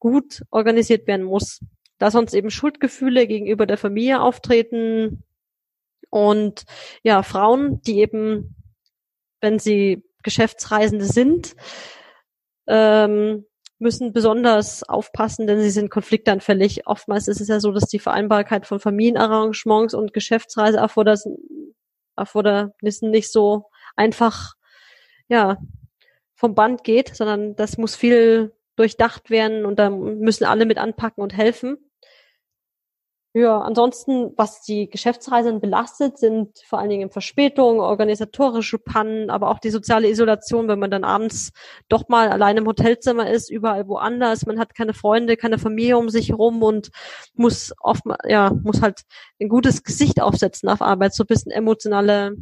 gut 0.01 0.43
organisiert 0.51 1.07
werden 1.07 1.23
muss. 1.23 1.61
Da 2.03 2.11
sonst 2.11 2.35
eben 2.35 2.51
Schuldgefühle 2.51 3.29
gegenüber 3.29 3.65
der 3.65 3.79
Familie 3.79 4.21
auftreten 4.21 5.23
und 6.11 6.65
ja, 7.05 7.23
Frauen, 7.23 7.81
die 7.83 8.01
eben, 8.01 8.57
wenn 9.41 9.61
sie 9.61 10.03
Geschäftsreisende 10.25 11.05
sind, 11.05 11.55
ähm, 12.67 13.47
müssen 13.79 14.13
besonders 14.13 14.83
aufpassen, 14.83 15.47
denn 15.47 15.61
sie 15.61 15.71
sind 15.71 15.91
konfliktanfällig. 15.91 16.89
Oftmals 16.89 17.29
ist 17.29 17.41
es 17.41 17.47
ja 17.47 17.61
so, 17.61 17.71
dass 17.71 17.85
die 17.85 18.01
Vereinbarkeit 18.01 18.67
von 18.67 18.81
Familienarrangements 18.81 19.95
und 19.95 20.13
Geschäftsreise 20.13 20.79
Erfordernissen 22.17 23.11
nicht 23.13 23.31
so 23.31 23.71
einfach, 23.95 24.55
ja, 25.29 25.57
vom 26.35 26.57
Band 26.57 26.83
geht, 26.83 27.15
sondern 27.15 27.55
das 27.55 27.79
muss 27.79 27.95
viel 27.95 28.57
durchdacht 28.75 29.31
werden 29.31 29.65
und 29.65 29.79
da 29.79 29.89
müssen 29.89 30.47
alle 30.47 30.67
mit 30.67 30.79
anpacken 30.79 31.23
und 31.23 31.37
helfen. 31.37 31.79
Ja, 33.35 33.63
ansonsten, 33.63 34.35
was 34.37 34.61
die 34.61 34.91
Geschäftsreisen 34.91 35.59
belastet, 35.59 36.19
sind 36.19 36.59
vor 36.67 36.79
allen 36.79 36.91
Dingen 36.91 37.11
Verspätungen, 37.11 37.81
organisatorische 37.81 38.79
Pannen, 38.79 39.31
aber 39.31 39.49
auch 39.49 39.59
die 39.59 39.71
soziale 39.71 40.11
Isolation, 40.11 40.69
wenn 40.69 40.79
man 40.79 40.91
dann 40.91 41.03
abends 41.03 41.53
doch 41.89 42.09
mal 42.09 42.29
allein 42.29 42.59
im 42.59 42.67
Hotelzimmer 42.67 43.31
ist, 43.31 43.51
überall 43.51 43.89
woanders. 43.89 44.45
Man 44.45 44.59
hat 44.59 44.75
keine 44.75 44.93
Freunde, 44.93 45.39
keine 45.39 45.59
Familie 45.59 45.97
um 45.97 46.11
sich 46.11 46.29
herum 46.29 46.63
und 46.63 46.91
muss 47.33 47.73
oft, 47.81 48.03
ja, 48.29 48.51
muss 48.65 48.83
halt 48.83 49.01
ein 49.41 49.49
gutes 49.49 49.83
Gesicht 49.83 50.21
aufsetzen 50.21 50.69
auf 50.69 50.83
Arbeit, 50.83 51.15
so 51.15 51.25
ein 51.25 51.29
bisschen 51.29 51.53
emotionale, 51.53 52.37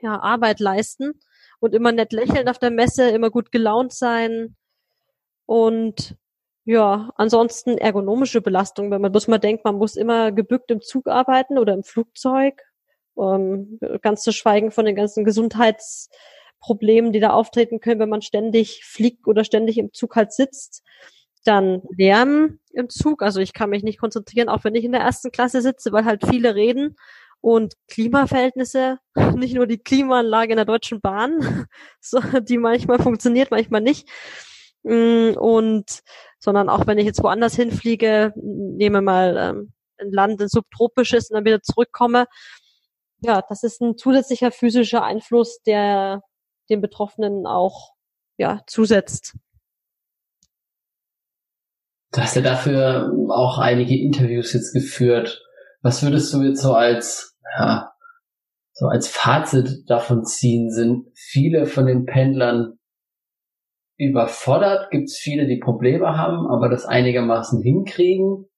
ja, 0.00 0.18
Arbeit 0.20 0.60
leisten 0.60 1.20
und 1.60 1.74
immer 1.74 1.92
nett 1.92 2.12
lächeln 2.14 2.48
auf 2.48 2.58
der 2.58 2.70
Messe, 2.70 3.10
immer 3.10 3.28
gut 3.30 3.52
gelaunt 3.52 3.92
sein 3.92 4.56
und 5.46 6.16
ja, 6.66 7.12
ansonsten 7.14 7.78
ergonomische 7.78 8.40
Belastung, 8.42 8.90
wenn 8.90 9.00
man 9.00 9.12
bloß 9.12 9.28
mal 9.28 9.38
denkt, 9.38 9.64
man 9.64 9.76
muss 9.76 9.94
immer 9.94 10.32
gebückt 10.32 10.72
im 10.72 10.80
Zug 10.82 11.06
arbeiten 11.06 11.58
oder 11.58 11.72
im 11.72 11.84
Flugzeug, 11.84 12.60
ähm, 13.16 13.78
ganz 14.02 14.22
zu 14.24 14.32
schweigen 14.32 14.72
von 14.72 14.84
den 14.84 14.96
ganzen 14.96 15.24
Gesundheitsproblemen, 15.24 17.12
die 17.12 17.20
da 17.20 17.30
auftreten 17.30 17.78
können, 17.78 18.00
wenn 18.00 18.08
man 18.08 18.20
ständig 18.20 18.84
fliegt 18.84 19.28
oder 19.28 19.44
ständig 19.44 19.78
im 19.78 19.92
Zug 19.92 20.16
halt 20.16 20.32
sitzt. 20.32 20.82
Dann 21.44 21.82
Lärm 21.96 22.58
im 22.72 22.88
Zug, 22.88 23.22
also 23.22 23.40
ich 23.40 23.52
kann 23.52 23.70
mich 23.70 23.84
nicht 23.84 24.00
konzentrieren, 24.00 24.48
auch 24.48 24.64
wenn 24.64 24.74
ich 24.74 24.84
in 24.84 24.92
der 24.92 25.02
ersten 25.02 25.30
Klasse 25.30 25.62
sitze, 25.62 25.92
weil 25.92 26.04
halt 26.04 26.26
viele 26.26 26.56
reden 26.56 26.96
und 27.40 27.74
Klimaverhältnisse, 27.86 28.98
nicht 29.36 29.54
nur 29.54 29.68
die 29.68 29.78
Klimaanlage 29.78 30.50
in 30.50 30.56
der 30.56 30.64
Deutschen 30.64 31.00
Bahn, 31.00 31.68
die 32.42 32.58
manchmal 32.58 32.98
funktioniert, 32.98 33.52
manchmal 33.52 33.82
nicht. 33.82 34.08
Mm, 34.86 35.36
und 35.36 36.02
sondern 36.38 36.68
auch 36.68 36.86
wenn 36.86 36.98
ich 36.98 37.06
jetzt 37.06 37.22
woanders 37.22 37.56
hinfliege, 37.56 38.32
nehme 38.36 39.02
mal 39.02 39.36
ähm, 39.36 39.72
ein 39.98 40.12
Land, 40.12 40.40
ein 40.40 40.48
subtropisches 40.48 41.28
und 41.28 41.34
dann 41.34 41.44
wieder 41.44 41.60
zurückkomme. 41.60 42.26
Ja, 43.20 43.42
das 43.48 43.64
ist 43.64 43.80
ein 43.80 43.96
zusätzlicher 43.96 44.52
physischer 44.52 45.02
Einfluss, 45.02 45.60
der 45.66 46.22
den 46.70 46.80
Betroffenen 46.80 47.46
auch 47.46 47.94
ja, 48.38 48.62
zusetzt. 48.68 49.34
Du 52.12 52.20
hast 52.20 52.36
ja 52.36 52.42
dafür 52.42 53.12
auch 53.28 53.58
einige 53.58 54.00
Interviews 54.00 54.52
jetzt 54.52 54.72
geführt. 54.72 55.42
Was 55.82 56.04
würdest 56.04 56.32
du 56.32 56.42
jetzt 56.42 56.62
so 56.62 56.74
als, 56.74 57.36
ja, 57.58 57.90
so 58.72 58.86
als 58.86 59.08
Fazit 59.08 59.90
davon 59.90 60.24
ziehen? 60.24 60.70
Sind 60.70 61.08
viele 61.16 61.66
von 61.66 61.86
den 61.86 62.06
Pendlern 62.06 62.78
überfordert? 63.98 64.90
Gibt 64.90 65.08
es 65.08 65.16
viele, 65.16 65.46
die 65.46 65.58
Probleme 65.58 66.16
haben, 66.16 66.46
aber 66.46 66.68
das 66.68 66.84
einigermaßen 66.84 67.62
hinkriegen? 67.62 68.48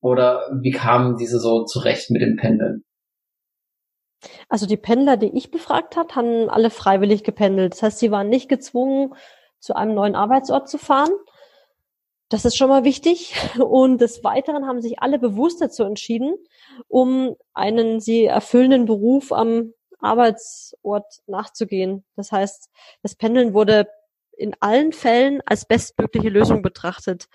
Oder 0.00 0.48
wie 0.60 0.72
kamen 0.72 1.16
diese 1.16 1.38
so 1.38 1.64
zurecht 1.64 2.10
mit 2.10 2.22
dem 2.22 2.36
Pendeln? 2.36 2.84
Also 4.48 4.66
die 4.66 4.76
Pendler, 4.76 5.16
die 5.16 5.36
ich 5.36 5.50
befragt 5.50 5.96
habe, 5.96 6.14
haben 6.14 6.48
alle 6.48 6.70
freiwillig 6.70 7.24
gependelt. 7.24 7.72
Das 7.72 7.82
heißt, 7.82 7.98
sie 7.98 8.10
waren 8.10 8.28
nicht 8.28 8.48
gezwungen, 8.48 9.14
zu 9.58 9.74
einem 9.74 9.94
neuen 9.94 10.14
Arbeitsort 10.14 10.68
zu 10.68 10.78
fahren. 10.78 11.10
Das 12.28 12.44
ist 12.44 12.56
schon 12.56 12.68
mal 12.68 12.84
wichtig. 12.84 13.34
Und 13.58 14.00
des 14.00 14.24
Weiteren 14.24 14.66
haben 14.66 14.80
sich 14.80 15.00
alle 15.00 15.18
bewusst 15.18 15.60
dazu 15.60 15.84
entschieden, 15.84 16.34
um 16.88 17.36
einen 17.52 18.00
sie 18.00 18.24
erfüllenden 18.24 18.86
Beruf 18.86 19.32
am 19.32 19.72
Arbeitsort 20.00 21.20
nachzugehen. 21.26 22.04
Das 22.16 22.32
heißt, 22.32 22.70
das 23.02 23.14
Pendeln 23.14 23.54
wurde 23.54 23.86
in 24.36 24.54
allen 24.60 24.92
Fällen 24.92 25.40
als 25.46 25.66
bestmögliche 25.66 26.28
Lösung 26.28 26.62
betrachtet. 26.62 27.28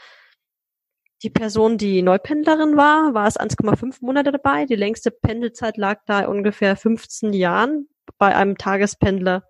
Die 1.24 1.30
Person, 1.32 1.78
die 1.78 2.04
Neupendlerin 2.04 2.78
war, 2.78 3.14
war 3.14 3.28
es 3.28 3.40
1,5 3.40 3.98
Monate 4.02 4.32
dabei. 4.32 4.66
Die 4.66 4.76
längste 4.76 5.10
Pendelzeit 5.10 5.78
lag 5.78 6.02
da 6.06 6.28
ungefähr 6.28 6.76
15 6.76 7.34
Jahren 7.34 7.90
bei 8.20 8.36
einem 8.36 8.58
Tagespendler. 8.58 9.44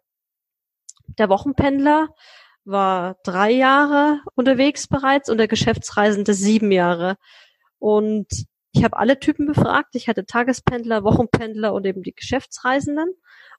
Der 1.17 1.29
Wochenpendler 1.29 2.09
war 2.63 3.17
drei 3.23 3.51
Jahre 3.51 4.21
unterwegs 4.35 4.87
bereits 4.87 5.29
und 5.29 5.37
der 5.37 5.47
Geschäftsreisende 5.47 6.33
sieben 6.33 6.71
Jahre. 6.71 7.17
Und 7.79 8.27
ich 8.77 8.83
habe 8.83 8.97
alle 8.97 9.19
Typen 9.19 9.47
befragt. 9.47 9.95
Ich 9.95 10.07
hatte 10.07 10.25
Tagespendler, 10.25 11.03
Wochenpendler 11.03 11.73
und 11.73 11.85
eben 11.85 12.03
die 12.03 12.13
Geschäftsreisenden 12.13 13.09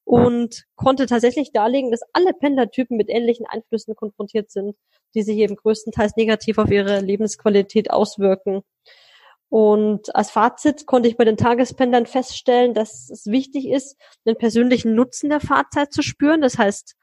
und 0.05 0.65
konnte 0.77 1.07
tatsächlich 1.07 1.53
darlegen, 1.53 1.91
dass 1.91 2.03
alle 2.13 2.33
Pendlertypen 2.33 2.97
mit 2.97 3.11
ähnlichen 3.11 3.45
Einflüssen 3.47 3.97
konfrontiert 3.97 4.51
sind, 4.51 4.77
die 5.15 5.23
sich 5.23 5.37
eben 5.39 5.57
größtenteils 5.57 6.17
negativ 6.17 6.59
auf 6.59 6.71
ihre 6.71 7.01
Lebensqualität 7.01 7.91
auswirken. 7.91 8.63
Und 9.49 10.15
als 10.15 10.31
Fazit 10.31 10.87
konnte 10.87 11.09
ich 11.09 11.17
bei 11.17 11.25
den 11.25 11.37
Tagespendlern 11.37 12.07
feststellen, 12.07 12.75
dass 12.75 13.11
es 13.11 13.27
wichtig 13.27 13.69
ist, 13.69 13.97
den 14.25 14.37
persönlichen 14.37 14.95
Nutzen 14.95 15.31
der 15.31 15.41
Fahrzeit 15.41 15.93
zu 15.93 16.03
spüren. 16.03 16.43
Das 16.43 16.59
heißt, 16.59 16.95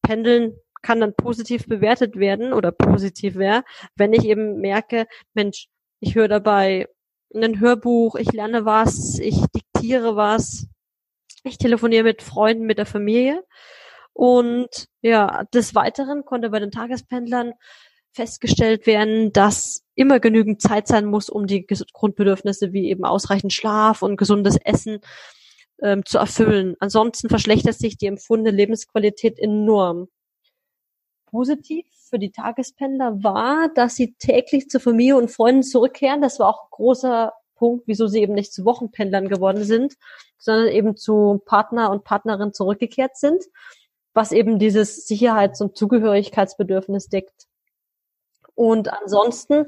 Pendeln 0.00 0.56
kann 0.80 1.00
dann 1.00 1.14
positiv 1.14 1.66
bewertet 1.66 2.16
werden 2.16 2.52
oder 2.54 2.72
positiv 2.72 3.34
wäre, 3.34 3.64
wenn 3.96 4.12
ich 4.14 4.24
eben 4.24 4.60
merke, 4.60 5.06
Mensch, 5.34 5.66
ich 6.00 6.14
höre 6.14 6.28
dabei 6.28 6.86
ein 7.34 7.60
Hörbuch, 7.60 8.16
ich 8.16 8.32
lerne 8.32 8.64
was, 8.64 9.18
ich 9.18 9.36
diktiere 9.54 10.16
was, 10.16 10.66
ich 11.44 11.58
telefoniere 11.58 12.04
mit 12.04 12.22
Freunden, 12.22 12.66
mit 12.66 12.78
der 12.78 12.86
Familie. 12.86 13.44
Und 14.12 14.88
ja, 15.00 15.44
des 15.54 15.74
Weiteren 15.74 16.24
konnte 16.24 16.50
bei 16.50 16.58
den 16.58 16.70
Tagespendlern 16.70 17.52
festgestellt 18.12 18.86
werden, 18.86 19.32
dass 19.32 19.84
immer 19.94 20.18
genügend 20.18 20.60
Zeit 20.60 20.88
sein 20.88 21.04
muss, 21.04 21.28
um 21.28 21.46
die 21.46 21.66
Grundbedürfnisse 21.92 22.72
wie 22.72 22.88
eben 22.88 23.04
ausreichend 23.04 23.52
Schlaf 23.52 24.02
und 24.02 24.16
gesundes 24.16 24.56
Essen 24.64 25.00
ähm, 25.80 26.04
zu 26.04 26.18
erfüllen. 26.18 26.74
Ansonsten 26.80 27.28
verschlechtert 27.28 27.76
sich 27.76 27.96
die 27.96 28.06
empfundene 28.06 28.56
Lebensqualität 28.56 29.38
enorm. 29.38 30.08
Positiv 31.30 31.86
für 32.08 32.18
die 32.18 32.30
Tagespendler 32.30 33.22
war, 33.22 33.68
dass 33.74 33.96
sie 33.96 34.14
täglich 34.14 34.68
zur 34.70 34.80
Familie 34.80 35.16
und 35.16 35.30
Freunden 35.30 35.62
zurückkehren. 35.62 36.22
Das 36.22 36.38
war 36.38 36.48
auch 36.48 36.64
ein 36.64 36.70
großer 36.70 37.32
Punkt, 37.54 37.86
wieso 37.86 38.06
sie 38.06 38.20
eben 38.20 38.34
nicht 38.34 38.52
zu 38.52 38.64
Wochenpendlern 38.64 39.28
geworden 39.28 39.64
sind, 39.64 39.94
sondern 40.38 40.68
eben 40.68 40.96
zu 40.96 41.42
Partner 41.44 41.90
und 41.90 42.04
Partnerin 42.04 42.52
zurückgekehrt 42.52 43.16
sind, 43.16 43.44
was 44.14 44.32
eben 44.32 44.58
dieses 44.58 45.06
Sicherheits- 45.06 45.60
und 45.60 45.76
Zugehörigkeitsbedürfnis 45.76 47.08
deckt. 47.08 47.46
Und 48.54 48.92
ansonsten 48.92 49.66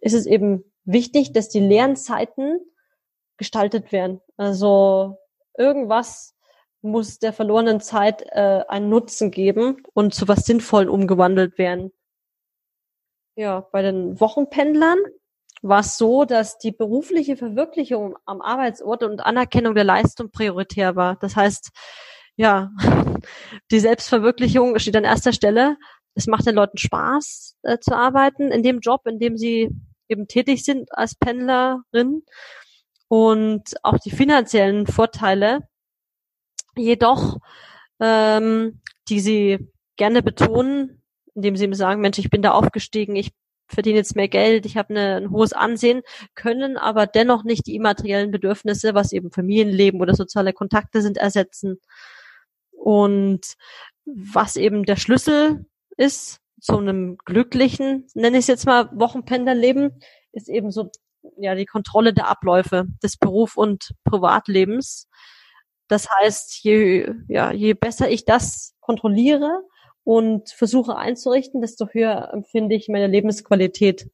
ist 0.00 0.14
es 0.14 0.26
eben 0.26 0.64
wichtig, 0.84 1.32
dass 1.32 1.48
die 1.48 1.60
Lernzeiten 1.60 2.60
gestaltet 3.36 3.90
werden. 3.90 4.20
Also 4.36 5.18
irgendwas 5.56 6.33
muss 6.84 7.18
der 7.18 7.32
verlorenen 7.32 7.80
Zeit 7.80 8.22
äh, 8.30 8.62
einen 8.68 8.90
Nutzen 8.90 9.30
geben 9.30 9.82
und 9.94 10.14
zu 10.14 10.28
was 10.28 10.44
Sinnvollen 10.44 10.88
umgewandelt 10.88 11.58
werden. 11.58 11.92
Ja, 13.36 13.66
bei 13.72 13.82
den 13.82 14.20
Wochenpendlern 14.20 14.98
war 15.62 15.80
es 15.80 15.96
so, 15.96 16.24
dass 16.24 16.58
die 16.58 16.72
berufliche 16.72 17.36
Verwirklichung 17.36 18.16
am 18.26 18.42
Arbeitsort 18.42 19.02
und 19.02 19.20
Anerkennung 19.20 19.74
der 19.74 19.84
Leistung 19.84 20.30
prioritär 20.30 20.94
war. 20.94 21.16
Das 21.16 21.34
heißt, 21.36 21.70
ja, 22.36 22.70
die 23.70 23.80
Selbstverwirklichung 23.80 24.78
steht 24.78 24.96
an 24.96 25.04
erster 25.04 25.32
Stelle. 25.32 25.76
Es 26.14 26.26
macht 26.26 26.46
den 26.46 26.54
Leuten 26.54 26.78
Spaß 26.78 27.56
äh, 27.62 27.78
zu 27.78 27.96
arbeiten 27.96 28.52
in 28.52 28.62
dem 28.62 28.80
Job, 28.80 29.06
in 29.06 29.18
dem 29.18 29.36
sie 29.36 29.70
eben 30.08 30.28
tätig 30.28 30.64
sind 30.64 30.88
als 30.92 31.14
Pendlerin 31.14 32.22
und 33.08 33.74
auch 33.82 33.98
die 33.98 34.10
finanziellen 34.10 34.86
Vorteile. 34.86 35.60
Jedoch, 36.76 37.38
ähm, 38.00 38.80
die 39.08 39.20
sie 39.20 39.68
gerne 39.96 40.22
betonen, 40.22 41.02
indem 41.34 41.56
sie 41.56 41.66
mir 41.66 41.76
sagen, 41.76 42.00
Mensch, 42.00 42.18
ich 42.18 42.30
bin 42.30 42.42
da 42.42 42.52
aufgestiegen, 42.52 43.16
ich 43.16 43.32
verdiene 43.68 43.98
jetzt 43.98 44.16
mehr 44.16 44.28
Geld, 44.28 44.66
ich 44.66 44.76
habe 44.76 44.94
ein 44.94 45.30
hohes 45.30 45.52
Ansehen, 45.52 46.02
können 46.34 46.76
aber 46.76 47.06
dennoch 47.06 47.44
nicht 47.44 47.66
die 47.66 47.76
immateriellen 47.76 48.30
Bedürfnisse, 48.30 48.94
was 48.94 49.12
eben 49.12 49.30
Familienleben 49.30 50.00
oder 50.00 50.14
soziale 50.14 50.52
Kontakte 50.52 51.02
sind, 51.02 51.16
ersetzen. 51.16 51.80
Und 52.72 53.54
was 54.04 54.56
eben 54.56 54.84
der 54.84 54.96
Schlüssel 54.96 55.66
ist 55.96 56.40
zu 56.60 56.78
einem 56.78 57.16
glücklichen, 57.24 58.06
nenne 58.14 58.38
ich 58.38 58.42
es 58.44 58.48
jetzt 58.48 58.66
mal, 58.66 58.90
Wochenpenderleben, 58.92 59.98
ist 60.32 60.48
eben 60.48 60.70
so 60.70 60.90
ja 61.38 61.54
die 61.54 61.66
Kontrolle 61.66 62.12
der 62.12 62.28
Abläufe 62.28 62.86
des 63.02 63.16
Beruf 63.16 63.56
und 63.56 63.94
Privatlebens. 64.04 65.08
Das 65.88 66.08
heißt, 66.10 66.62
je, 66.64 67.10
ja, 67.28 67.52
je 67.52 67.74
besser 67.74 68.08
ich 68.10 68.24
das 68.24 68.74
kontrolliere 68.80 69.62
und 70.02 70.50
versuche 70.50 70.96
einzurichten, 70.96 71.60
desto 71.60 71.88
höher 71.88 72.30
empfinde 72.32 72.74
ich 72.74 72.88
meine 72.88 73.06
Lebensqualität. 73.06 74.10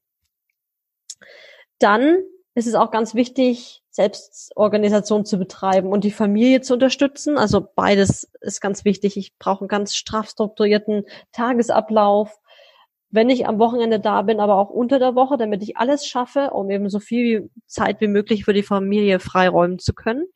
Dann 1.78 2.18
ist 2.54 2.66
es 2.66 2.74
auch 2.74 2.90
ganz 2.90 3.14
wichtig, 3.14 3.82
Selbstorganisation 3.90 5.24
zu 5.24 5.38
betreiben 5.38 5.92
und 5.92 6.04
die 6.04 6.10
Familie 6.10 6.60
zu 6.60 6.74
unterstützen. 6.74 7.38
Also 7.38 7.66
beides 7.74 8.30
ist 8.40 8.60
ganz 8.60 8.84
wichtig. 8.84 9.16
Ich 9.16 9.36
brauche 9.38 9.60
einen 9.60 9.68
ganz 9.68 9.94
straff 9.94 10.28
strukturierten 10.28 11.04
Tagesablauf, 11.32 12.38
wenn 13.10 13.30
ich 13.30 13.46
am 13.46 13.58
Wochenende 13.58 13.98
da 13.98 14.22
bin, 14.22 14.38
aber 14.38 14.56
auch 14.56 14.70
unter 14.70 14.98
der 14.98 15.16
Woche, 15.16 15.36
damit 15.36 15.62
ich 15.62 15.76
alles 15.76 16.06
schaffe, 16.06 16.50
um 16.50 16.70
eben 16.70 16.88
so 16.88 17.00
viel 17.00 17.50
Zeit 17.66 18.00
wie 18.00 18.06
möglich 18.06 18.44
für 18.44 18.52
die 18.52 18.62
Familie 18.62 19.18
freiräumen 19.18 19.78
zu 19.80 19.92
können. 19.92 20.26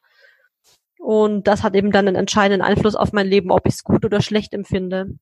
Und 1.05 1.46
das 1.46 1.62
hat 1.62 1.74
eben 1.74 1.92
dann 1.92 2.09
einen 2.09 2.16
entscheidenden 2.16 2.66
Einfluss 2.66 2.94
auf 2.94 3.12
mein 3.12 3.26
Leben, 3.26 3.50
ob 3.50 3.66
ich 3.66 3.74
es 3.74 3.84
gut 3.84 4.07
oder 4.07 4.22
schlecht 4.22 4.55
empfinde. 4.55 5.18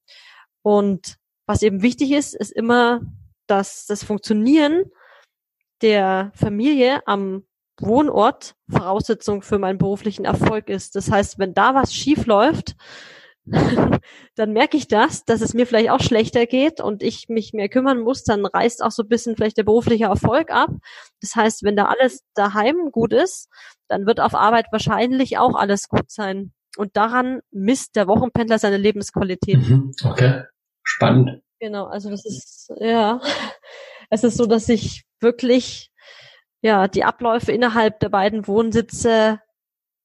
Und 0.63 1.17
was 1.45 1.63
eben 1.63 1.83
wichtig 1.83 2.13
ist, 2.13 2.37
ist 2.37 2.53
immer, 2.53 3.01
dass 3.49 3.87
das 3.87 4.05
Funktionieren 4.05 4.85
der 5.81 6.31
Familie 6.37 7.05
am 7.09 7.43
Wohnort 7.81 8.55
Voraussetzung 8.71 9.43
für 9.43 9.59
meinen 9.59 9.79
beruflichen 9.79 10.25
Erfolg 10.25 10.69
ist. 10.69 10.95
Das 10.95 11.11
heißt, 11.11 11.41
wenn 11.41 11.53
da 11.53 11.75
was 11.75 11.93
schief 11.93 12.27
läuft, 12.27 12.77
dann 14.37 14.53
merke 14.53 14.77
ich 14.77 14.87
das, 14.87 15.25
dass 15.25 15.41
es 15.41 15.53
mir 15.53 15.67
vielleicht 15.67 15.91
auch 15.91 16.01
schlechter 16.01 16.47
geht 16.47 16.81
und 16.81 17.03
ich 17.03 17.29
mich 17.29 17.53
mehr 17.53 17.69
kümmern 17.69 18.01
muss, 18.01 18.23
dann 18.23 18.47
reißt 18.47 18.83
auch 18.83 18.93
so 18.93 19.03
ein 19.03 19.09
bisschen 19.09 19.37
vielleicht 19.37 19.57
der 19.57 19.65
berufliche 19.65 20.05
Erfolg 20.05 20.51
ab. 20.53 20.71
Das 21.21 21.35
heißt, 21.35 21.65
wenn 21.65 21.77
da 21.77 21.87
alles 21.87 22.23
daheim 22.35 22.91
gut 22.93 23.13
ist, 23.13 23.49
dann 23.89 24.07
wird 24.07 24.21
auf 24.21 24.35
Arbeit 24.35 24.67
wahrscheinlich 24.71 25.39
auch 25.39 25.57
alles 25.57 25.89
gut 25.89 26.11
sein. 26.11 26.53
Und 26.77 26.97
daran 26.97 27.41
misst 27.51 27.97
der 27.97 28.07
Wochenpendler 28.07 28.59
seine 28.59 28.79
Lebensqualität. 28.79 29.59
Mhm, 29.59 29.93
okay, 30.05 30.45
spannend. 30.85 31.43
Genau, 31.59 31.87
also 31.87 32.11
das 32.11 32.25
ist, 32.25 32.73
ja, 32.79 33.21
es 34.11 34.25
ist 34.25 34.37
so, 34.37 34.47
dass 34.47 34.69
ich 34.69 35.05
wirklich, 35.21 35.91
ja, 36.63 36.87
die 36.87 37.05
Abläufe 37.05 37.51
innerhalb 37.51 37.99
der 38.01 38.09
beiden 38.09 38.47
Wohnsitze, 38.47 39.41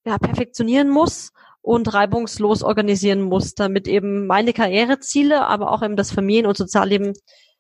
ja, 0.05 0.17
perfektionieren 0.17 0.89
muss 0.89 1.31
und 1.67 1.93
reibungslos 1.93 2.63
organisieren 2.63 3.21
muss, 3.21 3.53
damit 3.53 3.89
eben 3.89 4.25
meine 4.25 4.53
Karriereziele, 4.53 5.45
aber 5.45 5.71
auch 5.71 5.83
eben 5.83 5.97
das 5.97 6.11
Familien- 6.11 6.45
und 6.45 6.55
Sozialleben 6.55 7.11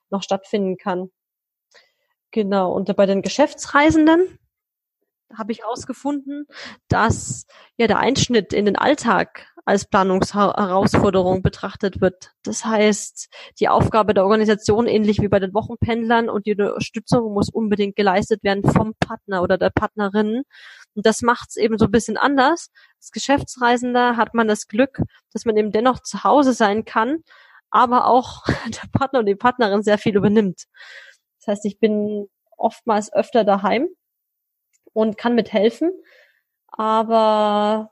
noch 0.09 0.23
stattfinden 0.23 0.77
kann. 0.77 1.09
Genau. 2.31 2.71
Und 2.71 2.95
bei 2.95 3.05
den 3.05 3.21
Geschäftsreisenden 3.21 4.39
habe 5.37 5.51
ich 5.51 5.63
herausgefunden, 5.63 6.45
dass 6.87 7.47
ja 7.75 7.87
der 7.87 7.99
Einschnitt 7.99 8.53
in 8.53 8.63
den 8.63 8.77
Alltag 8.77 9.45
als 9.65 9.83
Planungsherausforderung 9.83 11.41
betrachtet 11.41 11.99
wird. 11.99 12.31
Das 12.43 12.63
heißt, 12.63 13.27
die 13.59 13.67
Aufgabe 13.67 14.13
der 14.13 14.23
Organisation, 14.23 14.87
ähnlich 14.87 15.19
wie 15.21 15.27
bei 15.27 15.39
den 15.39 15.53
Wochenpendlern 15.53 16.29
und 16.29 16.45
die 16.45 16.53
Unterstützung 16.53 17.33
muss 17.33 17.49
unbedingt 17.49 17.97
geleistet 17.97 18.41
werden 18.45 18.63
vom 18.63 18.93
Partner 19.01 19.41
oder 19.41 19.57
der 19.57 19.69
Partnerin. 19.69 20.43
Und 20.97 21.05
das 21.05 21.21
macht 21.21 21.49
es 21.49 21.57
eben 21.57 21.77
so 21.77 21.85
ein 21.85 21.91
bisschen 21.91 22.17
anders. 22.17 22.71
Als 22.97 23.11
Geschäftsreisender 23.11 24.17
hat 24.17 24.33
man 24.33 24.47
das 24.47 24.67
Glück, 24.67 24.99
dass 25.31 25.45
man 25.45 25.55
eben 25.55 25.71
dennoch 25.71 25.99
zu 26.01 26.23
Hause 26.23 26.53
sein 26.53 26.85
kann, 26.85 27.23
aber 27.69 28.07
auch 28.07 28.43
der 28.65 28.89
Partner 28.91 29.19
und 29.19 29.27
die 29.27 29.35
Partnerin 29.35 29.83
sehr 29.83 29.99
viel 29.99 30.15
übernimmt. 30.15 30.65
Das 31.39 31.47
heißt, 31.47 31.65
ich 31.65 31.79
bin 31.79 32.27
oftmals 32.57 33.13
öfter 33.13 33.43
daheim 33.43 33.87
und 34.91 35.19
kann 35.19 35.35
mithelfen, 35.35 35.91
aber 36.67 37.91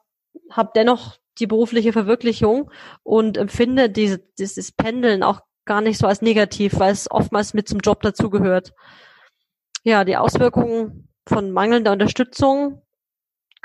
habe 0.50 0.72
dennoch 0.74 1.18
die 1.38 1.46
berufliche 1.46 1.94
Verwirklichung 1.94 2.72
und 3.04 3.38
empfinde 3.38 3.88
diese, 3.88 4.18
dieses 4.40 4.72
Pendeln 4.72 5.22
auch 5.22 5.42
gar 5.66 5.82
nicht 5.82 6.00
so 6.00 6.08
als 6.08 6.24
negativ, 6.24 6.80
weil 6.80 6.92
es 6.92 7.12
oftmals 7.12 7.54
mit 7.54 7.70
zum 7.70 7.82
Job 7.82 8.02
dazugehört. 8.02 8.74
Ja, 9.84 10.04
die 10.06 10.18
Auswirkungen 10.18 11.10
von 11.28 11.52
mangelnder 11.52 11.92
Unterstützung 11.92 12.82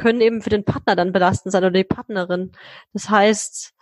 können 0.00 0.22
eben 0.22 0.40
für 0.40 0.48
den 0.48 0.64
Partner 0.64 0.96
dann 0.96 1.12
belastend 1.12 1.52
sein 1.52 1.62
oder 1.62 1.72
die 1.72 1.84
Partnerin. 1.84 2.52
Das 2.94 3.10
heißt, 3.10 3.74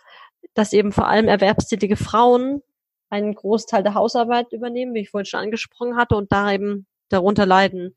dass 0.53 0.73
eben 0.73 0.91
vor 0.91 1.07
allem 1.07 1.29
erwerbstätige 1.29 1.95
Frauen 1.95 2.61
einen 3.09 3.33
Großteil 3.33 3.83
der 3.83 3.93
Hausarbeit 3.93 4.51
übernehmen, 4.51 4.93
wie 4.93 4.99
ich 4.99 5.11
vorhin 5.11 5.25
schon 5.25 5.39
angesprochen 5.39 5.95
hatte, 5.95 6.15
und 6.17 6.31
da 6.33 6.51
eben 6.51 6.87
darunter 7.07 7.45
leiden. 7.45 7.95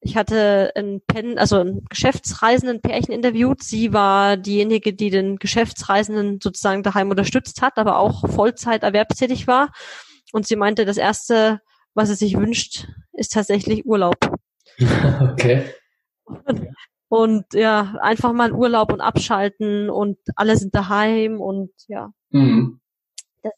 Ich 0.00 0.16
hatte 0.16 0.72
ein 0.74 1.00
Pen, 1.06 1.38
also 1.38 1.60
ein 1.60 1.84
Geschäftsreisenden 1.88 2.80
Pärchen 2.80 3.14
interviewt. 3.14 3.62
Sie 3.62 3.92
war 3.92 4.36
diejenige, 4.36 4.92
die 4.92 5.10
den 5.10 5.36
Geschäftsreisenden 5.36 6.40
sozusagen 6.42 6.82
daheim 6.82 7.10
unterstützt 7.10 7.62
hat, 7.62 7.78
aber 7.78 7.98
auch 7.98 8.28
Vollzeit 8.28 8.82
erwerbstätig 8.82 9.46
war. 9.46 9.70
Und 10.32 10.46
sie 10.46 10.56
meinte, 10.56 10.84
das 10.84 10.96
erste, 10.96 11.60
was 11.94 12.08
sie 12.08 12.16
sich 12.16 12.36
wünscht, 12.36 12.88
ist 13.12 13.32
tatsächlich 13.32 13.86
Urlaub. 13.86 14.16
Okay. 15.32 15.64
Und, 16.24 16.68
und 17.08 17.46
ja, 17.54 17.96
einfach 18.00 18.32
mal 18.32 18.52
Urlaub 18.52 18.92
und 18.92 19.00
abschalten 19.00 19.90
und 19.90 20.18
alle 20.36 20.56
sind 20.56 20.74
daheim 20.74 21.40
und 21.40 21.70
ja. 21.86 22.12
Mhm. 22.30 22.80
Das, 23.42 23.52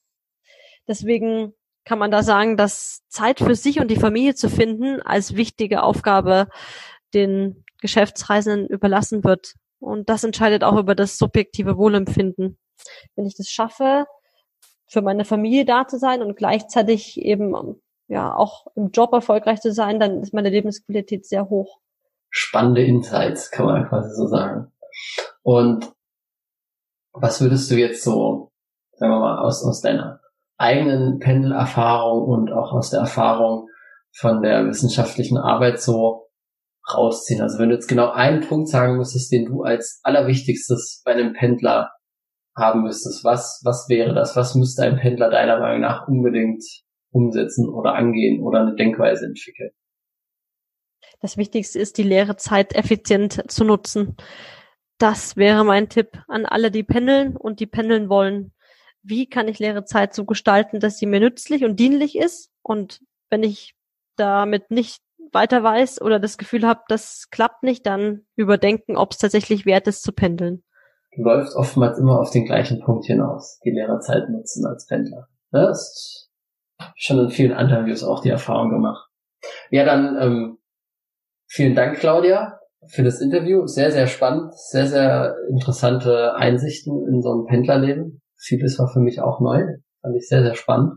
deswegen 0.87 1.53
kann 1.85 1.99
man 1.99 2.11
da 2.11 2.23
sagen, 2.23 2.57
dass 2.57 3.03
Zeit 3.09 3.41
für 3.41 3.55
sich 3.55 3.81
und 3.81 3.91
die 3.91 3.99
Familie 3.99 4.35
zu 4.35 4.49
finden 4.49 5.03
als 5.03 5.35
wichtige 5.35 5.83
Aufgabe 5.83 6.49
den 7.15 7.65
Geschäftsreisenden 7.81 8.69
überlassen 8.69 9.25
wird. 9.25 9.55
Und 9.81 10.09
das 10.09 10.23
entscheidet 10.23 10.63
auch 10.63 10.79
über 10.79 10.95
das 10.95 11.19
subjektive 11.19 11.77
Wohlempfinden. 11.77 12.59
Wenn 13.17 13.27
ich 13.27 13.37
das 13.37 13.49
schaffe, 13.49 14.07
für 14.87 15.03
meine 15.03 15.25
Familie 15.25 15.65
da 15.65 15.87
zu 15.87 15.99
sein 15.99 16.23
und 16.23 16.37
gleichzeitig 16.37 17.21
eben 17.21 17.81
ja 18.09 18.35
auch 18.35 18.67
im 18.75 18.91
Job 18.91 19.13
erfolgreich 19.13 19.61
zu 19.61 19.73
sein, 19.73 20.01
dann 20.01 20.21
ist 20.21 20.35
meine 20.35 20.51
Lebensqualität 20.51 21.27
sehr 21.27 21.49
hoch. 21.49 21.79
Spannende 22.31 22.85
Insights, 22.85 23.51
kann 23.51 23.67
man 23.67 23.89
quasi 23.89 24.15
so 24.15 24.27
sagen. 24.27 24.73
Und 25.43 25.93
was 27.13 27.41
würdest 27.41 27.71
du 27.71 27.75
jetzt 27.75 28.05
so, 28.05 28.53
sagen 28.93 29.13
wir 29.13 29.19
mal, 29.19 29.39
aus, 29.39 29.65
aus 29.65 29.81
deiner 29.81 30.21
eigenen 30.57 31.19
Pendelerfahrung 31.19 32.29
und 32.29 32.53
auch 32.53 32.73
aus 32.73 32.91
der 32.91 33.01
Erfahrung 33.01 33.69
von 34.13 34.43
der 34.43 34.67
wissenschaftlichen 34.67 35.39
Arbeit 35.39 35.81
so 35.81 36.29
rausziehen? 36.95 37.41
Also 37.41 37.59
wenn 37.59 37.71
du 37.71 37.75
jetzt 37.75 37.89
genau 37.89 38.11
einen 38.11 38.41
Punkt 38.43 38.69
sagen 38.69 38.97
müsstest, 38.97 39.33
den 39.33 39.47
du 39.47 39.63
als 39.63 40.01
allerwichtigstes 40.03 41.03
bei 41.05 41.13
einem 41.13 41.33
Pendler 41.33 41.91
haben 42.57 42.83
müsstest, 42.83 43.25
was, 43.25 43.61
was 43.65 43.89
wäre 43.89 44.15
das? 44.15 44.37
Was 44.37 44.55
müsste 44.55 44.83
ein 44.83 44.97
Pendler 44.97 45.31
deiner 45.31 45.59
Meinung 45.59 45.81
nach 45.81 46.07
unbedingt 46.07 46.63
umsetzen 47.13 47.69
oder 47.69 47.95
angehen 47.95 48.43
oder 48.43 48.61
eine 48.61 48.77
Denkweise 48.77 49.27
entwickeln? 49.27 49.71
Das 51.21 51.37
Wichtigste 51.37 51.79
ist, 51.79 51.99
die 51.99 52.03
leere 52.03 52.37
Zeit 52.37 52.75
effizient 52.75 53.51
zu 53.51 53.65
nutzen. 53.65 54.17
Das 54.99 55.37
wäre 55.37 55.65
mein 55.65 55.89
Tipp 55.89 56.23
an 56.29 56.47
alle, 56.47 56.71
die 56.71 56.83
pendeln 56.83 57.37
und 57.37 57.61
die 57.61 57.67
pendeln 57.67 58.09
wollen. 58.09 58.53
Wie 59.03 59.29
kann 59.29 59.49
ich 59.49 59.59
leere 59.59 59.85
Zeit 59.85 60.15
so 60.15 60.25
gestalten, 60.25 60.81
dass 60.81 60.99
sie 60.99 61.07
mir 61.07 61.21
nützlich 61.21 61.65
und 61.65 61.81
dienlich 61.81 62.17
ist? 62.17 62.51
Und 62.63 63.01
wenn 63.31 63.43
ich 63.43 63.75
damit 64.17 64.71
nicht 64.71 65.03
weiter 65.33 65.63
weiß 65.63 66.03
oder 66.03 66.19
das 66.19 66.39
Gefühl 66.39 66.67
habe, 66.67 66.81
das 66.89 67.29
klappt 67.31 67.63
nicht, 67.63 67.87
dann 67.87 68.27
überdenken, 68.37 68.97
ob 68.97 69.13
es 69.13 69.19
tatsächlich 69.19 69.65
wert 69.65 69.87
ist 69.87 70.03
zu 70.03 70.13
pendeln. 70.13 70.63
Du 71.17 71.23
läufst 71.23 71.57
oftmals 71.57 71.99
immer 71.99 72.21
auf 72.21 72.31
den 72.31 72.45
gleichen 72.45 72.81
Punkt 72.81 73.07
hinaus, 73.07 73.59
die 73.65 73.71
Lehrerzeit 73.71 74.29
nutzen 74.29 74.67
als 74.67 74.87
Pendler. 74.87 75.29
Das 75.51 75.81
ist 75.81 76.31
schon 76.97 77.19
in 77.19 77.31
vielen 77.31 77.59
Interviews 77.59 78.05
auch 78.05 78.21
die 78.21 78.31
Erfahrung 78.31 78.71
gemacht. 78.71 79.09
Ja, 79.71 79.85
dann 79.85 80.17
ähm, 80.21 80.59
vielen 81.51 81.75
Dank, 81.75 81.99
Claudia, 81.99 82.59
für 82.89 83.03
das 83.03 83.21
Interview. 83.21 83.67
Sehr, 83.67 83.91
sehr 83.93 84.07
spannend, 84.07 84.55
sehr, 84.55 84.87
sehr 84.87 85.37
interessante 85.51 86.35
Einsichten 86.35 87.07
in 87.09 87.21
so 87.21 87.35
ein 87.35 87.47
Pendlerleben. 87.47 88.23
Vieles 88.37 88.79
war 88.79 88.89
für 88.89 89.01
mich 89.01 89.21
auch 89.21 89.41
neu. 89.41 89.65
Fand 90.01 90.17
ich 90.17 90.29
sehr, 90.29 90.43
sehr 90.43 90.55
spannend. 90.55 90.95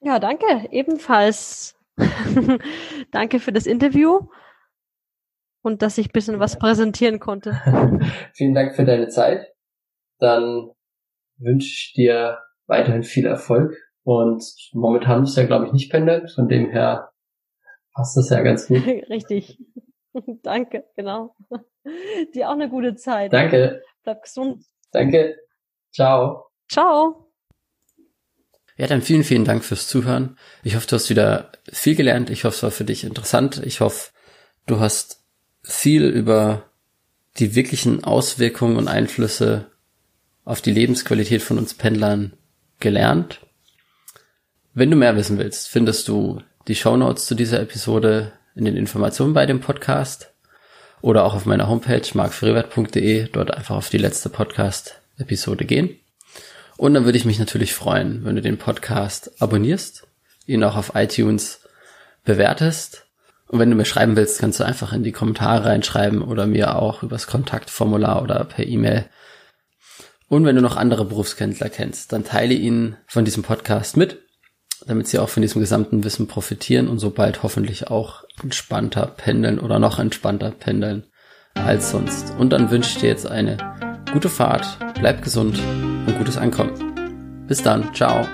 Ja, 0.00 0.18
danke. 0.18 0.68
Ebenfalls 0.72 1.76
Danke 3.10 3.38
für 3.38 3.52
das 3.52 3.66
Interview 3.66 4.28
und 5.62 5.82
dass 5.82 5.98
ich 5.98 6.08
ein 6.08 6.12
bisschen 6.12 6.40
was 6.40 6.58
präsentieren 6.58 7.20
konnte. 7.20 7.60
Vielen 8.34 8.54
Dank 8.54 8.74
für 8.74 8.84
deine 8.84 9.08
Zeit. 9.08 9.52
Dann 10.18 10.70
wünsche 11.38 11.68
ich 11.68 11.92
dir 11.94 12.38
weiterhin 12.66 13.02
viel 13.02 13.26
Erfolg 13.26 13.74
und 14.04 14.44
momentan 14.72 15.24
du 15.24 15.30
ja, 15.30 15.46
glaube 15.46 15.66
ich, 15.66 15.72
nicht 15.72 15.90
pendeln. 15.90 16.28
Von 16.28 16.48
dem 16.48 16.70
her 16.70 17.11
passt 17.94 18.16
das 18.16 18.30
ja 18.30 18.40
ganz 18.40 18.66
gut. 18.66 18.84
Richtig. 19.10 19.58
Danke, 20.42 20.84
genau. 20.96 21.34
Dir 22.34 22.48
auch 22.48 22.54
eine 22.54 22.68
gute 22.68 22.94
Zeit. 22.94 23.32
Danke. 23.32 23.82
Bleib 24.02 24.22
gesund. 24.22 24.64
Danke. 24.92 25.36
Ciao. 25.92 26.46
Ciao. 26.68 27.30
Ja, 28.76 28.86
dann 28.86 29.02
vielen, 29.02 29.24
vielen 29.24 29.44
Dank 29.44 29.64
fürs 29.64 29.86
Zuhören. 29.86 30.38
Ich 30.62 30.74
hoffe, 30.76 30.86
du 30.86 30.96
hast 30.96 31.10
wieder 31.10 31.52
viel 31.70 31.94
gelernt. 31.94 32.30
Ich 32.30 32.44
hoffe, 32.44 32.56
es 32.56 32.62
war 32.62 32.70
für 32.70 32.84
dich 32.84 33.04
interessant. 33.04 33.62
Ich 33.64 33.80
hoffe, 33.80 34.10
du 34.66 34.80
hast 34.80 35.22
viel 35.62 36.04
über 36.04 36.70
die 37.38 37.54
wirklichen 37.54 38.04
Auswirkungen 38.04 38.76
und 38.76 38.88
Einflüsse 38.88 39.70
auf 40.44 40.60
die 40.60 40.72
Lebensqualität 40.72 41.42
von 41.42 41.58
uns 41.58 41.74
Pendlern 41.74 42.36
gelernt. 42.80 43.40
Wenn 44.74 44.90
du 44.90 44.96
mehr 44.96 45.16
wissen 45.16 45.38
willst, 45.38 45.68
findest 45.68 46.08
du 46.08 46.40
die 46.68 46.74
Show 46.74 46.96
Notes 46.96 47.26
zu 47.26 47.34
dieser 47.34 47.60
Episode 47.60 48.32
in 48.54 48.64
den 48.64 48.76
Informationen 48.76 49.34
bei 49.34 49.46
dem 49.46 49.60
Podcast 49.60 50.32
oder 51.00 51.24
auch 51.24 51.34
auf 51.34 51.44
meiner 51.46 51.68
Homepage 51.68 52.06
markfrevert.de, 52.14 53.28
dort 53.32 53.52
einfach 53.52 53.74
auf 53.74 53.90
die 53.90 53.98
letzte 53.98 54.28
Podcast-Episode 54.28 55.64
gehen. 55.64 55.98
Und 56.76 56.94
dann 56.94 57.04
würde 57.04 57.18
ich 57.18 57.24
mich 57.24 57.38
natürlich 57.38 57.74
freuen, 57.74 58.24
wenn 58.24 58.36
du 58.36 58.42
den 58.42 58.58
Podcast 58.58 59.42
abonnierst, 59.42 60.06
ihn 60.46 60.62
auch 60.62 60.76
auf 60.76 60.92
iTunes 60.94 61.60
bewertest. 62.24 63.06
Und 63.48 63.58
wenn 63.58 63.70
du 63.70 63.76
mir 63.76 63.84
schreiben 63.84 64.16
willst, 64.16 64.38
kannst 64.38 64.60
du 64.60 64.64
einfach 64.64 64.92
in 64.92 65.02
die 65.02 65.12
Kommentare 65.12 65.64
reinschreiben 65.64 66.22
oder 66.22 66.46
mir 66.46 66.76
auch 66.76 67.02
übers 67.02 67.26
Kontaktformular 67.26 68.22
oder 68.22 68.44
per 68.44 68.66
E-Mail. 68.66 69.06
Und 70.28 70.46
wenn 70.46 70.56
du 70.56 70.62
noch 70.62 70.76
andere 70.76 71.04
Berufskennler 71.04 71.68
kennst, 71.68 72.12
dann 72.12 72.24
teile 72.24 72.54
ihnen 72.54 72.96
von 73.06 73.24
diesem 73.24 73.42
Podcast 73.42 73.96
mit, 73.96 74.18
damit 74.86 75.08
sie 75.08 75.18
auch 75.18 75.28
von 75.28 75.42
diesem 75.42 75.60
gesamten 75.60 76.04
Wissen 76.04 76.26
profitieren 76.26 76.88
und 76.88 76.98
so 76.98 77.10
bald 77.10 77.42
hoffentlich 77.42 77.88
auch 77.88 78.24
entspannter 78.42 79.06
pendeln 79.06 79.58
oder 79.58 79.78
noch 79.78 79.98
entspannter 79.98 80.50
pendeln 80.50 81.04
als 81.54 81.90
sonst. 81.90 82.34
Und 82.38 82.50
dann 82.52 82.70
wünsche 82.70 82.90
ich 82.90 82.98
dir 82.98 83.08
jetzt 83.08 83.26
eine 83.26 83.56
gute 84.12 84.28
Fahrt, 84.28 84.78
bleib 84.94 85.22
gesund 85.22 85.58
und 86.06 86.18
gutes 86.18 86.36
Ankommen. 86.36 87.44
Bis 87.46 87.62
dann, 87.62 87.94
ciao. 87.94 88.26